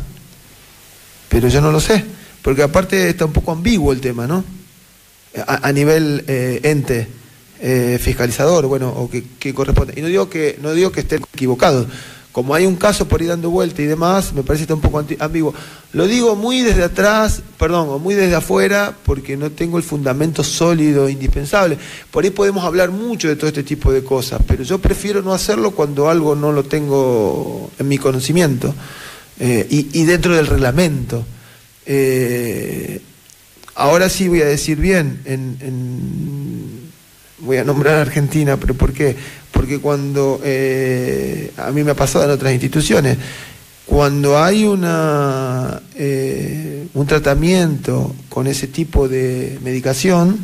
Pero 1.29 1.47
yo 1.47 1.61
no 1.61 1.71
lo 1.71 1.79
sé. 1.79 2.05
Porque 2.41 2.63
aparte 2.63 3.09
está 3.09 3.25
un 3.25 3.33
poco 3.33 3.51
ambiguo 3.51 3.91
el 3.91 3.99
tema, 3.99 4.27
¿no? 4.27 4.43
A, 5.45 5.67
a 5.67 5.71
nivel 5.71 6.23
eh, 6.27 6.61
ente 6.63 7.07
eh, 7.59 7.99
fiscalizador, 8.01 8.67
bueno, 8.67 8.89
o 8.89 9.09
que, 9.09 9.23
que 9.39 9.53
corresponde. 9.53 9.93
Y 9.97 10.01
no 10.01 10.07
digo 10.07 10.29
que, 10.29 10.57
no 10.61 10.73
digo 10.73 10.91
que 10.91 11.01
estén 11.01 11.23
equivocados. 11.33 11.87
Como 12.37 12.53
hay 12.53 12.67
un 12.67 12.75
caso 12.75 13.07
por 13.07 13.19
ahí 13.19 13.25
dando 13.25 13.49
vuelta 13.49 13.81
y 13.81 13.85
demás, 13.85 14.31
me 14.31 14.43
parece 14.43 14.65
está 14.65 14.75
un 14.75 14.79
poco 14.79 15.03
ambiguo. 15.17 15.55
Lo 15.93 16.05
digo 16.05 16.35
muy 16.35 16.61
desde 16.61 16.83
atrás, 16.83 17.41
perdón, 17.57 17.89
o 17.89 17.97
muy 17.97 18.13
desde 18.13 18.35
afuera, 18.35 18.95
porque 19.05 19.35
no 19.35 19.49
tengo 19.49 19.79
el 19.79 19.83
fundamento 19.83 20.43
sólido, 20.43 21.09
indispensable. 21.09 21.79
Por 22.11 22.23
ahí 22.25 22.29
podemos 22.29 22.63
hablar 22.63 22.91
mucho 22.91 23.27
de 23.27 23.37
todo 23.37 23.47
este 23.47 23.63
tipo 23.63 23.91
de 23.91 24.03
cosas, 24.03 24.39
pero 24.47 24.61
yo 24.61 24.77
prefiero 24.77 25.23
no 25.23 25.33
hacerlo 25.33 25.71
cuando 25.71 26.11
algo 26.11 26.35
no 26.35 26.51
lo 26.51 26.63
tengo 26.63 27.71
en 27.79 27.87
mi 27.87 27.97
conocimiento 27.97 28.71
eh, 29.39 29.65
y, 29.71 30.03
dentro 30.03 30.35
del 30.35 30.45
reglamento. 30.45 31.25
Eh, 31.87 33.01
ahora 33.73 34.09
sí 34.09 34.27
voy 34.27 34.41
a 34.41 34.45
decir 34.45 34.77
bien, 34.77 35.21
en, 35.25 35.57
en- 35.59 36.76
voy 37.39 37.57
a 37.57 37.63
nombrar 37.63 37.95
a 37.95 38.01
Argentina, 38.01 38.57
pero 38.57 38.73
¿por 38.73 38.93
qué? 38.93 39.15
Porque 39.51 39.79
cuando 39.79 40.41
eh, 40.43 41.51
a 41.57 41.71
mí 41.71 41.83
me 41.83 41.91
ha 41.91 41.95
pasado 41.95 42.25
en 42.25 42.31
otras 42.31 42.53
instituciones, 42.53 43.17
cuando 43.85 44.37
hay 44.37 44.65
una 44.65 45.81
eh, 45.95 46.87
un 46.93 47.07
tratamiento 47.07 48.13
con 48.29 48.47
ese 48.47 48.67
tipo 48.67 49.07
de 49.07 49.59
medicación, 49.63 50.39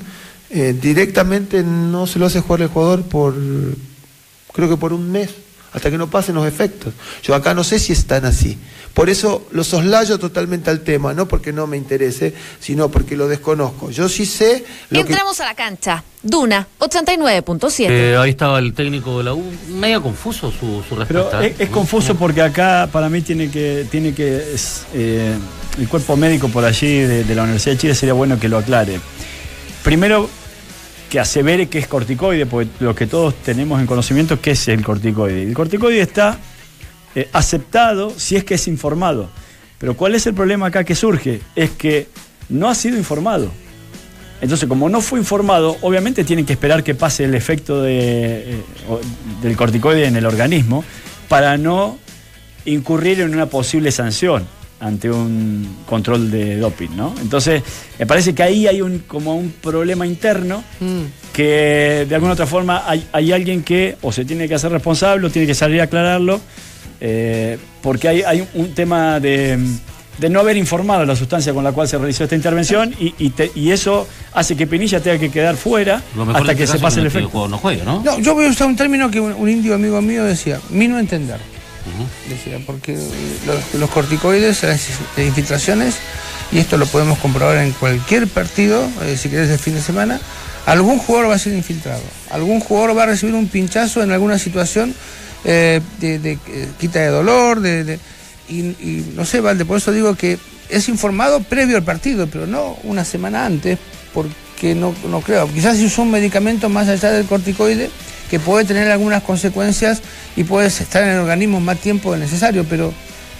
eh, 0.49 0.75
directamente 0.79 1.63
no 1.63 2.07
se 2.07 2.19
lo 2.19 2.27
hace 2.27 2.41
jugar 2.41 2.61
el 2.61 2.67
jugador 2.67 3.03
por 3.03 3.35
creo 4.53 4.69
que 4.69 4.77
por 4.77 4.93
un 4.93 5.11
mes, 5.11 5.31
hasta 5.73 5.89
que 5.91 5.97
no 5.97 6.09
pasen 6.09 6.35
los 6.35 6.47
efectos. 6.47 6.93
Yo 7.23 7.35
acá 7.35 7.53
no 7.53 7.63
sé 7.63 7.79
si 7.79 7.93
están 7.93 8.25
así. 8.25 8.57
Por 8.93 9.09
eso 9.09 9.47
lo 9.51 9.63
soslayo 9.63 10.19
totalmente 10.19 10.69
al 10.69 10.81
tema, 10.81 11.13
no 11.15 11.27
porque 11.27 11.51
no 11.51 11.65
me 11.65 11.77
interese, 11.77 12.33
sino 12.59 12.89
porque 12.89 13.17
lo 13.17 13.27
desconozco. 13.27 13.89
Yo 13.89 14.07
sí 14.07 14.25
sé 14.27 14.63
lo 14.91 15.03
que... 15.03 15.11
Entramos 15.11 15.39
a 15.39 15.45
la 15.45 15.55
cancha. 15.55 16.03
Duna 16.21 16.67
89.7. 16.79 17.87
Eh, 17.89 18.15
ahí 18.17 18.29
estaba 18.29 18.59
el 18.59 18.73
técnico 18.73 19.17
de 19.17 19.23
la 19.23 19.33
U. 19.33 19.43
Medio 19.69 20.01
confuso 20.03 20.51
su, 20.51 20.83
su 20.87 20.95
Pero 21.07 21.23
respuesta. 21.23 21.45
es, 21.45 21.59
es 21.59 21.69
confuso 21.69 22.15
porque 22.15 22.41
acá 22.43 22.87
para 22.91 23.09
mí 23.09 23.21
tiene 23.21 23.49
que, 23.49 23.87
tiene 23.89 24.13
que 24.13 24.53
es, 24.53 24.83
eh, 24.93 25.33
el 25.79 25.87
cuerpo 25.87 26.15
médico 26.15 26.49
por 26.49 26.63
allí 26.63 26.99
de, 26.99 27.23
de 27.23 27.35
la 27.35 27.41
Universidad 27.43 27.73
de 27.73 27.79
Chile 27.79 27.95
sería 27.95 28.13
bueno 28.13 28.39
que 28.39 28.47
lo 28.47 28.59
aclare. 28.59 28.99
Primero, 29.83 30.29
que 31.13 31.19
asevere 31.19 31.67
que 31.67 31.77
es 31.77 31.85
corticoide, 31.85 32.47
porque 32.47 32.71
lo 32.79 32.95
que 32.95 33.05
todos 33.05 33.35
tenemos 33.35 33.79
en 33.79 33.85
conocimiento, 33.85 34.41
¿qué 34.41 34.49
es 34.49 34.67
el 34.67 34.83
corticoide? 34.83 35.43
El 35.43 35.53
corticoide 35.53 36.01
está 36.01 36.39
eh, 37.13 37.29
aceptado 37.33 38.11
si 38.17 38.35
es 38.35 38.43
que 38.43 38.55
es 38.55 38.67
informado. 38.67 39.29
Pero 39.77 39.95
¿cuál 39.95 40.15
es 40.15 40.25
el 40.25 40.33
problema 40.33 40.65
acá 40.65 40.83
que 40.83 40.95
surge? 40.95 41.39
Es 41.55 41.69
que 41.69 42.07
no 42.49 42.67
ha 42.67 42.73
sido 42.73 42.97
informado. 42.97 43.51
Entonces, 44.41 44.67
como 44.67 44.89
no 44.89 45.01
fue 45.01 45.19
informado, 45.19 45.77
obviamente 45.81 46.23
tienen 46.23 46.47
que 46.47 46.53
esperar 46.53 46.83
que 46.83 46.95
pase 46.95 47.25
el 47.25 47.35
efecto 47.35 47.83
de, 47.83 48.55
eh, 48.55 48.63
del 49.43 49.55
corticoide 49.55 50.07
en 50.07 50.15
el 50.15 50.25
organismo 50.25 50.83
para 51.29 51.57
no 51.57 51.99
incurrir 52.65 53.21
en 53.21 53.35
una 53.35 53.45
posible 53.45 53.91
sanción. 53.91 54.47
Ante 54.83 55.09
un 55.09 55.77
control 55.85 56.29
de 56.29 56.57
doping, 56.57 56.89
¿no? 56.95 57.15
Entonces, 57.21 57.63
me 57.97 58.05
parece 58.05 58.35
que 58.35 58.43
ahí 58.43 58.67
hay 58.67 58.81
un 58.81 58.99
como 59.07 59.33
un 59.35 59.51
problema 59.61 60.05
interno 60.05 60.61
Mm. 60.81 61.03
que 61.31 62.05
de 62.07 62.13
alguna 62.15 62.33
otra 62.33 62.45
forma 62.45 62.83
hay, 62.85 63.07
hay 63.13 63.31
alguien 63.31 63.63
que 63.63 63.95
o 64.01 64.11
se 64.11 64.25
tiene 64.25 64.47
que 64.47 64.55
hacer 64.55 64.71
responsable 64.71 65.25
o 65.25 65.29
tiene 65.29 65.47
que 65.47 65.55
salir 65.55 65.79
a 65.79 65.85
aclararlo, 65.85 66.41
eh, 66.99 67.57
porque 67.81 68.07
hay, 68.09 68.21
hay 68.23 68.47
un 68.55 68.73
tema 68.73 69.19
de, 69.19 69.57
de 70.17 70.29
no 70.29 70.41
haber 70.41 70.57
informado 70.57 71.05
la 71.05 71.15
sustancia 71.15 71.53
con 71.53 71.63
la 71.63 71.71
cual 71.71 71.87
se 71.87 71.97
realizó 71.97 72.23
esta 72.25 72.35
intervención 72.35 72.93
y, 72.99 73.13
y 73.17 73.29
te- 73.31 73.51
y 73.55 73.71
eso 73.71 74.07
hace 74.33 74.55
que 74.55 74.67
Pinilla 74.67 74.99
tenga 74.99 75.17
que 75.17 75.29
quedar 75.31 75.55
fuera 75.55 76.01
hasta 76.33 76.51
en 76.51 76.57
que 76.57 76.63
este 76.63 76.77
se 76.77 76.81
pase 76.83 76.99
el 76.99 77.07
efecto. 77.07 77.29
juego 77.29 77.47
no 77.47 77.57
juegue, 77.57 77.83
¿no? 77.83 78.01
No, 78.03 78.19
yo 78.19 78.33
voy 78.33 78.45
a 78.45 78.49
usar 78.49 78.67
un 78.67 78.75
término 78.75 79.09
que 79.09 79.19
un, 79.19 79.33
un 79.33 79.49
indio 79.49 79.75
amigo 79.75 80.01
mío 80.01 80.23
decía, 80.25 80.59
mi 80.69 80.87
no 80.87 80.99
entender. 80.99 81.39
Decía, 82.29 82.59
porque 82.65 82.97
los, 83.77 83.89
corticoides, 83.89 84.63
las, 84.63 84.81
infiltraciones, 85.17 85.95
y 86.51 86.59
esto 86.59 86.77
lo 86.77 86.85
podemos 86.85 87.19
comprobar 87.19 87.57
en 87.57 87.71
cualquier 87.73 88.27
partido, 88.27 88.87
eh, 89.03 89.17
si 89.17 89.29
querés 89.29 89.49
el 89.49 89.59
fin 89.59 89.75
de 89.75 89.81
semana, 89.81 90.19
algún 90.65 90.97
jugador 90.99 91.29
va 91.31 91.35
a 91.35 91.39
ser 91.39 91.53
infiltrado, 91.53 92.01
algún 92.31 92.59
jugador 92.61 92.97
va 92.97 93.03
a 93.03 93.07
recibir 93.07 93.35
un 93.35 93.47
pinchazo 93.47 94.01
en 94.01 94.11
alguna 94.11 94.39
situación 94.39 94.95
eh, 95.45 95.81
de, 95.99 96.19
de, 96.19 96.31
eh, 96.47 96.67
quita 96.79 96.99
de 96.99 97.07
dolor, 97.07 97.59
de, 97.59 97.83
de- 97.83 97.99
y, 98.47 98.59
y 98.59 99.13
no 99.15 99.25
sé, 99.25 99.41
Valde, 99.41 99.65
por 99.65 99.77
eso 99.77 99.91
digo 99.91 100.15
que 100.15 100.37
es 100.69 100.87
informado 100.89 101.41
previo 101.43 101.75
al 101.77 101.83
partido, 101.83 102.27
pero 102.27 102.47
no 102.47 102.77
una 102.83 103.03
semana 103.05 103.45
antes, 103.45 103.77
porque 104.13 104.73
no, 104.75 104.93
no 105.09 105.21
creo. 105.21 105.47
Quizás 105.51 105.77
si 105.77 105.85
usó 105.85 106.03
un 106.03 106.11
medicamento 106.11 106.69
más 106.69 106.87
allá 106.87 107.11
del 107.11 107.25
corticoide 107.25 107.89
que 108.33 108.39
puede 108.39 108.65
tener 108.65 108.89
algunas 108.89 109.21
consecuencias 109.21 110.01
y 110.35 110.43
puede 110.43 110.65
estar 110.65 111.03
en 111.03 111.09
el 111.09 111.19
organismo 111.19 111.59
más 111.59 111.77
tiempo 111.77 112.13
del 112.13 112.21
necesario, 112.21 112.65
pero 112.67 112.91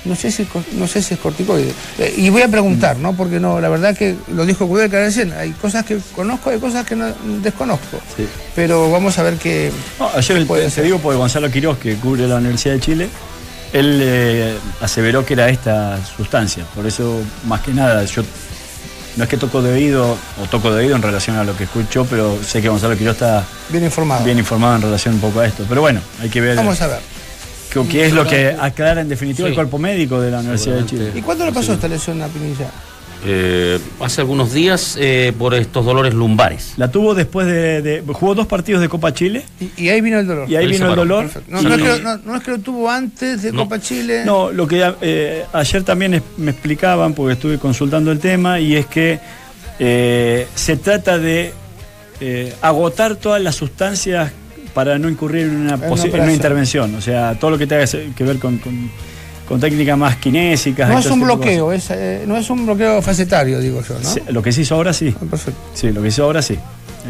no 0.06 0.16
sé 0.16 0.30
si, 0.30 0.48
no 0.74 0.86
sé 0.86 1.02
si 1.02 1.16
es 1.16 1.20
corticoide. 1.20 1.74
Eh, 1.98 2.14
y 2.16 2.30
voy 2.30 2.44
a 2.44 2.48
preguntar, 2.48 2.98
¿no? 2.98 3.14
Porque 3.14 3.40
no, 3.40 3.60
la 3.60 3.70
verdad 3.70 3.98
que 3.98 4.16
lo 4.36 4.46
dijo 4.46 4.68
Kudelka 4.68 5.00
recién, 5.00 5.34
hay 5.34 5.50
cosas 5.54 5.84
que 5.84 5.98
conozco, 6.16 6.52
hay 6.52 6.60
cosas 6.60 6.86
que 6.86 6.96
no 6.96 7.08
desconozco. 7.42 8.00
Sí. 8.16 8.28
Pero 8.54 8.92
vamos 8.92 9.18
a 9.18 9.24
ver 9.24 9.38
qué... 9.38 9.72
No, 10.00 10.12
ayer 10.16 10.38
el, 10.38 10.46
Puede 10.46 10.70
ser. 10.70 10.84
digo 10.84 11.00
porque 11.00 11.18
Gonzalo 11.18 11.50
Quiroz, 11.50 11.80
que 11.80 11.96
cubre 11.96 12.28
la 12.28 12.36
Universidad 12.36 12.76
de 12.76 12.80
Chile, 12.80 13.10
él 13.74 14.00
eh, 14.00 14.56
aseveró 14.80 15.26
que 15.26 15.34
era 15.34 15.50
esta 15.50 16.06
sustancia. 16.06 16.66
Por 16.76 16.86
eso, 16.86 17.20
más 17.48 17.62
que 17.62 17.74
nada, 17.74 18.06
yo 18.06 18.22
no 19.16 19.24
es 19.24 19.30
que 19.30 19.38
toco 19.38 19.62
de 19.62 19.74
oído, 19.74 20.18
o 20.42 20.46
toco 20.50 20.72
de 20.72 20.80
oído 20.84 20.96
en 20.96 21.02
relación 21.02 21.36
a 21.38 21.44
lo 21.44 21.56
que 21.56 21.66
escucho, 21.66 22.06
pero 22.10 22.38
sé 22.44 22.62
que 22.62 22.70
Gonzalo 22.70 22.98
Quiroz 22.98 23.14
está 23.14 23.44
Bien 23.70 23.84
informado. 23.84 24.24
bien 24.26 24.40
informado 24.40 24.76
en 24.78 24.82
relación 24.84 25.16
un 25.16 25.22
poco 25.22 25.40
a 25.40 25.46
esto. 25.48 25.66
Pero 25.68 25.82
bueno, 25.82 26.02
hay 26.22 26.30
que 26.30 26.42
ver 26.42 26.56
Vamos 26.56 26.82
a 26.82 26.88
ver. 26.88 27.00
qué, 27.90 28.06
es 28.06 28.14
lo 28.14 28.26
que 28.26 28.56
aclara 28.60 29.02
en 29.02 29.10
definitiva 29.10 29.48
el 29.48 29.56
cuerpo 29.56 29.78
médico 29.78 30.20
de 30.20 30.32
la 30.32 30.40
Universidad 30.40 30.78
de 30.78 30.86
Chile. 30.86 31.12
¿Y 31.16 31.22
cuándo 31.22 31.46
le 31.46 31.52
pasó 31.52 31.74
esta 31.74 31.88
lesión 31.88 32.22
a 32.22 32.28
Pinilla? 32.28 32.70
Eh, 33.26 33.80
hace 34.02 34.22
algunos 34.22 34.52
días 34.54 34.98
eh, 35.00 35.32
por 35.38 35.54
estos 35.54 35.86
dolores 35.86 36.14
lumbares. 36.14 36.74
La 36.78 36.92
tuvo 36.92 37.16
después 37.16 37.48
de, 37.48 37.82
de- 37.82 38.02
Jugó 38.06 38.36
dos 38.36 38.48
partidos 38.48 38.82
de 38.82 38.90
Copa 38.90 39.14
Chile 39.14 39.46
Y, 39.62 39.84
y 39.86 39.90
ahí 39.90 40.02
vino 40.02 40.20
el 40.20 40.28
dolor. 40.28 40.50
y 40.50 40.56
ahí 40.58 40.68
vino 40.68 40.90
el 40.90 40.96
dolor. 40.96 41.30
No, 41.48 41.60
es 41.60 41.66
que, 41.66 41.78
lo- 41.78 42.00
no- 42.00 42.18
no 42.18 42.36
es 42.36 42.44
que 42.44 42.52
lo 42.52 42.60
tuvo 42.60 42.90
antes 42.90 43.42
de 43.44 43.52
No. 43.54 43.64
Copa 43.64 43.80
Chile. 43.80 44.24
No, 44.26 44.52
lo 44.52 44.68
que 44.68 44.94
eh, 45.02 45.46
ayer 45.54 45.84
también 45.84 46.16
es- 46.16 46.22
me 46.38 46.52
explicaban, 46.52 47.14
porque 47.14 47.34
estuve 47.34 47.58
consultando 47.60 48.12
el 48.12 48.20
tema, 48.20 48.60
y 48.60 48.76
es 48.76 48.86
que 48.88 49.20
eh, 49.80 50.48
se 50.56 50.76
trata 50.78 51.18
de 51.18 51.54
eh, 52.20 52.54
agotar 52.62 53.16
todas 53.16 53.42
las 53.42 53.56
sustancias 53.56 54.32
para 54.74 54.98
no 55.00 55.08
incurrir 55.10 55.44
en 55.48 55.56
una, 55.56 55.74
En 55.76 55.80
una 55.80 55.88
posi- 55.88 55.88
en 55.88 55.92
una 55.92 56.10
operación. 56.10 56.34
intervención. 56.36 56.96
O 56.96 57.02
sea, 57.02 57.36
todo 57.40 57.52
lo 57.52 57.58
que 57.58 57.68
tenga 57.68 57.86
que 57.86 58.24
ver 58.24 58.38
con, 58.40 58.58
con, 58.58 58.90
con 59.48 59.60
técnicas 59.60 59.98
más 59.98 60.16
kinésicas. 60.18 60.90
No 60.90 61.00
es 61.00 61.06
un 61.08 61.22
bloqueo, 61.22 61.72
es, 61.72 61.90
eh, 61.92 62.24
no 62.28 62.38
es 62.38 62.50
un 62.50 62.66
bloqueo 62.66 63.02
facetario, 63.02 63.60
digo 63.60 63.82
yo, 63.82 63.94
¿no? 63.96 64.00
cosas. 64.00 64.14
Sí, 64.14 64.22
lo 64.32 64.42
que 64.42 64.52
se 64.52 64.62
hizo 64.62 64.76
ahora 64.76 64.94
sí. 64.94 65.14
Ah, 65.16 65.26
Perfecto. 65.30 65.60
Sí, 65.74 65.92
lo 65.92 66.02
que 66.02 66.10
se 66.12 66.16
hizo 66.16 66.24
ahora 66.24 66.42
sí. 66.42 66.58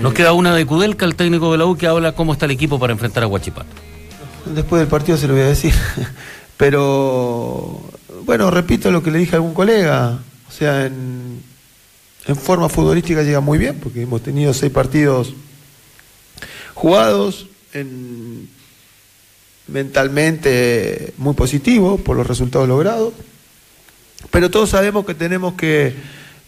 Nos 0.01 0.13
queda 0.13 0.33
una 0.33 0.55
de 0.55 0.65
Kudelka, 0.65 1.05
el 1.05 1.15
técnico 1.15 1.51
de 1.51 1.59
la 1.59 1.65
U, 1.65 1.77
que 1.77 1.85
habla 1.87 2.13
cómo 2.13 2.33
está 2.33 2.45
el 2.45 2.51
equipo 2.51 2.79
para 2.79 2.93
enfrentar 2.93 3.23
a 3.23 3.27
Huachipato. 3.27 3.67
Después 4.53 4.79
del 4.79 4.87
partido 4.89 5.17
se 5.17 5.27
lo 5.27 5.33
voy 5.35 5.43
a 5.43 5.47
decir. 5.47 5.73
Pero, 6.57 7.81
bueno, 8.25 8.49
repito 8.51 8.91
lo 8.91 9.03
que 9.03 9.11
le 9.11 9.19
dije 9.19 9.35
a 9.35 9.37
algún 9.37 9.53
colega. 9.53 10.17
O 10.49 10.51
sea, 10.51 10.85
en, 10.85 11.41
en 12.25 12.35
forma 12.35 12.69
futbolística 12.69 13.21
llega 13.21 13.39
muy 13.39 13.57
bien, 13.57 13.79
porque 13.81 14.01
hemos 14.01 14.21
tenido 14.23 14.53
seis 14.53 14.71
partidos 14.71 15.33
jugados, 16.73 17.47
en- 17.73 18.49
mentalmente 19.67 21.13
muy 21.17 21.33
positivo 21.33 21.97
por 21.97 22.17
los 22.17 22.27
resultados 22.27 22.67
logrados. 22.67 23.13
Pero 24.31 24.49
todos 24.49 24.69
sabemos 24.69 25.05
que 25.05 25.13
tenemos 25.15 25.53
que 25.53 25.93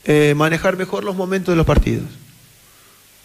eh, 0.06 0.34
manejar 0.36 0.78
mejor 0.78 1.04
los 1.04 1.16
momentos 1.16 1.52
de 1.52 1.58
los 1.58 1.66
partidos. 1.66 2.06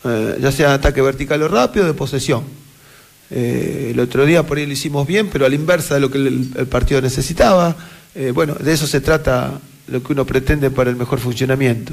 Eh, 0.05 0.39
ya 0.41 0.51
sea 0.53 0.75
ataque 0.75 1.03
vertical 1.03 1.43
o 1.43 1.49
rápido, 1.49 1.87
de 1.87 1.95
posesión. 1.95 2.45
Eh, 3.31 3.91
el 3.93 4.01
otro 4.01 4.25
día 4.27 4.43
por 4.45 4.59
ahí 4.59 4.67
lo 4.67 4.73
hicimos 4.73 5.07
bien, 5.07 5.29
pero 5.33 5.47
a 5.47 5.49
la 5.49 5.55
inversa 5.55 5.95
de 5.95 6.01
lo 6.01 6.11
que 6.11 6.19
el, 6.19 6.51
el 6.57 6.67
partido 6.67 7.01
necesitaba. 7.01 7.77
Eh, 8.15 8.33
bueno, 8.35 8.55
de 8.55 8.73
eso 8.73 8.87
se 8.87 9.01
trata 9.01 9.61
lo 9.87 10.03
que 10.03 10.13
uno 10.13 10.25
pretende 10.25 10.71
para 10.71 10.91
el 10.91 10.97
mejor 10.97 11.21
funcionamiento. 11.21 11.93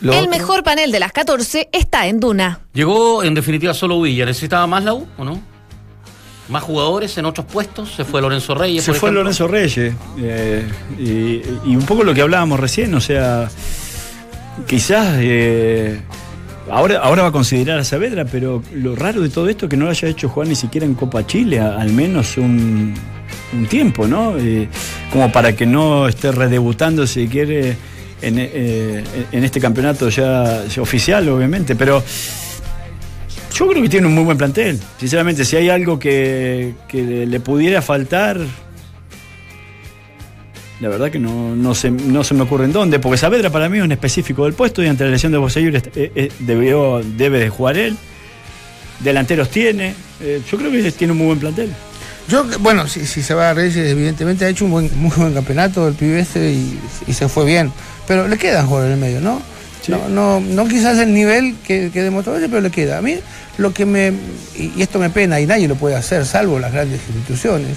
Lo 0.00 0.12
El 0.12 0.18
otro- 0.20 0.30
mejor 0.30 0.62
panel 0.64 0.90
de 0.92 1.00
las 1.00 1.12
14 1.12 1.68
está 1.72 2.06
en 2.08 2.20
Duna. 2.20 2.60
Llegó 2.74 3.22
en 3.22 3.32
definitiva 3.34 3.72
solo 3.72 4.00
Villa. 4.02 4.26
¿Necesitaba 4.26 4.66
más 4.66 4.84
la 4.84 4.92
U 4.94 5.06
o 5.16 5.24
no? 5.24 5.40
¿Más 6.48 6.62
jugadores 6.62 7.16
en 7.16 7.24
otros 7.24 7.46
puestos? 7.46 7.94
¿Se 7.94 8.04
fue 8.04 8.20
Lorenzo 8.20 8.54
Reyes? 8.54 8.84
Se 8.84 8.90
por 8.92 9.00
fue 9.00 9.08
ejemplo? 9.08 9.22
Lorenzo 9.22 9.48
Reyes. 9.48 9.94
eh, 10.18 10.62
y, 10.98 11.70
y 11.70 11.76
un 11.76 11.84
poco 11.86 12.04
lo 12.04 12.12
que 12.12 12.20
hablábamos 12.20 12.60
recién, 12.60 12.92
o 12.94 13.00
sea, 13.00 13.48
quizás 14.66 15.16
eh, 15.20 16.00
ahora, 16.70 16.98
ahora 16.98 17.22
va 17.22 17.28
a 17.28 17.32
considerar 17.32 17.78
a 17.78 17.84
Saavedra, 17.84 18.24
pero 18.26 18.62
lo 18.74 18.94
raro 18.94 19.22
de 19.22 19.30
todo 19.30 19.48
esto 19.48 19.66
es 19.66 19.70
que 19.70 19.76
no 19.78 19.86
lo 19.86 19.90
haya 19.90 20.06
hecho 20.08 20.28
jugar 20.28 20.48
ni 20.48 20.54
siquiera 20.54 20.86
en 20.86 20.94
Copa 20.94 21.26
Chile, 21.26 21.60
a- 21.60 21.76
al 21.80 21.92
menos 21.92 22.36
un, 22.36 22.92
un 23.54 23.66
tiempo, 23.66 24.06
¿no? 24.06 24.36
Eh, 24.36 24.68
como 25.12 25.32
para 25.32 25.56
que 25.56 25.64
no 25.64 26.06
esté 26.08 26.30
redebutando, 26.30 27.06
si 27.06 27.26
quiere, 27.26 27.76
en, 28.20 28.38
en 28.38 29.44
este 29.44 29.60
campeonato 29.60 30.10
ya, 30.10 30.64
ya 30.66 30.82
oficial, 30.82 31.26
obviamente, 31.30 31.74
pero. 31.74 32.02
Yo 33.54 33.68
creo 33.68 33.82
que 33.82 33.88
tiene 33.88 34.06
un 34.08 34.14
muy 34.14 34.24
buen 34.24 34.36
plantel. 34.36 34.80
Sinceramente, 34.98 35.44
si 35.44 35.56
hay 35.56 35.68
algo 35.70 35.98
que, 35.98 36.74
que 36.88 37.02
le, 37.26 37.40
pudiera 37.40 37.80
faltar, 37.82 38.38
la 40.80 40.88
verdad 40.88 41.10
que 41.10 41.18
no, 41.20 41.54
no, 41.54 41.74
se, 41.74 41.90
no 41.90 42.24
se 42.24 42.34
me 42.34 42.42
ocurre 42.42 42.64
en 42.64 42.72
dónde, 42.72 42.98
porque 42.98 43.16
Saavedra 43.16 43.50
para 43.50 43.68
mí 43.68 43.78
es 43.78 43.84
un 43.84 43.92
específico 43.92 44.44
del 44.44 44.54
puesto 44.54 44.82
y 44.82 44.88
ante 44.88 45.04
la 45.04 45.10
lesión 45.10 45.30
de 45.32 45.38
Boseyur 45.38 45.76
eh, 45.76 45.82
eh, 45.94 46.32
debió- 46.40 47.00
debe 47.16 47.38
de 47.38 47.48
jugar 47.48 47.76
él. 47.78 47.96
Delanteros 49.00 49.48
tiene. 49.50 49.94
eh, 50.20 50.40
yo 50.50 50.58
creo 50.58 50.70
que 50.72 50.90
tiene 50.92 51.12
un 51.12 51.18
muy 51.18 51.26
buen 51.28 51.38
plantel. 51.38 51.70
Yo, 52.28 52.44
bueno, 52.60 52.88
si, 52.88 53.04
se 53.06 53.34
va 53.34 53.50
a 53.50 53.54
Reyes, 53.54 53.76
evidentemente 53.76 54.44
ha 54.46 54.48
hecho 54.48 54.64
un 54.64 54.70
buen, 54.72 54.90
muy 54.98 55.10
buen 55.14 55.34
campeonato 55.34 55.86
el 55.86 55.94
pibe 55.94 56.20
este 56.20 56.52
y, 56.52 56.78
y 57.06 57.12
se 57.12 57.28
fue 57.28 57.44
bien. 57.44 57.70
Pero 58.08 58.26
le 58.28 58.36
quedan 58.38 58.66
jugadores 58.66 58.96
en 58.96 59.04
el 59.04 59.10
medio, 59.10 59.20
¿no? 59.20 59.40
No, 59.88 60.08
no, 60.08 60.40
no 60.40 60.66
quizás 60.66 60.98
el 60.98 61.12
nivel 61.12 61.56
que, 61.66 61.90
que 61.92 62.02
demostró 62.02 62.34
pero 62.34 62.60
le 62.60 62.70
queda. 62.70 62.98
A 62.98 63.02
mí 63.02 63.18
lo 63.58 63.72
que 63.72 63.86
me. 63.86 64.12
Y, 64.56 64.80
esto 64.80 64.98
me 64.98 65.10
pena, 65.10 65.40
y 65.40 65.46
nadie 65.46 65.68
lo 65.68 65.76
puede 65.76 65.96
hacer, 65.96 66.26
salvo 66.26 66.58
las 66.58 66.72
grandes 66.72 67.00
instituciones. 67.08 67.76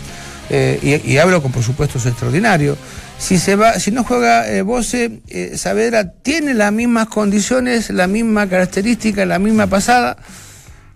eh, 0.50 1.02
y, 1.04 1.18
hablo 1.18 1.42
con, 1.42 1.52
por 1.52 1.64
supuesto, 1.64 2.00
su 2.00 2.08
extraordinario. 2.08 2.78
Si 3.18 3.38
se 3.38 3.56
va, 3.56 3.80
si 3.80 3.92
no 3.92 4.04
juega 4.04 4.48
eh, 4.48 4.62
Bose, 4.62 5.22
eh, 5.28 5.58
Saavedra 5.58 6.12
tiene 6.12 6.54
las 6.54 6.72
mismas 6.72 7.08
condiciones, 7.08 7.90
la 7.90 8.08
misma 8.08 8.48
característica, 8.48 9.26
la 9.26 9.40
misma 9.40 9.68
pasada 9.68 10.18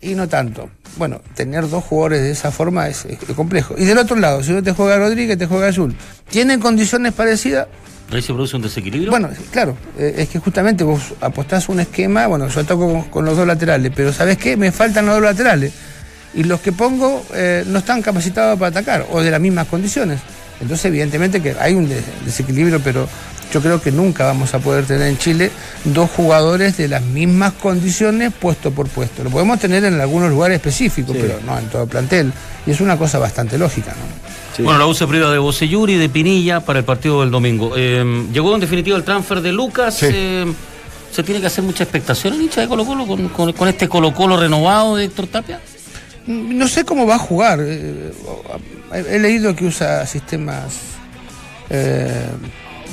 y 0.01 0.15
no 0.15 0.27
tanto. 0.27 0.69
Bueno, 0.97 1.21
tener 1.35 1.69
dos 1.69 1.83
jugadores 1.83 2.21
de 2.21 2.31
esa 2.31 2.51
forma 2.51 2.87
es, 2.89 3.05
es 3.05 3.17
complejo. 3.35 3.75
Y 3.77 3.85
del 3.85 3.97
otro 3.97 4.17
lado, 4.17 4.43
si 4.43 4.51
no 4.51 4.61
te 4.61 4.71
juega 4.71 4.97
Rodríguez, 4.97 5.37
te 5.37 5.47
juega 5.47 5.67
Azul. 5.67 5.95
¿Tienen 6.29 6.59
condiciones 6.59 7.13
parecidas? 7.13 7.67
Ahí 8.11 8.21
se 8.21 8.33
produce 8.33 8.55
un 8.57 8.61
desequilibrio. 8.61 9.09
Bueno, 9.11 9.29
claro, 9.51 9.77
eh, 9.97 10.15
es 10.17 10.29
que 10.29 10.39
justamente 10.39 10.83
vos 10.83 11.01
apostás 11.21 11.69
un 11.69 11.79
esquema, 11.79 12.27
bueno, 12.27 12.47
yo 12.49 12.63
toco 12.65 12.91
con, 12.91 13.01
con 13.03 13.25
los 13.25 13.37
dos 13.37 13.47
laterales, 13.47 13.91
pero 13.95 14.11
¿sabes 14.11 14.37
qué? 14.37 14.57
Me 14.57 14.71
faltan 14.71 15.05
los 15.05 15.15
dos 15.15 15.23
laterales. 15.23 15.71
Y 16.33 16.43
los 16.43 16.59
que 16.61 16.71
pongo 16.71 17.25
eh, 17.33 17.63
no 17.67 17.79
están 17.79 18.01
capacitados 18.01 18.57
para 18.59 18.69
atacar, 18.69 19.05
o 19.11 19.21
de 19.21 19.31
las 19.31 19.39
mismas 19.41 19.67
condiciones. 19.67 20.19
Entonces, 20.61 20.85
evidentemente 20.85 21.41
que 21.41 21.55
hay 21.59 21.73
un 21.73 21.87
de- 21.89 22.01
desequilibrio, 22.25 22.79
pero 22.81 23.07
yo 23.51 23.61
creo 23.61 23.81
que 23.81 23.91
nunca 23.91 24.25
vamos 24.25 24.53
a 24.53 24.59
poder 24.59 24.85
tener 24.85 25.07
en 25.07 25.17
Chile 25.17 25.51
dos 25.83 26.09
jugadores 26.11 26.77
de 26.77 26.87
las 26.87 27.01
mismas 27.01 27.53
condiciones 27.53 28.31
puesto 28.39 28.71
por 28.71 28.87
puesto. 28.87 29.23
Lo 29.25 29.29
podemos 29.29 29.59
tener 29.59 29.83
en 29.83 29.99
algunos 29.99 30.29
lugares 30.29 30.55
específicos, 30.55 31.15
Sí. 31.15 31.21
pero 31.21 31.39
no 31.45 31.57
en 31.59 31.65
todo 31.67 31.83
el 31.83 31.89
plantel. 31.89 32.31
Y 32.65 32.71
es 32.71 32.79
una 32.79 32.95
cosa 32.97 33.19
bastante 33.19 33.57
lógica, 33.57 33.91
¿no? 33.91 34.30
Sí. 34.55 34.63
Bueno, 34.63 34.79
la 34.79 34.85
U 34.85 34.93
se 34.93 35.07
priva 35.07 35.31
de 35.31 35.37
Bocelluri 35.37 35.93
y 35.93 35.97
de 35.97 36.09
Pinilla 36.09 36.59
para 36.59 36.79
el 36.79 36.85
partido 36.85 37.21
del 37.21 37.31
domingo. 37.31 37.73
Eh, 37.77 38.25
llegó 38.33 38.53
en 38.53 38.59
definitiva 38.61 38.97
el 38.97 39.03
transfer 39.03 39.41
de 39.41 39.51
Lucas. 39.51 39.97
Sí. 39.97 40.07
eh, 40.09 40.53
¿Se 41.11 41.23
tiene 41.23 41.41
que 41.41 41.47
hacer 41.47 41.63
mucha 41.63 41.83
expectación 41.83 42.33
en 42.35 42.43
hincha 42.43 42.61
de 42.61 42.67
Colo 42.69 42.85
Colo 42.85 43.05
con, 43.05 43.27
con- 43.29 43.51
con 43.53 43.67
este 43.67 43.87
Colo 43.89 44.13
Colo 44.13 44.37
renovado 44.37 44.95
de 44.95 45.05
Héctor 45.05 45.27
Tapia? 45.27 45.59
No 46.25 46.67
sé 46.67 46.85
cómo 46.85 47.05
va 47.05 47.15
a 47.15 47.19
jugar. 47.19 47.59
eh, 47.61 48.11
He 49.09 49.19
leído 49.19 49.55
que 49.55 49.65
usa 49.65 50.05
sistemas 50.05 50.65
eh, 51.69 52.27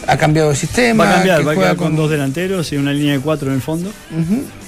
ha 0.08 0.16
cambiado 0.16 0.48
de 0.50 0.56
sistema. 0.56 1.04
Va 1.04 1.10
a 1.10 1.14
cambiar, 1.14 1.46
va 1.46 1.52
a 1.52 1.54
quedar 1.54 1.76
con 1.76 1.94
dos 1.94 2.10
delanteros 2.10 2.72
y 2.72 2.76
una 2.76 2.92
línea 2.92 3.12
de 3.12 3.20
cuatro 3.20 3.48
en 3.48 3.54
el 3.56 3.60
fondo. 3.62 3.90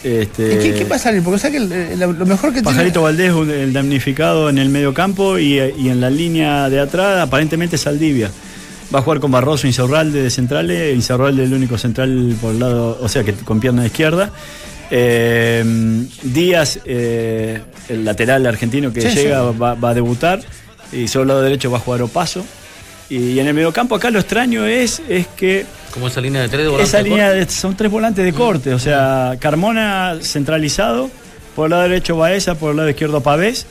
Este, 0.04 0.54
¿Y 0.54 0.58
qué, 0.58 0.74
qué 0.74 0.84
va 0.84 0.96
a 0.96 0.98
salir? 0.98 1.22
Porque 1.22 1.38
sea 1.40 1.50
que 1.50 1.56
el- 1.56 1.72
el- 1.72 1.98
lo 1.98 2.26
mejor 2.26 2.52
que 2.52 2.62
Pajarito 2.62 3.00
tiene. 3.10 3.30
Valdés, 3.32 3.54
el 3.62 3.72
damnificado 3.72 4.48
en 4.50 4.58
el 4.58 4.68
medio 4.68 4.94
campo 4.94 5.38
y, 5.38 5.58
y 5.58 5.88
en 5.88 6.00
la 6.00 6.10
línea 6.10 6.68
de 6.68 6.80
atrás, 6.80 7.20
aparentemente 7.20 7.76
Saldivia. 7.78 8.30
Va 8.94 8.98
a 8.98 9.02
jugar 9.02 9.20
con 9.20 9.30
Barroso, 9.30 9.66
Insaurralde 9.66 10.22
de 10.22 10.30
centrales, 10.30 10.94
Insaurralde 10.96 11.44
el 11.44 11.54
único 11.54 11.78
central 11.78 12.34
por 12.40 12.52
el 12.52 12.58
lado, 12.60 12.98
o 13.00 13.08
sea 13.08 13.22
que 13.24 13.32
con 13.34 13.60
pierna 13.60 13.86
izquierda. 13.86 14.30
Eh, 14.90 15.64
Díaz, 16.22 16.80
eh, 16.84 17.60
el 17.88 18.04
lateral 18.04 18.44
argentino 18.46 18.92
que 18.92 19.02
Sí, 19.02 19.08
llega, 19.16 19.50
sí. 19.52 19.58
Va, 19.58 19.74
va 19.74 19.90
a 19.90 19.94
debutar. 19.94 20.40
Y 20.92 21.06
sobre 21.06 21.22
el 21.22 21.28
lado 21.28 21.42
derecho 21.42 21.70
va 21.70 21.78
a 21.78 21.80
jugar 21.80 22.02
Opaso. 22.02 22.44
Y 23.10 23.38
en 23.40 23.46
el 23.48 23.54
medio 23.54 23.72
campo 23.72 23.96
acá 23.96 24.08
lo 24.10 24.20
extraño 24.20 24.64
es, 24.66 25.02
es 25.08 25.26
que 25.36 25.66
Como 25.92 26.06
esa 26.08 26.20
línea 26.20 26.40
de 26.42 26.48
tres 26.48 26.62
de 26.62 26.68
volante. 26.68 26.88
esa 26.88 26.98
de 26.98 27.02
línea 27.04 27.26
corte. 27.26 27.40
de- 27.44 27.50
son 27.50 27.76
tres 27.76 27.90
volantes 27.90 28.24
de 28.24 28.32
corte, 28.32 28.72
o 28.72 28.78
sea, 28.78 29.36
Carmona 29.40 30.16
centralizado, 30.22 31.10
por 31.56 31.66
el 31.66 31.70
lado 31.72 31.82
derecho 31.82 32.16
Baeza, 32.16 32.54
por 32.54 32.70
el 32.70 32.76
lado 32.76 32.88
izquierdo 32.88 33.20
Pavés. 33.20 33.66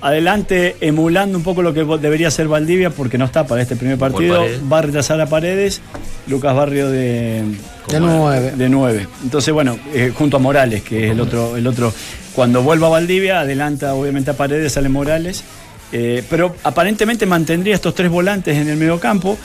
Adelante, 0.00 0.74
emulando 0.80 1.38
un 1.38 1.44
poco 1.44 1.62
lo 1.62 1.72
que 1.72 1.84
debería 2.00 2.28
ser 2.32 2.48
Valdivia, 2.48 2.90
porque 2.90 3.18
no 3.18 3.24
está 3.26 3.46
para 3.46 3.62
este 3.62 3.76
primer 3.76 3.98
partido, 3.98 4.44
va 4.70 4.78
a 4.78 4.82
retrasar 4.82 5.20
a 5.20 5.26
Paredes, 5.26 5.80
Lucas 6.26 6.56
Barrio 6.56 6.90
de, 6.90 7.44
De 7.88 8.00
nueve. 8.00 8.52
de 8.56 8.68
9. 8.68 9.06
Entonces, 9.22 9.54
bueno, 9.54 9.78
eh, 9.94 10.10
junto 10.12 10.38
a 10.38 10.40
Morales, 10.40 10.82
que 10.82 11.06
es 11.06 11.12
el 11.12 11.20
otro, 11.20 11.56
el 11.56 11.64
otro. 11.68 11.94
Cuando 12.34 12.62
vuelva 12.62 12.88
a 12.88 12.90
Valdivia, 12.90 13.40
adelanta 13.40 13.94
obviamente 13.94 14.32
a 14.32 14.34
Paredes, 14.34 14.72
sale 14.72 14.88
Morales. 14.88 15.44
Eh, 15.92 16.24
pero 16.28 16.56
aparentemente 16.64 17.26
mantendría 17.26 17.74
estos 17.74 17.94
tres 17.94 18.10
volantes 18.10 18.56
en 18.56 18.68
el 18.68 18.76
medio 18.76 18.98
campo. 18.98 19.38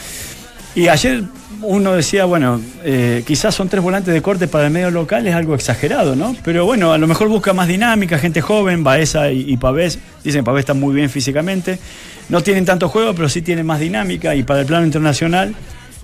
Y 0.76 0.88
ayer 0.88 1.24
uno 1.62 1.94
decía, 1.94 2.26
bueno, 2.26 2.62
eh, 2.84 3.24
quizás 3.26 3.56
son 3.56 3.68
tres 3.68 3.82
volantes 3.84 4.14
de 4.14 4.22
corte 4.22 4.48
para 4.48 4.68
el 4.68 4.72
medio 4.72 4.92
local, 4.92 5.26
es 5.28 5.34
algo 5.34 5.56
exagerado, 5.56 6.16
¿no? 6.16 6.36
Pero 6.44 6.66
bueno, 6.66 6.94
a 6.94 6.98
lo 6.98 7.08
mejor 7.08 7.30
busca 7.30 7.54
más 7.54 7.68
dinámica, 7.68 8.20
gente 8.20 8.42
joven, 8.42 8.84
Baeza 8.84 9.32
y, 9.32 9.58
Pavés. 9.58 10.00
Dicen 10.24 10.42
que 10.42 10.46
Pavés 10.46 10.62
está 10.62 10.74
muy 10.74 10.94
bien 10.94 11.10
físicamente. 11.10 11.80
No 12.30 12.42
tienen 12.42 12.66
tanto 12.66 12.90
juego, 12.90 13.14
pero 13.16 13.28
sí 13.28 13.42
tienen 13.42 13.66
más 13.66 13.80
dinámica. 13.80 14.36
Y 14.36 14.44
para 14.44 14.60
el 14.62 14.66
plano 14.66 14.86
internacional, 14.86 15.56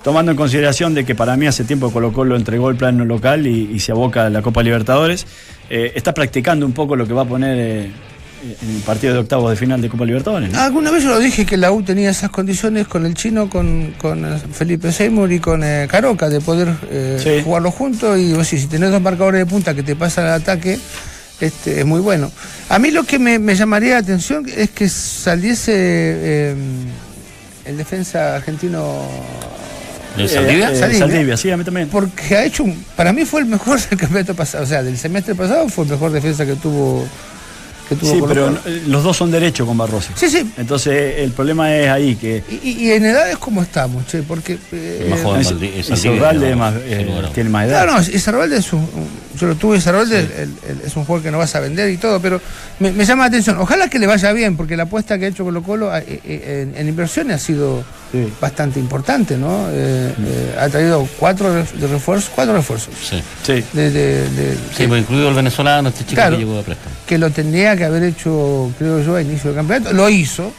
tomando 0.04 0.32
en 0.32 0.38
consideración 0.38 0.94
de 0.94 1.06
que 1.06 1.14
para 1.14 1.38
mí 1.38 1.46
hace 1.46 1.64
tiempo 1.66 1.91
Colo 1.91 2.12
Colo 2.12 2.36
entregó 2.36 2.70
el 2.70 2.76
plano 2.76 3.06
local 3.06 3.46
y, 3.46 3.80
se 3.80 3.91
aboca 3.91 4.26
a 4.26 4.30
la 4.30 4.41
Copa 4.41 4.64
Libertadores, 4.64 5.28
eh, 5.70 5.91
está 5.96 6.14
practicando 6.14 6.66
un 6.66 6.74
poco 6.74 6.96
lo 6.96 7.06
que 7.06 7.14
va 7.14 7.22
a 7.22 7.26
poner 7.26 7.91
en 8.44 8.76
el 8.76 8.82
partido 8.82 9.14
de 9.14 9.20
octavos 9.20 9.50
de 9.52 9.56
final 9.56 9.82
de 9.82 9.89
Copa 9.89 10.06
Libertadores. 10.06 10.52
¿no? 10.52 10.60
Alguna 10.60 10.91
vez 10.91 11.04
yo 11.04 11.10
lo 11.10 11.20
dije 11.20 11.46
que 11.46 11.56
la 11.58 11.72
U 11.72 11.82
tenía 11.84 12.10
esas 12.10 12.30
condiciones 12.30 12.88
con 12.88 13.06
el 13.06 13.14
chino, 13.14 13.50
con, 13.50 13.94
con 13.98 14.26
eh, 14.26 14.38
Felipe 14.52 14.91
Seymour 14.91 15.32
y 15.32 15.39
con 15.39 15.64
eh, 15.64 15.88
Caroca, 15.89 16.30
de 16.30 16.41
poder 16.41 16.74
eh, 16.89 17.20
Sí. 17.24 17.41
jugarlo 17.44 17.72
juntos. 17.72 18.20
Y 18.20 18.34
vos, 18.34 18.48
sí, 18.48 18.60
si 18.60 18.68
tenés 18.68 18.91
dos 18.91 19.02
marcadores 19.02 19.39
de 19.39 19.46
punta 19.46 19.74
que 19.74 19.84
te 19.84 19.96
pasan 19.96 20.26
al 20.26 20.41
ataque, 20.41 20.78
este, 21.39 21.80
es 21.80 21.86
muy 21.86 22.02
bueno. 22.02 22.32
A 22.70 22.80
mí 22.80 22.91
lo 22.91 23.04
que 23.04 23.18
me, 23.20 23.39
me 23.39 23.56
llamaría 23.56 23.94
la 23.94 24.00
atención 24.00 24.46
es 24.56 24.70
que 24.72 24.88
saliese 24.89 25.72
eh, 25.76 26.56
el 27.66 27.78
defensa 27.78 28.36
argentino. 28.36 29.02
¿De 30.18 30.28
Saldivia? 30.28 30.70
Eh, 30.70 30.74
eh, 30.74 30.80
Saldivia. 30.80 31.08
Saldivia, 31.08 31.38
sí, 31.38 31.50
a 31.52 31.58
mí 31.58 31.64
también. 31.64 31.89
Porque 31.89 32.36
ha 32.36 32.46
hecho 32.46 32.64
un. 32.64 32.84
Para 32.96 33.12
mí 33.14 33.26
fue 33.26 33.41
el 33.41 33.48
mejor 33.48 33.80
del 33.89 33.98
campeonato 33.98 34.36
pasado. 34.36 34.64
O 34.64 34.68
sea, 34.68 34.84
del 34.84 34.98
semestre 34.98 35.34
pasado 35.34 35.68
fue 35.70 35.86
el 35.86 35.91
mejor 35.91 36.12
defensa 36.12 36.46
que 36.46 36.56
tuvo. 36.56 37.06
Que 37.90 37.96
tuvo 37.96 38.12
Sí, 38.14 38.20
Colo 38.20 38.34
pero 38.34 38.46
Colo. 38.48 38.60
eh, 38.66 38.84
los 38.88 39.04
dos 39.04 39.18
son 39.18 39.30
derechos 39.32 39.68
con 39.68 39.78
Barroso. 39.78 40.12
Sí, 40.16 40.30
sí. 40.30 40.50
Entonces 40.58 41.16
el 41.20 41.32
problema 41.32 41.76
es 41.76 41.90
ahí 41.90 42.16
que 42.16 42.44
Y, 42.50 42.70
y- 42.86 42.92
en 42.92 43.06
edades, 43.06 43.38
¿cómo 43.38 43.62
estamos, 43.62 44.08
che? 44.08 44.24
Porque. 44.24 44.58
eh, 44.72 45.02
Es 45.04 45.10
más 45.10 45.22
joven, 45.22 45.42
eh, 46.86 47.30
tiene 47.34 47.50
más 47.50 47.68
edad. 47.68 47.86
No, 47.86 47.94
no, 47.94 48.02
Isarralde 48.02 48.58
es 48.58 48.72
un, 48.74 48.88
Yo 49.40 49.48
lo 49.48 49.56
tuve, 49.56 49.78
el- 49.78 50.54
el- 50.70 50.82
es 50.86 50.96
un 50.96 51.06
jugador 51.06 51.24
que 51.24 51.32
no 51.32 51.38
vas 51.40 51.54
a 51.56 51.60
vender 51.60 51.90
y 51.90 51.98
todo, 51.98 52.20
pero 52.22 52.40
me, 52.80 52.92
me 52.92 53.04
llama 53.06 53.24
la 53.24 53.28
atención. 53.28 53.58
Ojalá 53.58 53.88
que 53.90 54.00
le 54.00 54.08
vaya 54.08 54.32
bien, 54.32 54.56
porque 54.56 54.78
la 54.78 54.84
apuesta 54.84 55.18
que 55.18 55.26
ha 55.26 55.28
hecho 55.28 55.44
Colo 55.44 55.64
Colo 55.64 55.96
eh, 55.98 56.04
eh, 56.24 56.68
en, 56.72 56.80
en 56.80 56.88
inversiones 56.88 57.36
ha 57.36 57.40
sido 57.46 57.84
Sí. 58.14 58.32
bastante 58.39 58.80
importante, 58.80 59.36
¿no? 59.38 59.68
Eh, 59.72 60.14
eh, 60.26 60.55
ha 60.57 60.70
traído 60.70 61.05
cuatro 61.20 61.51
de 61.51 61.88
refuerzos, 61.88 62.30
cuatro 62.34 62.53
refuerzos. 62.53 62.93
Sí. 63.01 63.22
Sí. 63.43 63.64
De, 63.74 63.89
de- 63.89 64.30
de- 64.30 64.57
Sí, 64.78 64.88
pues 64.88 65.01
incluido 65.01 65.30
el 65.30 65.36
venezolano, 65.36 65.89
este 65.89 66.03
chico 66.05 66.14
Claro. 66.14 66.38
que 66.38 66.43
llegó 66.45 66.57
de 66.57 66.64
préstamo. 66.64 66.95
que 67.07 67.18
lo 67.18 67.30
tendría 67.32 67.76
que 67.76 67.84
haber 67.86 68.03
hecho, 68.03 68.72
creo 68.78 69.01
yo, 69.03 69.16
a 69.16 69.22
inicio 69.24 69.49
del 69.49 69.55
campeonato. 69.57 69.93
Lo 69.93 70.07
hizo. 70.09 70.53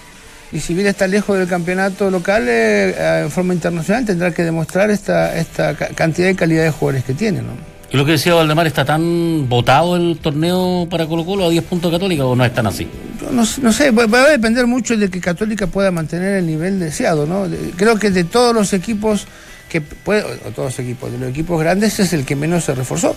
Y 0.53 0.61
si 0.61 0.75
bien 0.75 0.87
está 0.89 1.07
lejos 1.07 1.39
del 1.39 1.49
campeonato 1.49 2.11
local, 2.11 2.45
eh, 2.49 3.23
en 3.25 3.31
forma 3.31 3.55
internacional 3.55 4.05
tendrá 4.05 4.33
que 4.33 4.43
demostrar 4.43 4.91
esta, 4.91 5.37
esta 5.37 5.75
ca- 5.75 5.89
cantidad 5.95 6.29
y 6.29 6.35
calidad 6.35 6.65
de 6.65 6.71
jugadores 6.71 7.05
que 7.05 7.15
tiene, 7.15 7.41
¿no? 7.41 7.53
Y 7.95 7.97
lo 7.97 8.05
que 8.05 8.11
decía 8.11 8.35
Valdemar, 8.35 8.67
¿está 8.67 8.85
tan 8.85 9.49
votado 9.49 9.95
el 9.95 10.19
torneo 10.21 10.89
para 10.91 11.07
Colo 11.07 11.25
Colo 11.25 11.45
a 11.45 11.49
10 11.49 11.63
puntos 11.63 11.93
Católica 11.93 12.25
o 12.25 12.35
no 12.35 12.45
es 12.45 12.53
tan 12.53 12.67
así? 12.67 12.89
No, 13.31 13.45
no 13.63 13.73
sé, 13.73 13.93
va 13.93 14.23
a 14.23 14.31
depender 14.31 14.67
mucho 14.67 14.97
de 14.97 15.09
que 15.09 15.21
Católica 15.21 15.69
pueda 15.69 15.93
mantener 15.93 16.39
el 16.39 16.45
nivel 16.45 16.81
deseado, 16.81 17.25
¿no? 17.25 17.47
Creo 17.77 17.97
que 17.97 18.11
de 18.11 18.25
todos 18.25 18.53
los 18.53 18.73
equipos 18.73 19.29
que 19.69 19.81
puede, 19.81 20.25
o 20.25 20.51
todos 20.51 20.71
los 20.71 20.79
equipos, 20.81 21.13
de 21.13 21.19
los 21.19 21.29
equipos 21.29 21.61
grandes 21.61 22.01
es 22.01 22.13
el 22.13 22.25
que 22.25 22.35
menos 22.35 22.65
se 22.65 22.75
reforzó 22.75 23.15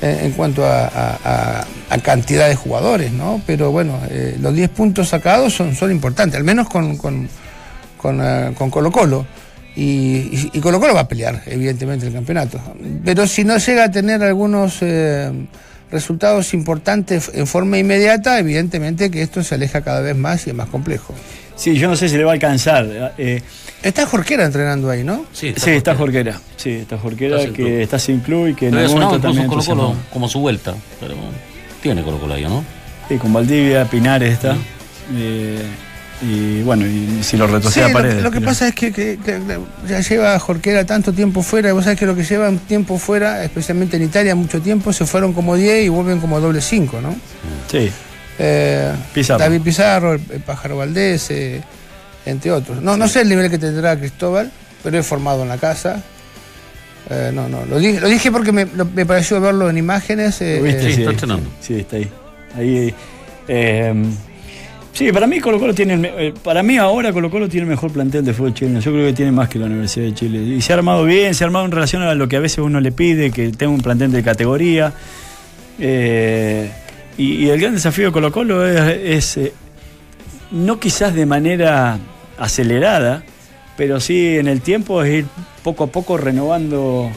eh, 0.00 0.20
en 0.22 0.30
cuanto 0.30 0.64
a, 0.64 1.66
cantidad 2.04 2.46
de 2.46 2.54
jugadores, 2.54 3.10
¿no? 3.10 3.42
Pero 3.48 3.72
bueno, 3.72 3.98
eh, 4.10 4.36
los 4.40 4.54
10 4.54 4.70
puntos 4.70 5.08
sacados 5.08 5.54
son, 5.54 5.74
son 5.74 5.90
importantes, 5.90 6.38
al 6.38 6.44
menos 6.44 6.68
con, 6.68 6.96
con, 6.98 7.28
con, 7.96 8.20
eh, 8.22 8.54
Colo 8.70 8.92
Colo. 8.92 9.26
Y, 9.76 9.80
y, 9.82 10.50
y 10.54 10.60
Colo 10.60 10.80
Colo 10.80 10.94
va 10.94 11.00
a 11.02 11.08
pelear, 11.08 11.42
evidentemente, 11.46 12.06
el 12.06 12.12
campeonato. 12.12 12.60
Pero 13.04 13.26
si 13.26 13.44
no 13.44 13.56
llega 13.58 13.84
a 13.84 13.90
tener 13.90 14.22
algunos 14.22 14.78
eh, 14.80 15.30
resultados 15.90 16.52
importantes 16.54 17.30
en 17.32 17.46
forma 17.46 17.78
inmediata, 17.78 18.38
evidentemente 18.38 19.10
que 19.10 19.22
esto 19.22 19.42
se 19.42 19.54
aleja 19.54 19.80
cada 19.82 20.00
vez 20.00 20.16
más 20.16 20.46
y 20.46 20.50
es 20.50 20.56
más 20.56 20.68
complejo. 20.68 21.14
Sí, 21.54 21.76
yo 21.76 21.88
no 21.88 21.96
sé 21.96 22.08
si 22.08 22.16
le 22.16 22.24
va 22.24 22.32
a 22.32 22.34
alcanzar. 22.34 23.12
eh, 23.18 23.42
Está 23.82 24.06
Jorquera 24.06 24.44
entrenando 24.44 24.90
ahí, 24.90 25.04
¿no? 25.04 25.24
Sí, 25.32 25.54
sí, 25.56 25.70
está 25.70 25.94
Jorquera. 25.94 26.40
Sí, 26.56 26.70
está 26.70 26.98
Jorquera 26.98 27.36
Está 27.36 27.46
sin 27.46 27.54
que 27.54 27.62
club. 27.62 27.80
está 27.80 27.98
sin 28.00 28.20
club 28.20 28.46
y 28.48 28.54
que 28.54 28.66
en 28.66 28.70
Pero 28.72 28.82
algún 28.86 28.94
sonado 29.02 29.10
momento 29.10 29.28
también 29.28 29.46
Colo 29.48 29.64
Colo 29.64 29.94
como 30.12 30.28
su 30.28 30.40
vuelta, 30.40 30.74
pero 30.98 31.14
tiene 31.80 32.02
Colo 32.02 32.18
Colo 32.18 32.34
ahí, 32.34 32.42
¿no? 32.44 32.64
Sí, 33.08 33.16
con 33.16 33.32
Valdivia, 33.32 33.84
Pinares 33.84 34.32
está. 34.32 34.56
Eh, 35.16 35.62
y 36.22 36.62
bueno, 36.62 36.84
y 36.86 37.22
si 37.22 37.36
lo 37.36 37.46
Sí, 37.46 37.52
retrocede 37.52 37.84
a 37.84 37.88
lo, 37.88 37.94
Paredes. 37.94 38.22
lo 38.22 38.30
que 38.30 38.38
pero- 38.40 38.50
pasa 38.50 38.68
es 38.68 38.74
que, 38.74 38.92
que- 38.92 39.18
que 39.24 39.40
ya 39.88 40.00
lleva 40.00 40.38
Jorquera 40.38 40.84
tanto 40.84 41.12
tiempo 41.12 41.42
fuera, 41.42 41.68
y 41.68 41.72
vos 41.72 41.84
sabés 41.84 41.98
que 41.98 42.06
lo 42.06 42.16
que 42.16 42.24
llevan 42.24 42.58
tiempo 42.58 42.98
fuera, 42.98 43.44
especialmente 43.44 43.96
en 43.96 44.02
Italia, 44.04 44.34
mucho 44.34 44.60
tiempo, 44.60 44.92
se 44.92 45.06
fueron 45.06 45.32
como 45.32 45.54
10 45.56 45.84
y 45.84 45.88
vuelven 45.88 46.18
como 46.20 46.40
doble 46.40 46.60
5, 46.60 47.00
¿no? 47.00 47.14
Sí, 47.70 47.90
Eh, 48.40 48.92
Pizarro. 49.12 49.40
David 49.40 49.62
Pizarro, 49.62 50.12
el, 50.14 50.20
el 50.32 50.40
Pájaro 50.40 50.76
Valdés, 50.76 51.28
eh, 51.30 51.60
entre 52.24 52.52
otros. 52.52 52.80
No, 52.80 52.96
no 52.96 53.08
sé 53.08 53.22
el 53.22 53.28
nivel 53.28 53.50
que 53.50 53.58
tendrá 53.58 53.96
Cristóbal, 53.98 54.52
pero 54.82 54.96
he 54.96 55.02
formado 55.02 55.42
en 55.42 55.48
la 55.48 55.58
casa. 55.58 56.02
Eh, 57.10 57.30
no, 57.34 57.48
no, 57.48 57.64
lo 57.64 57.78
dije, 57.78 58.00
lo 58.00 58.06
dije 58.08 58.30
porque 58.30 58.52
me, 58.52 58.66
lo- 58.66 58.84
me 58.84 59.04
pareció 59.06 59.40
verlo 59.40 59.68
en 59.70 59.78
imágenes. 59.78 60.40
eh, 60.40 60.56
¿Lo 60.58 60.64
viste? 60.64 60.82
sí, 60.92 61.00
está 61.00 61.10
entrenando. 61.10 61.50
Sí, 61.60 61.74
está 61.80 61.96
ahí. 61.96 62.08
Ahí, 62.56 62.94
eh, 63.48 63.94
sí, 64.98 65.12
para 65.12 65.28
mí 65.28 65.38
Colo 65.38 65.60
Colo 65.60 65.72
tiene, 65.74 65.94
el 65.94 66.04
eh, 66.04 66.34
para 66.42 66.64
mí 66.64 66.76
ahora 66.76 67.12
Colo 67.12 67.30
Colo 67.30 67.48
tiene 67.48 67.64
el 67.64 67.70
mejor 67.70 67.92
plantel 67.92 68.24
de 68.24 68.34
fútbol 68.34 68.52
chileno. 68.52 68.80
Yo 68.80 68.90
creo 68.90 69.06
que 69.06 69.12
tiene 69.12 69.30
más 69.30 69.48
que 69.48 69.60
la 69.60 69.66
Universidad 69.66 70.06
de 70.06 70.14
Chile. 70.14 70.40
Y 70.40 70.60
se 70.60 70.72
ha 70.72 70.76
armado 70.76 71.04
bien, 71.04 71.34
se 71.34 71.44
ha 71.44 71.46
armado 71.46 71.64
en 71.66 71.70
relación 71.70 72.02
a 72.02 72.14
lo 72.16 72.26
que 72.26 72.36
a 72.36 72.40
veces 72.40 72.58
uno 72.58 72.80
le 72.80 72.90
pide, 72.90 73.30
que 73.30 73.50
tenga 73.52 73.72
un 73.72 73.80
plantel 73.80 74.10
de 74.10 74.24
categoría. 74.24 74.92
Eh, 75.78 76.68
y, 77.16 77.48
el 77.48 77.60
gran 77.60 77.74
desafío 77.74 78.06
de 78.06 78.12
Colo 78.12 78.32
Colo 78.32 78.66
es, 78.66 78.80
es, 78.80 79.36
eh, 79.36 79.52
no 80.50 80.80
quizás 80.80 81.14
de 81.14 81.26
manera 81.26 81.98
acelerada, 82.36 83.22
pero 83.76 84.00
sí 84.00 84.36
en 84.36 84.48
el 84.48 84.60
tiempo 84.60 85.04
es 85.04 85.20
ir 85.20 85.26
poco 85.62 85.84
a 85.84 85.86
poco 85.86 86.16
renovando 86.16 87.10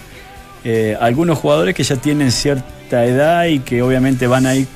eh, 0.63 0.95
algunos 0.99 1.39
jugadores 1.39 1.73
que 1.73 1.83
ya 1.83 1.95
tienen 1.95 2.31
cierta 2.31 3.05
edad 3.05 3.45
y 3.45 3.59
que 3.59 3.81
obviamente 3.81 4.27
van 4.27 4.45
a 4.45 4.55
ir 4.55 4.67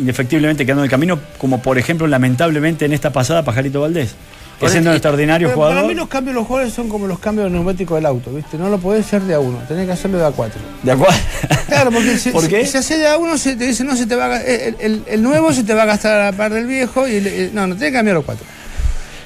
indefectiblemente 0.00 0.64
quedando 0.66 0.82
en 0.82 0.86
el 0.86 0.90
camino, 0.90 1.18
como 1.38 1.60
por 1.62 1.78
ejemplo 1.78 2.06
lamentablemente 2.06 2.84
en 2.84 2.92
esta 2.92 3.12
pasada 3.12 3.44
Pajarito 3.44 3.80
Valdés, 3.82 4.14
que 4.58 4.68
siendo 4.68 4.90
un 4.90 4.96
extraordinario 4.96 5.48
pero 5.48 5.54
jugador 5.56 5.76
Para 5.76 5.88
mí 5.88 5.94
los 5.94 6.08
cambios 6.08 6.34
de 6.34 6.40
los 6.40 6.46
jugadores 6.48 6.74
son 6.74 6.88
como 6.88 7.06
los 7.06 7.18
cambios 7.18 7.50
neumáticos 7.50 7.96
del 7.96 8.06
auto, 8.06 8.30
¿viste? 8.32 8.58
No 8.58 8.68
lo 8.68 8.78
podés 8.78 9.06
hacer 9.06 9.22
de 9.22 9.34
a 9.34 9.40
uno, 9.40 9.58
tenés 9.68 9.86
que 9.86 9.92
hacerlo 9.92 10.18
de 10.18 10.26
a 10.26 10.30
cuatro. 10.30 10.60
de 10.82 10.92
acuerdo. 10.92 11.14
Claro, 11.68 11.90
porque 11.90 12.18
si, 12.18 12.30
¿Por 12.30 12.42
si- 12.46 12.66
si 12.66 12.76
hace 12.76 12.98
de 12.98 13.08
a 13.08 13.16
uno, 13.16 13.38
se 13.38 13.56
te 13.56 13.66
dice, 13.66 13.84
no, 13.84 13.96
se 13.96 14.06
te 14.06 14.16
va 14.16 14.26
a, 14.26 14.40
el, 14.42 14.76
el- 14.80 15.02
el 15.06 15.22
nuevo 15.22 15.52
se 15.52 15.64
te 15.64 15.72
va 15.74 15.84
a 15.84 15.86
gastar 15.86 16.20
a 16.20 16.24
la 16.30 16.36
par 16.36 16.52
del 16.52 16.66
viejo 16.66 17.08
y 17.08 17.14
el- 17.16 17.26
el- 17.26 17.54
no, 17.54 17.66
no, 17.66 17.74
tenés 17.74 17.90
que 17.90 17.96
cambiar 17.96 18.16
los 18.16 18.24
cuatro. 18.24 18.44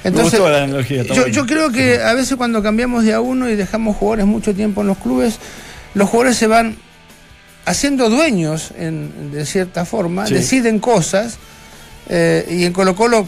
Entonces, 0.03 0.39
gustó 0.39 0.49
la 0.51 0.63
analogía, 0.63 1.01
yo, 1.03 1.25
yo 1.27 1.45
creo 1.47 1.71
que 1.71 1.99
a 1.99 2.13
veces 2.13 2.37
cuando 2.37 2.61
cambiamos 2.61 3.03
de 3.03 3.13
a 3.13 3.21
uno 3.21 3.49
y 3.49 3.55
dejamos 3.55 3.95
jugadores 3.97 4.25
mucho 4.27 4.53
tiempo 4.53 4.81
en 4.81 4.87
los 4.87 4.97
clubes, 4.99 5.39
los 5.95 6.07
jugadores 6.07 6.37
se 6.37 6.45
van 6.45 6.75
haciendo 7.65 8.09
dueños 8.09 8.71
en- 8.77 9.31
de 9.31 9.45
cierta 9.45 9.85
forma, 9.85 10.27
Sí. 10.27 10.35
deciden 10.35 10.79
cosas 10.79 11.37
eh, 12.07 12.45
y 12.49 12.65
en 12.65 12.73
Colo 12.73 12.95
Colo, 12.95 13.27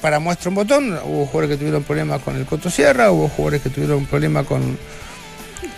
para 0.00 0.18
muestra 0.18 0.48
un 0.48 0.56
botón, 0.56 0.98
hubo 1.04 1.26
jugadores 1.26 1.50
que 1.50 1.56
tuvieron 1.58 1.84
problemas 1.84 2.20
con 2.22 2.36
el 2.36 2.44
Coto 2.44 2.68
Sierra, 2.70 3.12
hubo 3.12 3.28
jugadores 3.28 3.62
que 3.62 3.70
tuvieron 3.70 4.04
problemas 4.06 4.44
con, 4.46 4.76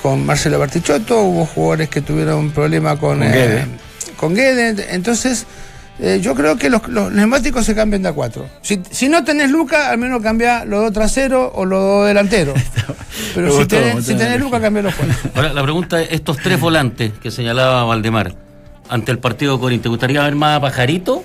con 0.00 0.24
Marcelo 0.24 0.58
Bartichotto, 0.58 1.20
hubo 1.22 1.44
jugadores 1.44 1.90
que 1.90 2.00
tuvieron 2.00 2.36
un 2.38 2.50
problema 2.50 2.98
con, 2.98 3.18
Con 3.18 3.22
eh, 3.22 3.30
Guede. 3.32 3.66
con 4.16 4.34
Guede. 4.34 4.94
Entonces, 4.94 5.44
eh, 6.00 6.18
yo 6.20 6.34
creo 6.34 6.56
que 6.56 6.68
los, 6.70 6.86
los 6.88 7.12
neumáticos 7.12 7.64
se 7.64 7.74
cambian 7.74 8.02
de 8.02 8.08
a 8.08 8.12
cuatro. 8.12 8.48
Si, 8.62 8.80
si 8.90 9.08
no 9.08 9.22
tenés 9.24 9.50
Luca, 9.50 9.90
al 9.90 9.98
menos 9.98 10.22
cambia 10.22 10.64
los 10.64 10.82
dos 10.82 10.92
traseros 10.92 11.50
o 11.54 11.64
los 11.64 11.80
dos 11.80 12.06
delanteros. 12.06 12.58
Pero 13.34 13.50
si 13.50 13.56
gustó, 13.58 13.76
tenés, 13.76 14.04
si 14.04 14.14
tenés 14.14 14.40
Luca, 14.40 14.60
cambia 14.60 14.82
los 14.82 14.94
cuatro. 14.94 15.14
Ahora, 15.34 15.52
la 15.52 15.62
pregunta 15.62 16.00
es, 16.02 16.08
estos 16.12 16.36
tres 16.38 16.58
volantes 16.60 17.12
que 17.22 17.30
señalaba 17.30 17.84
Valdemar, 17.84 18.34
ante 18.88 19.12
el 19.12 19.18
partido 19.18 19.54
de 19.54 19.60
Corinthians, 19.60 19.82
¿te 19.84 19.88
gustaría 19.88 20.22
ver 20.22 20.34
más 20.34 20.58
a 20.58 20.60
Pajarito 20.60 21.22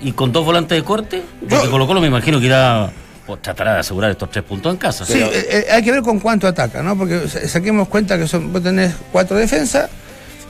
y 0.00 0.12
con 0.12 0.32
dos 0.32 0.44
volantes 0.44 0.76
de 0.78 0.84
corte? 0.84 1.22
Porque 1.40 1.64
Yo- 1.66 1.70
Colo 1.70 1.86
Colo 1.86 2.00
me 2.00 2.06
imagino 2.06 2.40
que 2.40 2.46
irá, 2.46 2.90
pues, 3.26 3.42
tratará 3.42 3.74
de 3.74 3.80
asegurar 3.80 4.10
estos 4.10 4.30
tres 4.30 4.42
puntos 4.44 4.72
en 4.72 4.78
casa. 4.78 5.04
Sí, 5.04 5.18
eh, 5.18 5.30
eh, 5.50 5.66
hay 5.70 5.82
que 5.82 5.92
ver 5.92 6.02
con 6.02 6.18
cuánto 6.18 6.46
ataca, 6.46 6.82
¿no? 6.82 6.96
Porque 6.96 7.28
sa- 7.28 7.46
saquemos 7.46 7.88
cuenta 7.88 8.18
que 8.18 8.26
son, 8.26 8.52
vos 8.52 8.62
tenés 8.62 8.94
cuatro 9.12 9.36
defensas 9.36 9.90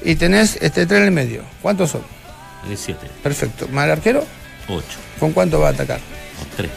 y 0.04 0.14
tenés 0.14 0.58
este 0.60 0.86
tres 0.86 1.00
en 1.00 1.06
el 1.06 1.12
medio. 1.12 1.42
¿Cuántos 1.60 1.90
son? 1.90 2.02
Siete, 2.76 3.06
Perfecto. 3.22 3.68
Más 3.68 3.84
el 3.86 3.92
arquero, 3.92 4.24
ocho, 4.68 4.98
¿con 5.18 5.32
cuánto 5.32 5.60
va 5.60 5.68
a 5.68 5.70
atacar? 5.72 5.98
o 5.98 6.56
tres. 6.56 6.70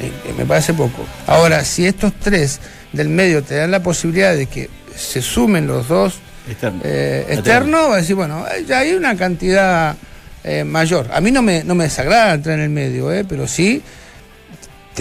Eh, 0.00 0.10
eh, 0.26 0.34
me 0.36 0.44
parece 0.46 0.74
poco. 0.74 1.04
Ahora, 1.26 1.64
si 1.64 1.86
estos 1.86 2.12
tres 2.14 2.58
del 2.92 3.08
medio 3.08 3.42
te 3.42 3.54
dan 3.54 3.70
la 3.70 3.82
posibilidad 3.82 4.34
de 4.34 4.46
que 4.46 4.68
se 4.96 5.22
sumen 5.22 5.66
los 5.66 5.88
dos 5.88 6.14
Externo. 6.48 6.80
eh, 6.84 7.26
externos, 7.30 7.90
va 7.90 7.94
a 7.94 7.98
decir, 7.98 8.16
bueno, 8.16 8.44
eh, 8.48 8.64
ya 8.66 8.78
hay 8.80 8.92
una 8.94 9.14
cantidad 9.16 9.94
eh, 10.42 10.64
mayor. 10.64 11.06
A 11.12 11.20
mí 11.20 11.30
no 11.30 11.42
me, 11.42 11.62
no 11.64 11.74
me 11.74 11.84
desagrada 11.84 12.34
entrar 12.34 12.58
en 12.58 12.64
el 12.64 12.70
medio, 12.70 13.12
eh, 13.12 13.24
pero 13.28 13.46
sí 13.46 13.82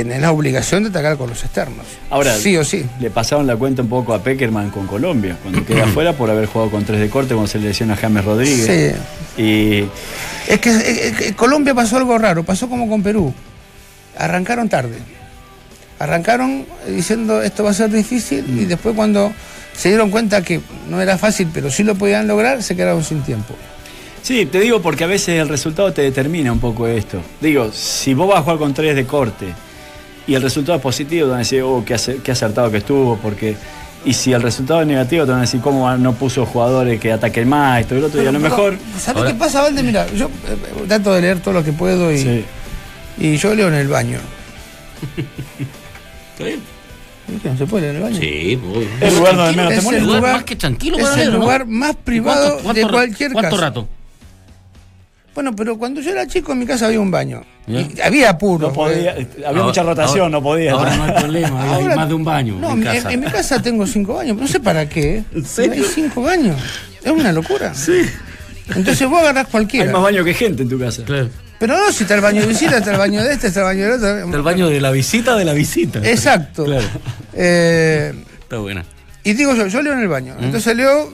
tenés 0.04 0.22
la 0.22 0.32
obligación 0.32 0.84
de 0.84 0.89
atacar 0.89 1.18
con 1.18 1.30
los 1.30 1.43
externos. 1.43 1.86
Ahora, 2.10 2.34
sí 2.38 2.56
o 2.56 2.64
sí. 2.64 2.86
Le 3.02 3.10
pasaron 3.10 3.45
la 3.45 3.58
cuenta 3.58 3.82
un 3.82 3.89
poco 3.89 4.14
a 4.14 4.24
Peckerman 4.24 4.70
con 4.70 4.88
Colombia, 4.88 5.38
cuando 5.43 5.66
queda 5.66 5.84
afuera 5.89 6.14
por 6.14 6.30
haber 6.30 6.45
jugado 6.45 6.72
con 6.72 6.86
tres 6.86 7.02
de 7.02 7.10
corte 7.10 7.34
cuando 7.34 7.52
se 7.52 7.60
le 7.60 7.68
lesiona 7.68 7.95
a 7.95 7.97
James 7.97 8.24
Rodríguez. 8.24 8.95
Sí. 9.36 9.41
Y 9.43 9.89
Es 10.47 10.60
que, 10.62 10.70
es 10.70 11.18
que 11.18 11.34
Colombia 11.36 11.76
pasó 11.76 11.97
algo 11.97 12.18
raro, 12.18 12.43
pasó 12.43 12.70
como 12.70 12.88
con 12.88 13.04
Perú. 13.04 13.34
Arrancaron 14.18 14.70
tarde. 14.70 14.97
Arrancaron 16.00 16.66
diciendo 16.88 17.41
esto 17.41 17.66
va 17.66 17.72
a 17.72 17.74
ser 17.74 17.91
difícil 17.91 18.45
y 18.58 18.64
después 18.64 18.95
cuando 18.95 19.34
se 19.76 19.89
dieron 19.89 20.12
cuenta 20.12 20.41
que 20.41 20.62
no 20.89 21.02
era 21.02 21.18
fácil, 21.18 21.50
pero 21.54 21.70
sí 21.70 21.84
lo 21.84 21.95
podían 21.95 22.26
lograr, 22.26 22.64
se 22.64 22.74
quedaron 22.74 23.04
sin 23.04 23.22
tiempo. 23.22 23.54
Sí, 24.22 24.45
te 24.45 24.62
digo 24.62 24.82
porque 24.82 25.04
a 25.04 25.08
veces 25.08 25.39
el 25.39 25.50
resultado 25.50 25.91
te 25.91 26.04
determina 26.04 26.54
un 26.54 26.60
poco 26.60 26.88
esto. 26.88 27.22
Digo, 27.41 27.72
si 27.74 28.14
vos 28.14 28.30
vas 28.30 28.39
a 28.39 28.41
jugar 28.43 28.60
con 28.60 28.74
tres 28.74 28.95
de 28.95 29.06
corte 29.06 29.47
y 30.30 30.36
el 30.36 30.41
resultado 30.41 30.77
es 30.77 30.82
positivo, 30.82 31.25
te 31.25 31.30
van 31.32 31.36
a 31.38 31.39
decir, 31.39 31.61
oh, 31.63 31.84
qué, 31.86 31.95
ace- 31.95 32.19
qué 32.23 32.32
acertado 32.32 32.69
que 32.71 32.77
estuvo, 32.77 33.17
porque. 33.17 33.55
Y 34.05 34.13
si 34.13 34.32
el 34.32 34.41
resultado 34.41 34.80
es 34.80 34.88
negativo, 34.88 35.25
te 35.25 35.32
van 35.32 35.39
a 35.39 35.41
decir, 35.41 35.59
cómo 35.59 35.93
no 35.97 36.13
puso 36.13 36.45
jugadores 36.45 37.01
que 37.01 37.11
ataquen 37.11 37.49
más, 37.49 37.82
esto 37.82 37.95
y 37.95 37.99
lo 37.99 38.07
otro, 38.07 38.23
y 38.23 38.27
a 38.27 38.32
lo 38.32 38.39
Pero, 38.39 38.49
mejor. 38.49 38.77
¿Sabes 38.97 39.23
qué 39.25 39.34
pasa, 39.34 39.61
Valde? 39.61 39.84
Mira, 39.84 40.07
yo 40.13 40.27
eh, 40.27 40.86
trato 40.88 41.13
de 41.13 41.21
leer 41.21 41.39
todo 41.41 41.53
lo 41.55 41.63
que 41.65 41.73
puedo 41.73 42.09
y, 42.11 42.17
Sí. 42.19 42.45
y 43.17 43.36
yo 43.36 43.53
leo 43.55 43.67
en 43.67 43.73
el 43.73 43.89
baño. 43.89 44.19
¿Está 46.34 46.43
bien? 46.45 46.61
¿No 47.43 47.57
se 47.57 47.65
puede 47.67 47.84
leer 47.91 47.95
en 47.97 48.01
el 48.01 48.09
baño? 48.09 48.19
Sí, 48.21 48.59
pues. 48.63 48.88
Es 49.01 49.11
el 49.13 49.19
lugar 49.19 49.36
donde 49.36 49.51
menos 49.55 49.69
te 49.69 49.73
Es 49.75 49.80
el 49.80 49.86
molesta. 49.86 50.07
lugar 50.07 50.34
más 50.34 50.43
que 50.45 50.55
tranquilo 50.55 50.97
es 50.97 51.09
el 51.09 51.15
leer, 51.17 51.30
¿no? 51.34 51.39
lugar 51.39 51.65
más 51.67 51.95
privado 51.97 52.41
¿Cuánto- 52.47 52.63
cuánto 52.63 52.82
de 52.82 52.88
cualquier 52.91 53.32
¿Cuánto 53.34 53.57
rato? 53.57 53.88
Bueno, 55.39 55.55
pero 55.55 55.77
cuando 55.77 56.01
yo 56.01 56.11
era 56.11 56.27
chico 56.27 56.51
en 56.51 56.59
mi 56.59 56.65
casa 56.65 56.87
había 56.87 56.99
un 56.99 57.09
baño. 57.09 57.41
Había 58.03 58.31
apuro. 58.31 58.67
No 58.67 58.73
podía, 58.73 59.15
eh. 59.17 59.25
había 59.37 59.47
Ahora- 59.47 59.63
mucha 59.63 59.83
rotación, 59.83 60.19
ahora- 60.19 60.29
no 60.31 60.43
podía. 60.43 60.73
Ahora 60.73 60.97
no 60.97 61.03
hay 61.05 61.11
problema, 61.13 61.63
hay 61.63 61.69
Ahora- 61.81 61.95
más 61.95 62.07
de 62.09 62.13
un 62.13 62.25
baño 62.25 62.57
No, 62.59 62.71
en 62.73 62.79
en, 62.79 62.83
casa. 62.83 63.11
en 63.13 63.19
mi 63.21 63.25
casa 63.27 63.61
tengo 63.61 63.87
cinco 63.87 64.15
baños, 64.15 64.35
no 64.35 64.45
sé 64.49 64.59
para 64.59 64.89
qué. 64.89 65.23
¿En 65.33 65.45
serio? 65.45 65.81
Hay 65.85 65.89
cinco 65.95 66.23
baños. 66.23 66.57
Es 67.01 67.09
una 67.09 67.31
locura. 67.31 67.73
Sí. 67.73 68.01
Entonces 68.75 69.07
vos 69.07 69.21
agarrás 69.21 69.45
Hay 69.45 69.51
cualquiera. 69.51 69.93
más 69.93 70.01
baño 70.01 70.25
que 70.25 70.33
gente 70.33 70.63
en 70.63 70.67
tu 70.67 70.77
casa. 70.77 71.05
Claro. 71.05 71.29
Pero 71.57 71.77
no, 71.77 71.89
si 71.93 72.03
está 72.03 72.15
el 72.15 72.21
baño 72.21 72.41
de 72.41 72.47
visita, 72.47 72.79
está 72.79 72.91
el 72.91 72.97
baño 72.97 73.23
de 73.23 73.31
este, 73.31 73.47
está 73.47 73.61
el 73.61 73.65
baño 73.67 73.83
del 73.85 73.93
otro. 73.93 74.17
Está 74.25 74.35
el 74.35 74.43
baño 74.43 74.67
de 74.67 74.81
la 74.81 74.91
visita 74.91 75.37
de 75.37 75.45
la 75.45 75.53
visita. 75.53 75.99
Exacto. 76.03 76.65
Claro. 76.65 76.85
Eh, 77.33 78.13
Está 78.41 78.57
buena. 78.57 78.83
y 79.23 79.31
digo 79.31 79.55
yo, 79.55 79.67
yo 79.67 79.81
leo 79.81 79.93
en 79.93 79.99
el 80.01 80.09
baño. 80.09 80.35
Mm. 80.37 80.43
Entonces 80.43 80.75
leo 80.75 81.13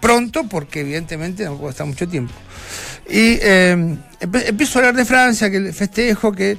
pronto, 0.00 0.44
porque 0.44 0.80
evidentemente 0.80 1.46
no 1.46 1.56
puedo 1.56 1.70
estar 1.70 1.86
mucho 1.86 2.06
tiempo. 2.06 2.34
Y 3.08 3.38
eh, 3.42 3.96
empe- 4.20 4.44
empiezo 4.48 4.78
a 4.78 4.80
hablar 4.80 4.96
de 4.96 5.04
Francia, 5.04 5.50
que 5.50 5.58
el 5.58 5.72
festejo, 5.74 6.32
que 6.32 6.56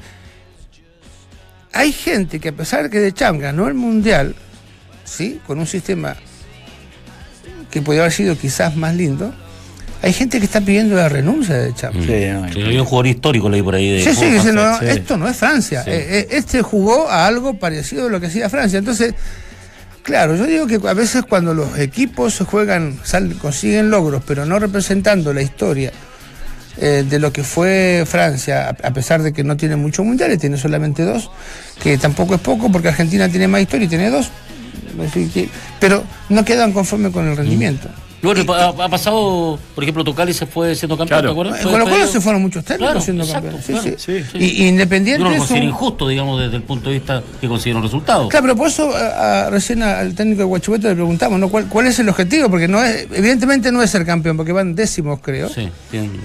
hay 1.74 1.92
gente 1.92 2.40
que 2.40 2.50
a 2.50 2.54
pesar 2.54 2.90
que 2.90 3.00
de 3.00 3.12
Cham 3.14 3.40
ganó 3.40 3.68
el 3.68 3.74
Mundial, 3.74 4.36
¿sí? 5.04 5.40
con 5.46 5.60
un 5.60 5.68
sistema 5.68 6.16
que 7.70 7.82
podría 7.82 8.04
haber 8.04 8.14
sido 8.14 8.38
quizás 8.38 8.76
más 8.78 8.96
lindo, 8.96 9.34
hay 10.02 10.14
gente 10.14 10.40
que 10.40 10.46
está 10.46 10.62
pidiendo 10.62 10.96
la 10.96 11.10
renuncia 11.10 11.56
de 11.56 11.74
Cham. 11.74 11.94
Sí, 11.94 12.00
no, 12.32 12.54
Sí, 12.54 12.62
hay 12.62 12.78
un 12.78 12.86
jugador 12.86 13.08
histórico 13.08 13.50
leí 13.50 13.62
por 13.64 13.76
ahí 13.76 13.90
de 13.92 14.04
Sí, 14.04 14.14
sí, 14.16 14.26
dice, 14.30 14.54
no, 14.54 14.78
sí. 14.80 14.86
esto 14.88 15.18
no 15.18 15.28
es 15.28 15.36
Francia. 15.36 15.84
Sí. 15.84 15.90
Eh, 15.90 16.06
eh, 16.20 16.28
este 16.32 16.62
jugó 16.62 17.10
a 17.10 17.26
algo 17.28 17.56
parecido 17.58 18.06
a 18.08 18.10
lo 18.10 18.20
que 18.22 18.28
hacía 18.28 18.50
Francia. 18.50 18.78
Entonces, 18.80 19.16
claro, 20.04 20.36
yo 20.36 20.46
digo 20.46 20.68
que 20.68 20.80
a 20.88 20.94
veces 20.94 21.24
cuando 21.28 21.54
los 21.54 21.78
equipos 21.80 22.38
juegan, 22.48 23.00
sal- 23.04 23.36
consiguen 23.42 23.90
logros, 23.90 24.22
pero 24.28 24.46
no 24.46 24.60
representando 24.60 25.34
la 25.34 25.42
historia 25.42 25.92
eh, 26.78 27.06
de 27.08 27.20
lo 27.20 27.32
que 27.32 27.44
fue 27.44 28.04
Francia, 28.06 28.70
a, 28.70 28.92
pesar 28.92 29.24
de 29.24 29.34
que 29.34 29.44
no 29.44 29.56
tiene 29.58 29.76
muchos 29.76 30.06
mundiales, 30.06 30.40
tiene 30.40 30.58
solamente 30.58 31.04
dos, 31.04 31.32
que 31.82 31.98
tampoco 31.98 32.36
es 32.36 32.42
poco 32.42 32.72
porque 32.72 32.90
Argentina 32.90 33.30
tiene 33.30 33.48
más 33.48 33.62
historia 33.62 33.86
y 33.86 33.90
tiene 33.90 34.10
dos. 34.10 34.30
Pero 35.80 36.04
no 36.30 36.46
quedan 36.46 36.72
conformes 36.72 37.12
con 37.12 37.28
el 37.28 37.38
rendimiento. 37.38 37.90
Bueno, 38.22 38.54
ha, 38.54 38.70
ha 38.70 38.90
pasado, 38.90 39.60
por 39.76 39.84
ejemplo, 39.84 40.04
Tocali 40.04 40.34
se 40.34 40.46
fue 40.48 40.74
siendo 40.76 40.98
campeón, 40.98 41.20
Claro. 41.22 41.28
¿te 41.28 41.32
acuerdas? 41.32 41.60
Colo 41.62 41.72
Colo 41.74 41.86
despedido. 41.86 42.12
se 42.12 42.22
fueron 42.22 42.42
muchos 42.42 42.64
técnicos 42.66 42.88
Claro, 42.92 43.02
siendo 43.02 43.24
exacto. 43.24 43.58
Sí, 43.64 43.72
claro. 43.74 43.84
sí. 43.84 43.96
Sí, 43.98 44.24
sí. 44.32 44.38
Y, 44.40 44.64
y 44.64 44.68
Independiente 44.68 45.20
Yo 45.20 45.24
no 45.26 45.30
lo 45.30 45.36
es 45.36 45.40
considero 45.40 45.66
injusto, 45.66 46.08
digamos, 46.08 46.42
desde 46.42 46.56
el 46.56 46.64
punto 46.64 46.90
de 46.90 46.96
vista 46.96 47.22
que 47.40 47.48
consiguieron 47.48 47.84
resultados. 47.84 48.30
Claro, 48.30 48.44
pero 48.46 48.56
por 48.56 48.68
eso 48.68 48.90
a- 48.96 49.46
a- 49.46 49.50
recién 49.52 49.84
al 49.84 50.16
técnico 50.16 50.40
de 50.40 50.46
Guachihueto 50.46 50.88
le 50.88 50.96
preguntamos, 50.96 51.40
¿no? 51.40 51.50
¿Cuál, 51.50 51.68
cuál 51.68 51.86
es 51.88 52.00
el 52.00 52.10
objetivo? 52.10 52.50
Porque 52.50 52.68
no 52.68 52.84
es, 52.84 53.08
evidentemente 53.14 53.72
no 53.72 53.84
es 53.84 53.92
ser 53.92 54.06
campeón, 54.06 54.38
porque 54.38 54.52
van 54.54 54.74
décimos, 54.76 55.20
creo. 55.22 55.48
Sí, 55.50 55.70
tienen- 55.92 56.20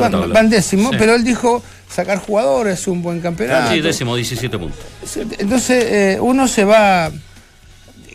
van, 0.00 0.32
van 0.32 0.50
décimos, 0.50 0.90
Sí. 0.92 0.96
pero 0.98 1.14
él 1.14 1.24
dijo 1.24 1.62
sacar 1.88 2.18
jugadores, 2.18 2.86
un 2.88 3.00
buen 3.02 3.20
campeonato. 3.20 3.72
Sí, 3.72 3.80
décimo, 3.80 4.16
17 4.16 4.58
puntos. 4.58 4.78
Entonces 5.38 5.84
eh, 5.88 6.18
uno 6.20 6.46
se 6.48 6.64
va... 6.64 7.10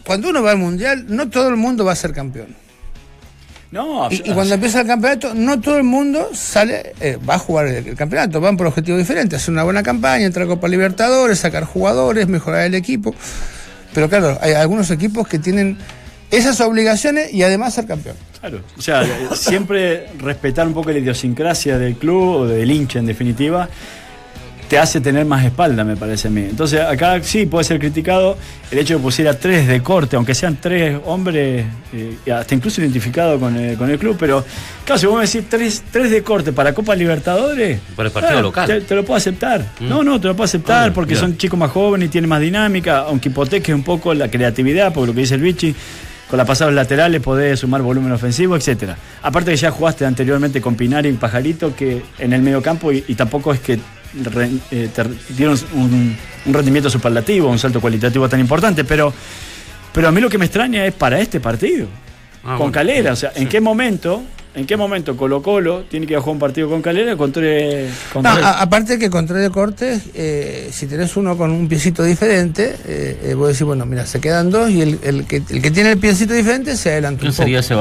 Cuando 0.06 0.30
uno 0.30 0.42
va 0.44 0.52
al 0.52 0.58
mundial, 0.58 1.06
no 1.10 1.30
todo 1.30 1.48
el 1.50 1.56
mundo 1.58 1.86
va 1.86 1.92
a 1.94 1.96
ser 1.96 2.12
campeón. 2.12 2.48
No, 3.72 4.10
Y, 4.12 4.16
y 4.30 4.34
cuando 4.34 4.54
empieza 4.56 4.82
el 4.82 4.88
campeonato, 4.88 5.34
no 5.34 5.62
todo 5.62 5.78
el 5.78 5.84
mundo 5.84 6.30
sale, 6.34 6.94
eh, 7.00 7.18
va 7.28 7.36
a 7.36 7.40
jugar 7.40 7.68
el, 7.68 7.88
el 7.88 7.96
campeonato, 7.96 8.42
van 8.42 8.58
por 8.58 8.68
objetivos 8.68 9.00
diferentes, 9.00 9.42
hacer 9.42 9.54
una 9.54 9.64
buena 9.64 9.82
campaña, 9.82 10.26
entrar 10.26 10.46
a 10.46 10.50
Copa 10.50 10.68
Libertadores, 10.68 11.40
sacar 11.40 11.64
jugadores, 11.64 12.28
mejorar 12.28 12.66
el 12.66 12.76
equipo. 12.76 13.16
Pero 13.94 14.10
claro, 14.10 14.38
hay 14.42 14.54
algunos 14.54 14.92
equipos 14.92 15.28
que 15.28 15.40
tienen 15.40 15.78
esas 16.32 16.60
obligaciones 16.62 17.34
y 17.34 17.44
además 17.44 17.74
ser 17.74 17.86
campeón. 17.86 18.16
Claro, 18.40 18.62
o 18.78 18.82
sea, 18.82 19.04
siempre 19.36 20.08
respetar 20.18 20.66
un 20.68 20.74
poco 20.74 20.92
la 20.92 20.98
idiosincrasia 21.00 21.78
del 21.78 21.96
club 21.96 22.24
o 22.42 22.48
del 22.48 22.72
hincha 22.72 23.00
en 23.00 23.06
definitiva 23.06 23.70
te 24.72 24.80
hace 24.80 25.02
tener 25.02 25.26
más 25.26 25.44
espalda, 25.44 25.84
me 25.84 25.98
parece 25.98 26.30
a 26.30 26.32
mí. 26.32 26.46
Entonces, 26.50 26.80
acá 26.80 27.22
sí 27.22 27.46
puede 27.46 27.66
ser 27.66 27.78
criticado 27.78 28.38
el 28.72 28.80
hecho 28.80 28.94
de 28.94 29.00
que 29.02 29.04
pusiera 29.04 29.38
tres 29.38 29.68
de 29.68 29.84
corte, 29.84 30.16
aunque 30.16 30.34
sean 30.34 30.60
tres 30.62 30.98
hombres, 31.04 31.66
eh, 31.92 32.32
hasta 32.32 32.56
incluso 32.56 32.80
identificados 32.80 33.38
con 33.38 33.58
el, 33.58 33.78
con 33.78 33.90
el 33.90 34.00
club, 34.00 34.16
pero 34.18 34.46
claro, 34.86 34.98
si 34.98 35.08
vos 35.08 35.18
me 35.18 35.26
decís 35.26 35.44
tres, 35.50 35.84
tres 35.92 36.10
de 36.10 36.24
corte 36.24 36.54
para 36.54 36.74
Copa 36.74 36.96
Libertadores, 36.96 37.82
Para 37.98 38.08
el 38.08 38.14
partido 38.14 38.38
ah, 38.38 38.42
local. 38.42 38.66
Te, 38.66 38.80
te 38.80 38.96
lo 38.96 39.04
puedo 39.04 39.18
aceptar. 39.18 39.60
Mm. 39.82 39.90
No, 39.90 40.06
no, 40.06 40.22
te 40.22 40.30
lo 40.30 40.38
puedo 40.38 40.46
aceptar 40.46 40.94
porque 40.94 41.18
son 41.18 41.36
chicos 41.36 41.60
más 41.60 41.70
jóvenes 41.70 42.08
y 42.08 42.10
tienen 42.10 42.30
más 42.30 42.40
dinámica, 42.40 43.00
aunque 43.00 43.28
hipoteque 43.28 43.74
un 43.74 43.84
poco 43.84 44.14
la 44.14 44.32
creatividad, 44.32 44.94
porque 44.94 45.08
lo 45.08 45.14
que 45.14 45.20
dice 45.20 45.36
el 45.36 45.42
Vichy, 45.42 45.76
con 46.30 46.38
las 46.38 46.48
pasadas 46.48 46.74
laterales 46.74 47.22
podés 47.22 47.60
sumar 47.60 47.82
volumen 47.82 48.14
ofensivo, 48.14 48.56
etcétera. 48.56 48.96
Aparte 49.22 49.52
que 49.52 49.58
ya 49.58 49.70
jugaste 49.70 50.06
anteriormente 50.06 50.62
con 50.62 50.76
Pinari 50.76 51.10
y 51.10 51.14
Pajarito 51.14 51.76
que 51.76 52.02
en 52.20 52.32
el 52.32 52.42
medio 52.42 52.62
campo 52.62 52.94
y, 52.94 53.04
y 53.10 53.16
tampoco 53.16 53.52
es 53.52 53.60
que 53.60 53.78
re- 54.14 54.50
eh, 54.72 54.90
te 54.94 55.04
dieron 55.34 55.58
un, 55.74 56.16
un 56.46 56.54
rendimiento 56.54 56.90
superlativo, 56.90 57.50
un 57.50 57.60
salto 57.60 57.80
cualitativo 57.82 58.28
tan 58.30 58.40
importante, 58.40 58.84
pero, 58.84 59.14
pero 59.94 60.08
a 60.08 60.12
mí 60.12 60.22
lo 60.22 60.30
que 60.30 60.38
me 60.38 60.46
extraña 60.46 60.86
es 60.86 60.94
para 60.94 61.20
este 61.20 61.40
partido. 61.40 61.88
Ah, 62.44 62.58
con 62.58 62.58
bueno. 62.58 62.72
Calera, 62.72 63.14
o 63.14 63.16
sea, 63.16 63.32
¿en 63.36 63.44
Sí. 63.44 63.50
qué 63.50 63.62
momento, 63.62 64.24
en 64.56 64.66
qué 64.66 64.76
momento 64.76 65.16
Colo 65.16 65.44
Colo 65.44 65.84
tiene 65.90 66.08
que 66.08 66.14
ir 66.14 66.18
a 66.18 66.22
jugar 66.22 66.34
un 66.34 66.40
partido 66.40 66.68
con 66.70 66.82
Calera 66.82 67.16
con 67.16 67.32
tres, 67.32 67.92
con 68.12 68.24
No, 68.24 68.34
tres? 68.34 68.44
a- 68.44 68.62
aparte 68.64 68.98
que 68.98 69.12
con 69.12 69.28
tres 69.28 69.42
de 69.44 69.50
cortes, 69.52 70.02
eh, 70.16 70.70
si 70.74 70.88
tenés 70.88 71.16
uno 71.18 71.38
con 71.38 71.52
un 71.52 71.68
piecito 71.68 72.04
diferente, 72.04 72.76
eh, 72.88 73.20
eh, 73.26 73.34
vos 73.36 73.50
decís, 73.50 73.62
bueno, 73.62 73.86
mira, 73.86 74.08
se 74.08 74.20
quedan 74.20 74.50
dos 74.50 74.72
y 74.72 74.82
el, 74.82 75.00
el 75.04 75.26
que, 75.28 75.44
el 75.50 75.62
que 75.62 75.70
tiene 75.70 75.92
el 75.92 76.00
piecito 76.00 76.34
diferente 76.34 76.76
se 76.76 76.90
adelanta 76.94 77.20
¿Quién 77.20 77.30
un 77.30 77.36
sería 77.36 77.60
ese 77.60 77.76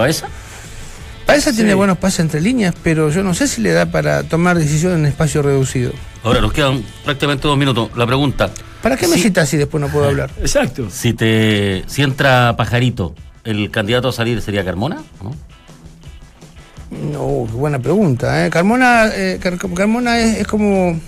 Paesa 1.33 1.53
tiene 1.53 1.71
Sí. 1.71 1.77
buenos 1.77 1.99
pases 1.99 2.21
entre 2.21 2.41
líneas, 2.41 2.75
pero 2.83 3.11
yo 3.11 3.23
no 3.23 3.35
sé 3.35 3.47
si 3.49 3.61
le 3.63 3.73
da 3.73 3.87
para 3.87 4.23
tomar 4.25 4.57
decisiones 4.59 4.99
en 4.99 5.07
espacio 5.07 5.43
reducido. 5.43 5.93
Ahora 6.23 6.41
nos 6.41 6.53
quedan 6.53 6.83
prácticamente 7.05 7.47
dos 7.49 7.57
minutos. 7.57 7.91
La 7.97 8.07
pregunta: 8.07 8.51
¿Para 8.83 8.97
qué 8.97 9.07
me 9.09 9.17
Sí. 9.17 9.23
citas 9.23 9.49
si 9.49 9.57
después 9.57 9.81
no 9.81 9.89
puedo 9.89 10.07
hablar? 10.07 10.31
Exacto. 10.41 10.89
Si 10.91 11.13
te 11.15 11.85
si 11.87 12.03
entra 12.03 12.55
Pajarito, 12.57 13.15
¿el 13.45 13.71
candidato 13.71 14.09
a 14.09 14.13
salir 14.13 14.41
sería 14.43 14.65
Carmona? 14.65 15.03
¿no? 15.23 15.35
No, 16.91 17.47
qué 17.47 17.57
buena 17.57 17.79
pregunta. 17.79 18.45
¿eh? 18.45 18.51
Carmona, 18.51 19.07
eh, 19.15 19.39
Car- 19.41 19.57
Carmona 19.75 20.19
es, 20.19 20.39
es 20.39 20.47
como. 20.47 20.99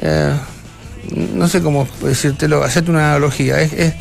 eh, 0.00 0.32
no 1.34 1.48
sé 1.48 1.62
cómo 1.62 1.86
decírtelo, 2.02 2.62
hacerte 2.62 2.90
una 2.90 3.10
analogía. 3.12 3.60
Es, 3.60 3.72
es, 3.72 3.94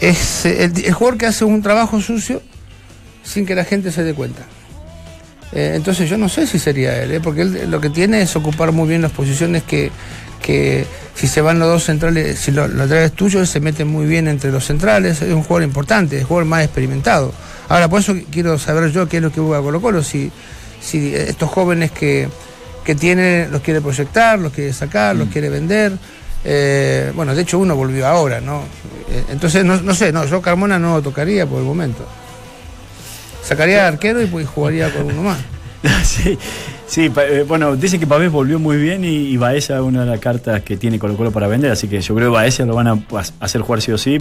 es, 0.00 0.46
el, 0.46 0.84
el 0.84 0.92
jugador 0.92 1.18
que 1.18 1.26
hace 1.26 1.44
un 1.44 1.62
trabajo 1.62 2.00
sucio 2.00 2.42
sin 3.26 3.44
que 3.44 3.54
la 3.54 3.64
gente 3.64 3.90
se 3.90 4.04
dé 4.04 4.14
cuenta. 4.14 4.42
Eh, 5.52 5.72
entonces 5.74 6.08
yo 6.08 6.16
no 6.16 6.28
sé 6.28 6.46
si 6.46 6.58
sería 6.58 7.02
él, 7.02 7.12
¿eh? 7.12 7.20
porque 7.20 7.42
él 7.42 7.70
lo 7.70 7.80
que 7.80 7.90
tiene 7.90 8.22
es 8.22 8.34
ocupar 8.36 8.72
muy 8.72 8.88
bien 8.88 9.02
las 9.02 9.12
posiciones 9.12 9.62
que, 9.62 9.90
que 10.42 10.86
si 11.14 11.28
se 11.28 11.40
van 11.40 11.58
los 11.58 11.68
dos 11.68 11.84
centrales, 11.84 12.38
si 12.38 12.50
los 12.50 12.70
laterales 12.70 13.12
tuyos, 13.12 13.42
él 13.42 13.46
se 13.46 13.60
mete 13.60 13.84
muy 13.84 14.06
bien 14.06 14.28
entre 14.28 14.50
los 14.50 14.64
centrales, 14.64 15.22
es 15.22 15.32
un 15.32 15.42
jugador 15.42 15.62
importante, 15.62 16.16
es 16.16 16.22
un 16.22 16.28
jugador 16.28 16.48
más 16.48 16.64
experimentado. 16.64 17.32
Ahora, 17.68 17.88
por 17.88 18.00
eso 18.00 18.14
quiero 18.30 18.58
saber 18.58 18.90
yo 18.90 19.08
qué 19.08 19.18
es 19.18 19.22
lo 19.22 19.32
que 19.32 19.40
busca 19.40 19.60
Colo 19.60 19.80
Colo, 19.80 20.02
si, 20.02 20.30
si 20.80 21.14
estos 21.14 21.48
jóvenes 21.50 21.90
que, 21.90 22.28
que 22.84 22.94
tiene 22.94 23.48
los 23.48 23.62
quiere 23.62 23.80
proyectar, 23.80 24.38
los 24.38 24.52
quiere 24.52 24.72
sacar, 24.72 25.16
los 25.16 25.28
quiere 25.28 25.48
vender. 25.48 25.92
Eh, 26.44 27.12
bueno, 27.14 27.34
de 27.34 27.42
hecho 27.42 27.58
uno 27.58 27.74
volvió 27.74 28.06
ahora, 28.06 28.40
¿no? 28.40 28.62
Entonces, 29.30 29.64
no, 29.64 29.80
no 29.80 29.94
sé, 29.94 30.12
no, 30.12 30.26
yo 30.26 30.42
Carmona 30.42 30.78
no 30.78 30.96
lo 30.96 31.02
tocaría 31.02 31.46
por 31.46 31.58
el 31.58 31.64
momento. 31.64 32.06
Sacaría 33.46 33.86
arquero 33.86 34.20
y 34.20 34.26
pues 34.26 34.48
jugaría 34.48 34.92
con 34.92 35.06
uno 35.06 35.22
más. 35.22 35.38
sí, 36.02 36.36
sí 36.88 37.12
eh, 37.16 37.44
bueno, 37.46 37.76
dicen 37.76 38.00
que 38.00 38.06
Pavés 38.06 38.32
volvió 38.32 38.58
muy 38.58 38.76
bien 38.76 39.04
y, 39.04 39.28
y 39.28 39.36
Baeza 39.36 39.76
es 39.76 39.82
una 39.82 40.00
de 40.00 40.10
las 40.10 40.18
cartas 40.18 40.62
que 40.62 40.76
tiene 40.76 40.98
Colo 40.98 41.16
Colo 41.16 41.30
para 41.30 41.46
vender, 41.46 41.70
así 41.70 41.86
que 41.86 42.00
yo 42.00 42.14
creo 42.16 42.30
que 42.30 42.34
Baeza 42.34 42.64
lo 42.64 42.74
van 42.74 42.88
a 42.88 42.98
hacer 43.38 43.60
jugar 43.60 43.80
sí 43.82 43.92
o 43.92 43.98
sí 43.98 44.18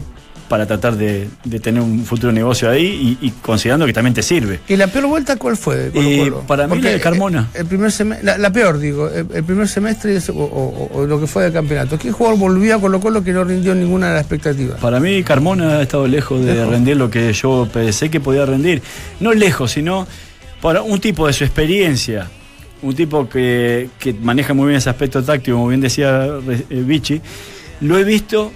para 0.47 0.65
tratar 0.67 0.95
de, 0.95 1.27
de 1.43 1.59
tener 1.59 1.81
un 1.81 2.05
futuro 2.05 2.31
negocio 2.31 2.69
ahí 2.69 3.17
y, 3.21 3.25
y 3.27 3.31
considerando 3.41 3.85
que 3.85 3.93
también 3.93 4.13
te 4.13 4.21
sirve. 4.21 4.59
¿Y 4.67 4.75
la 4.75 4.87
peor 4.87 5.07
vuelta 5.07 5.37
cuál 5.37 5.57
fue 5.57 5.75
de 5.75 5.91
Colo 5.91 6.07
Eh, 6.09 6.17
Colo? 6.19 6.41
para 6.41 6.67
mí 6.67 6.79
la 6.81 6.91
de 6.91 6.99
Carmona. 6.99 7.49
El, 7.53 7.65
primer 7.65 7.91
la, 8.23 8.37
la 8.37 8.51
peor, 8.51 8.77
digo, 8.77 9.09
el, 9.09 9.25
el 9.33 9.43
primer 9.43 9.67
semestre 9.67 10.17
o, 10.29 10.33
o- 10.33 10.89
o 10.93 11.05
lo 11.07 11.19
que 11.19 11.25
fue 11.27 11.43
del 11.43 11.53
campeonato. 11.53 11.97
¿Qué 11.97 12.11
jugador 12.11 12.37
volvió 12.39 12.75
a 12.75 12.79
Colo 12.79 12.99
Colo 12.99 13.23
que 13.23 13.31
no 13.31 13.43
rindió 13.43 13.73
ninguna 13.73 14.07
de 14.09 14.13
las 14.13 14.21
expectativas? 14.21 14.79
Para 14.79 14.99
mí 14.99 15.23
Carmona 15.23 15.77
ha 15.77 15.81
estado 15.81 16.07
lejos 16.07 16.45
de 16.45 16.53
Lejos. 16.53 16.69
rendir 16.69 16.97
lo 16.97 17.09
que 17.09 17.33
yo 17.33 17.67
pensé 17.73 18.09
que 18.11 18.19
podía 18.19 18.45
rendir. 18.45 18.81
No 19.19 19.33
lejos, 19.33 19.71
sino 19.71 20.07
para 20.61 20.81
un 20.83 20.99
tipo 20.99 21.25
de 21.27 21.33
su 21.33 21.43
experiencia, 21.43 22.29
un 22.83 22.93
tipo 22.95 23.27
que, 23.27 23.89
que 23.97 24.13
maneja 24.13 24.53
muy 24.53 24.67
bien 24.67 24.77
ese 24.77 24.89
aspecto 24.91 25.23
táctico, 25.23 25.57
como 25.57 25.69
bien 25.69 25.81
decía 25.81 26.27
eh, 26.47 26.63
Vichy, 26.85 27.19
lo 27.81 27.97
he 27.97 28.03
visto 28.03 28.51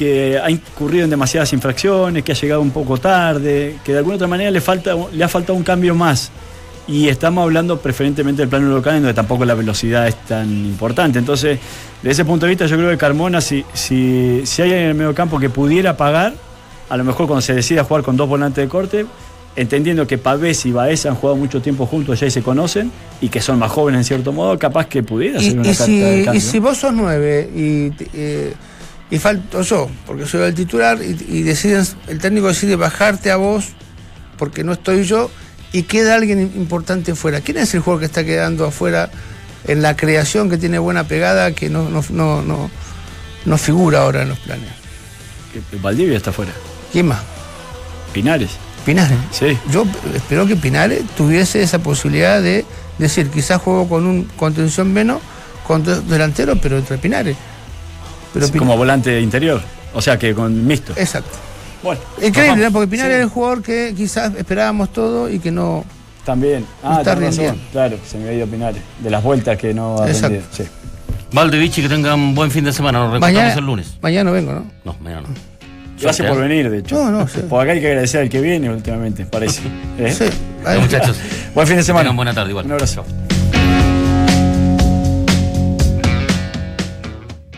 que 0.00 0.40
ha 0.42 0.50
incurrido 0.50 1.04
en 1.04 1.10
demasiadas 1.10 1.52
infracciones, 1.52 2.24
que 2.24 2.32
ha 2.32 2.34
llegado 2.34 2.62
un 2.62 2.70
poco 2.70 2.96
tarde, 2.96 3.76
que 3.84 3.92
de 3.92 3.98
alguna 3.98 4.14
otra 4.16 4.28
manera 4.28 4.50
le, 4.50 4.62
falta, 4.62 4.96
le 5.12 5.22
ha 5.22 5.28
faltado 5.28 5.58
un 5.58 5.62
cambio 5.62 5.94
más. 5.94 6.30
Y 6.88 7.08
estamos 7.08 7.42
hablando 7.42 7.78
preferentemente 7.78 8.40
del 8.40 8.48
plano 8.48 8.70
local, 8.70 8.96
en 8.96 9.02
donde 9.02 9.12
tampoco 9.12 9.44
la 9.44 9.52
velocidad 9.52 10.08
es 10.08 10.16
tan 10.24 10.48
importante. 10.48 11.18
Entonces, 11.18 11.58
desde 12.00 12.12
ese 12.12 12.24
punto 12.24 12.46
de 12.46 12.50
vista, 12.50 12.64
yo 12.64 12.78
creo 12.78 12.88
que 12.88 12.96
Carmona, 12.96 13.42
si, 13.42 13.62
si, 13.74 14.40
si 14.46 14.62
hay 14.62 14.72
en 14.72 14.78
el 14.78 14.94
medio 14.94 15.14
campo 15.14 15.38
que 15.38 15.50
pudiera 15.50 15.98
pagar, 15.98 16.32
a 16.88 16.96
lo 16.96 17.04
mejor 17.04 17.26
cuando 17.26 17.42
se 17.42 17.52
decida 17.52 17.84
jugar 17.84 18.02
con 18.02 18.16
dos 18.16 18.26
volantes 18.26 18.64
de 18.64 18.70
corte, 18.70 19.04
entendiendo 19.54 20.06
que 20.06 20.16
Pavés 20.16 20.64
y 20.64 20.72
Baeza 20.72 21.10
han 21.10 21.16
jugado 21.16 21.36
mucho 21.36 21.60
tiempo 21.60 21.84
juntos 21.84 22.18
ya 22.18 22.26
y 22.26 22.30
se 22.30 22.40
conocen, 22.40 22.90
y 23.20 23.28
que 23.28 23.42
son 23.42 23.58
más 23.58 23.70
jóvenes 23.70 23.98
en 23.98 24.04
cierto 24.04 24.32
modo, 24.32 24.58
capaz 24.58 24.86
que 24.86 25.02
pudiera 25.02 25.40
ser 25.40 25.58
una 25.58 25.68
y 25.68 25.70
carta 25.72 25.84
si, 25.84 26.00
de 26.00 26.24
cambio. 26.24 26.38
y 26.38 26.40
si 26.40 26.58
vos 26.58 26.78
sos 26.78 26.94
nueve 26.94 27.50
y, 27.54 27.92
eh, 28.14 28.54
y 29.10 29.18
falto 29.18 29.62
yo, 29.62 29.90
porque 30.06 30.26
soy 30.26 30.42
el 30.42 30.54
titular, 30.54 30.98
y, 31.02 31.16
y 31.28 31.42
deciden, 31.42 31.86
el 32.06 32.18
técnico 32.18 32.48
decide 32.48 32.76
bajarte 32.76 33.30
a 33.30 33.36
vos 33.36 33.66
porque 34.38 34.64
no 34.64 34.72
estoy 34.72 35.04
yo, 35.04 35.30
y 35.72 35.82
queda 35.82 36.14
alguien 36.14 36.40
importante 36.56 37.14
fuera. 37.14 37.40
¿Quién 37.40 37.58
es 37.58 37.74
el 37.74 37.80
jugador 37.80 38.00
que 38.00 38.06
está 38.06 38.24
quedando 38.24 38.66
afuera 38.66 39.10
en 39.66 39.82
la 39.82 39.96
creación, 39.96 40.48
que 40.50 40.56
tiene 40.56 40.78
buena 40.78 41.04
pegada, 41.04 41.52
que 41.52 41.68
no, 41.68 41.88
no, 41.88 42.04
no, 42.10 42.42
no, 42.42 42.70
no 43.44 43.58
figura 43.58 44.02
ahora 44.02 44.22
en 44.22 44.30
los 44.30 44.38
planes? 44.38 44.68
Valdivia 45.82 46.16
está 46.16 46.32
fuera. 46.32 46.52
¿Quién 46.92 47.06
más? 47.06 47.20
Pinares. 48.12 48.50
Pinares. 48.84 49.18
Sí. 49.30 49.58
Yo 49.70 49.84
espero 50.14 50.46
que 50.46 50.56
Pinares 50.56 51.02
tuviese 51.16 51.62
esa 51.62 51.78
posibilidad 51.80 52.40
de 52.40 52.64
decir, 52.98 53.28
quizás 53.28 53.60
juego 53.60 53.88
con 53.88 54.06
un 54.06 54.24
contención 54.36 54.92
menos, 54.92 55.20
con 55.66 55.84
dos 55.84 56.08
delanteros, 56.08 56.58
pero 56.62 56.78
entre 56.78 56.98
Pinares. 56.98 57.36
Pero 58.32 58.46
Sí, 58.46 58.52
como 58.58 58.76
volante 58.76 59.20
interior. 59.20 59.60
O 59.94 60.00
sea 60.00 60.18
que 60.18 60.34
con 60.34 60.66
mixto. 60.66 60.92
Exacto. 60.96 61.36
Bueno, 61.82 62.00
Increíble, 62.22 62.64
¿no? 62.66 62.72
porque 62.72 62.88
Pinares 62.88 63.12
Sí, 63.14 63.18
es 63.18 63.22
el 63.24 63.28
jugador 63.30 63.62
que 63.62 63.94
quizás 63.96 64.34
esperábamos 64.36 64.92
todo 64.92 65.30
y 65.30 65.38
que 65.38 65.50
no. 65.50 65.84
También. 66.24 66.66
Ah, 66.82 66.96
está 66.98 67.14
tenés 67.14 67.36
razón. 67.38 67.58
Claro, 67.72 67.96
se 68.06 68.18
me 68.18 68.24
había 68.24 68.38
ido 68.38 68.46
Pinares. 68.46 68.82
De 68.98 69.10
las 69.10 69.22
vueltas 69.22 69.56
que 69.56 69.72
no 69.72 69.98
ha 70.00 70.06
Exacto. 70.06 70.28
rendido. 70.28 70.44
Sí. 70.52 70.64
Valdevici, 71.32 71.80
que 71.82 71.88
tengan 71.88 72.34
buen 72.34 72.50
fin 72.50 72.64
de 72.64 72.72
semana. 72.72 72.98
Nos 72.98 73.10
reencontramos 73.12 73.56
el 73.56 73.64
lunes. 73.64 73.98
mañana 74.02 74.24
no 74.30 74.32
vengo, 74.34 74.52
¿no? 74.52 74.66
No, 74.84 74.96
mañana 75.00 75.22
no. 75.22 75.28
Gracias 76.00 76.28
por 76.28 76.40
venir, 76.40 76.70
de 76.70 76.78
hecho. 76.78 76.94
No, 76.96 77.10
no, 77.10 77.28
sí. 77.28 77.40
Por 77.48 77.62
acá 77.62 77.72
hay 77.72 77.80
que 77.80 77.88
agradecer 77.88 78.22
al 78.22 78.28
que 78.28 78.40
viene 78.40 78.70
últimamente, 78.70 79.24
parece. 79.26 79.62
¿Eh? 79.98 80.12
Sí. 80.12 80.24
Muchachos. 80.80 81.16
Buen 81.54 81.66
fin 81.66 81.76
de 81.76 81.82
semana. 81.82 82.04
Tengan 82.04 82.16
buena 82.16 82.34
tarde 82.34 82.50
igual. 82.50 82.66
Un 82.66 82.72
abrazo. 82.72 83.04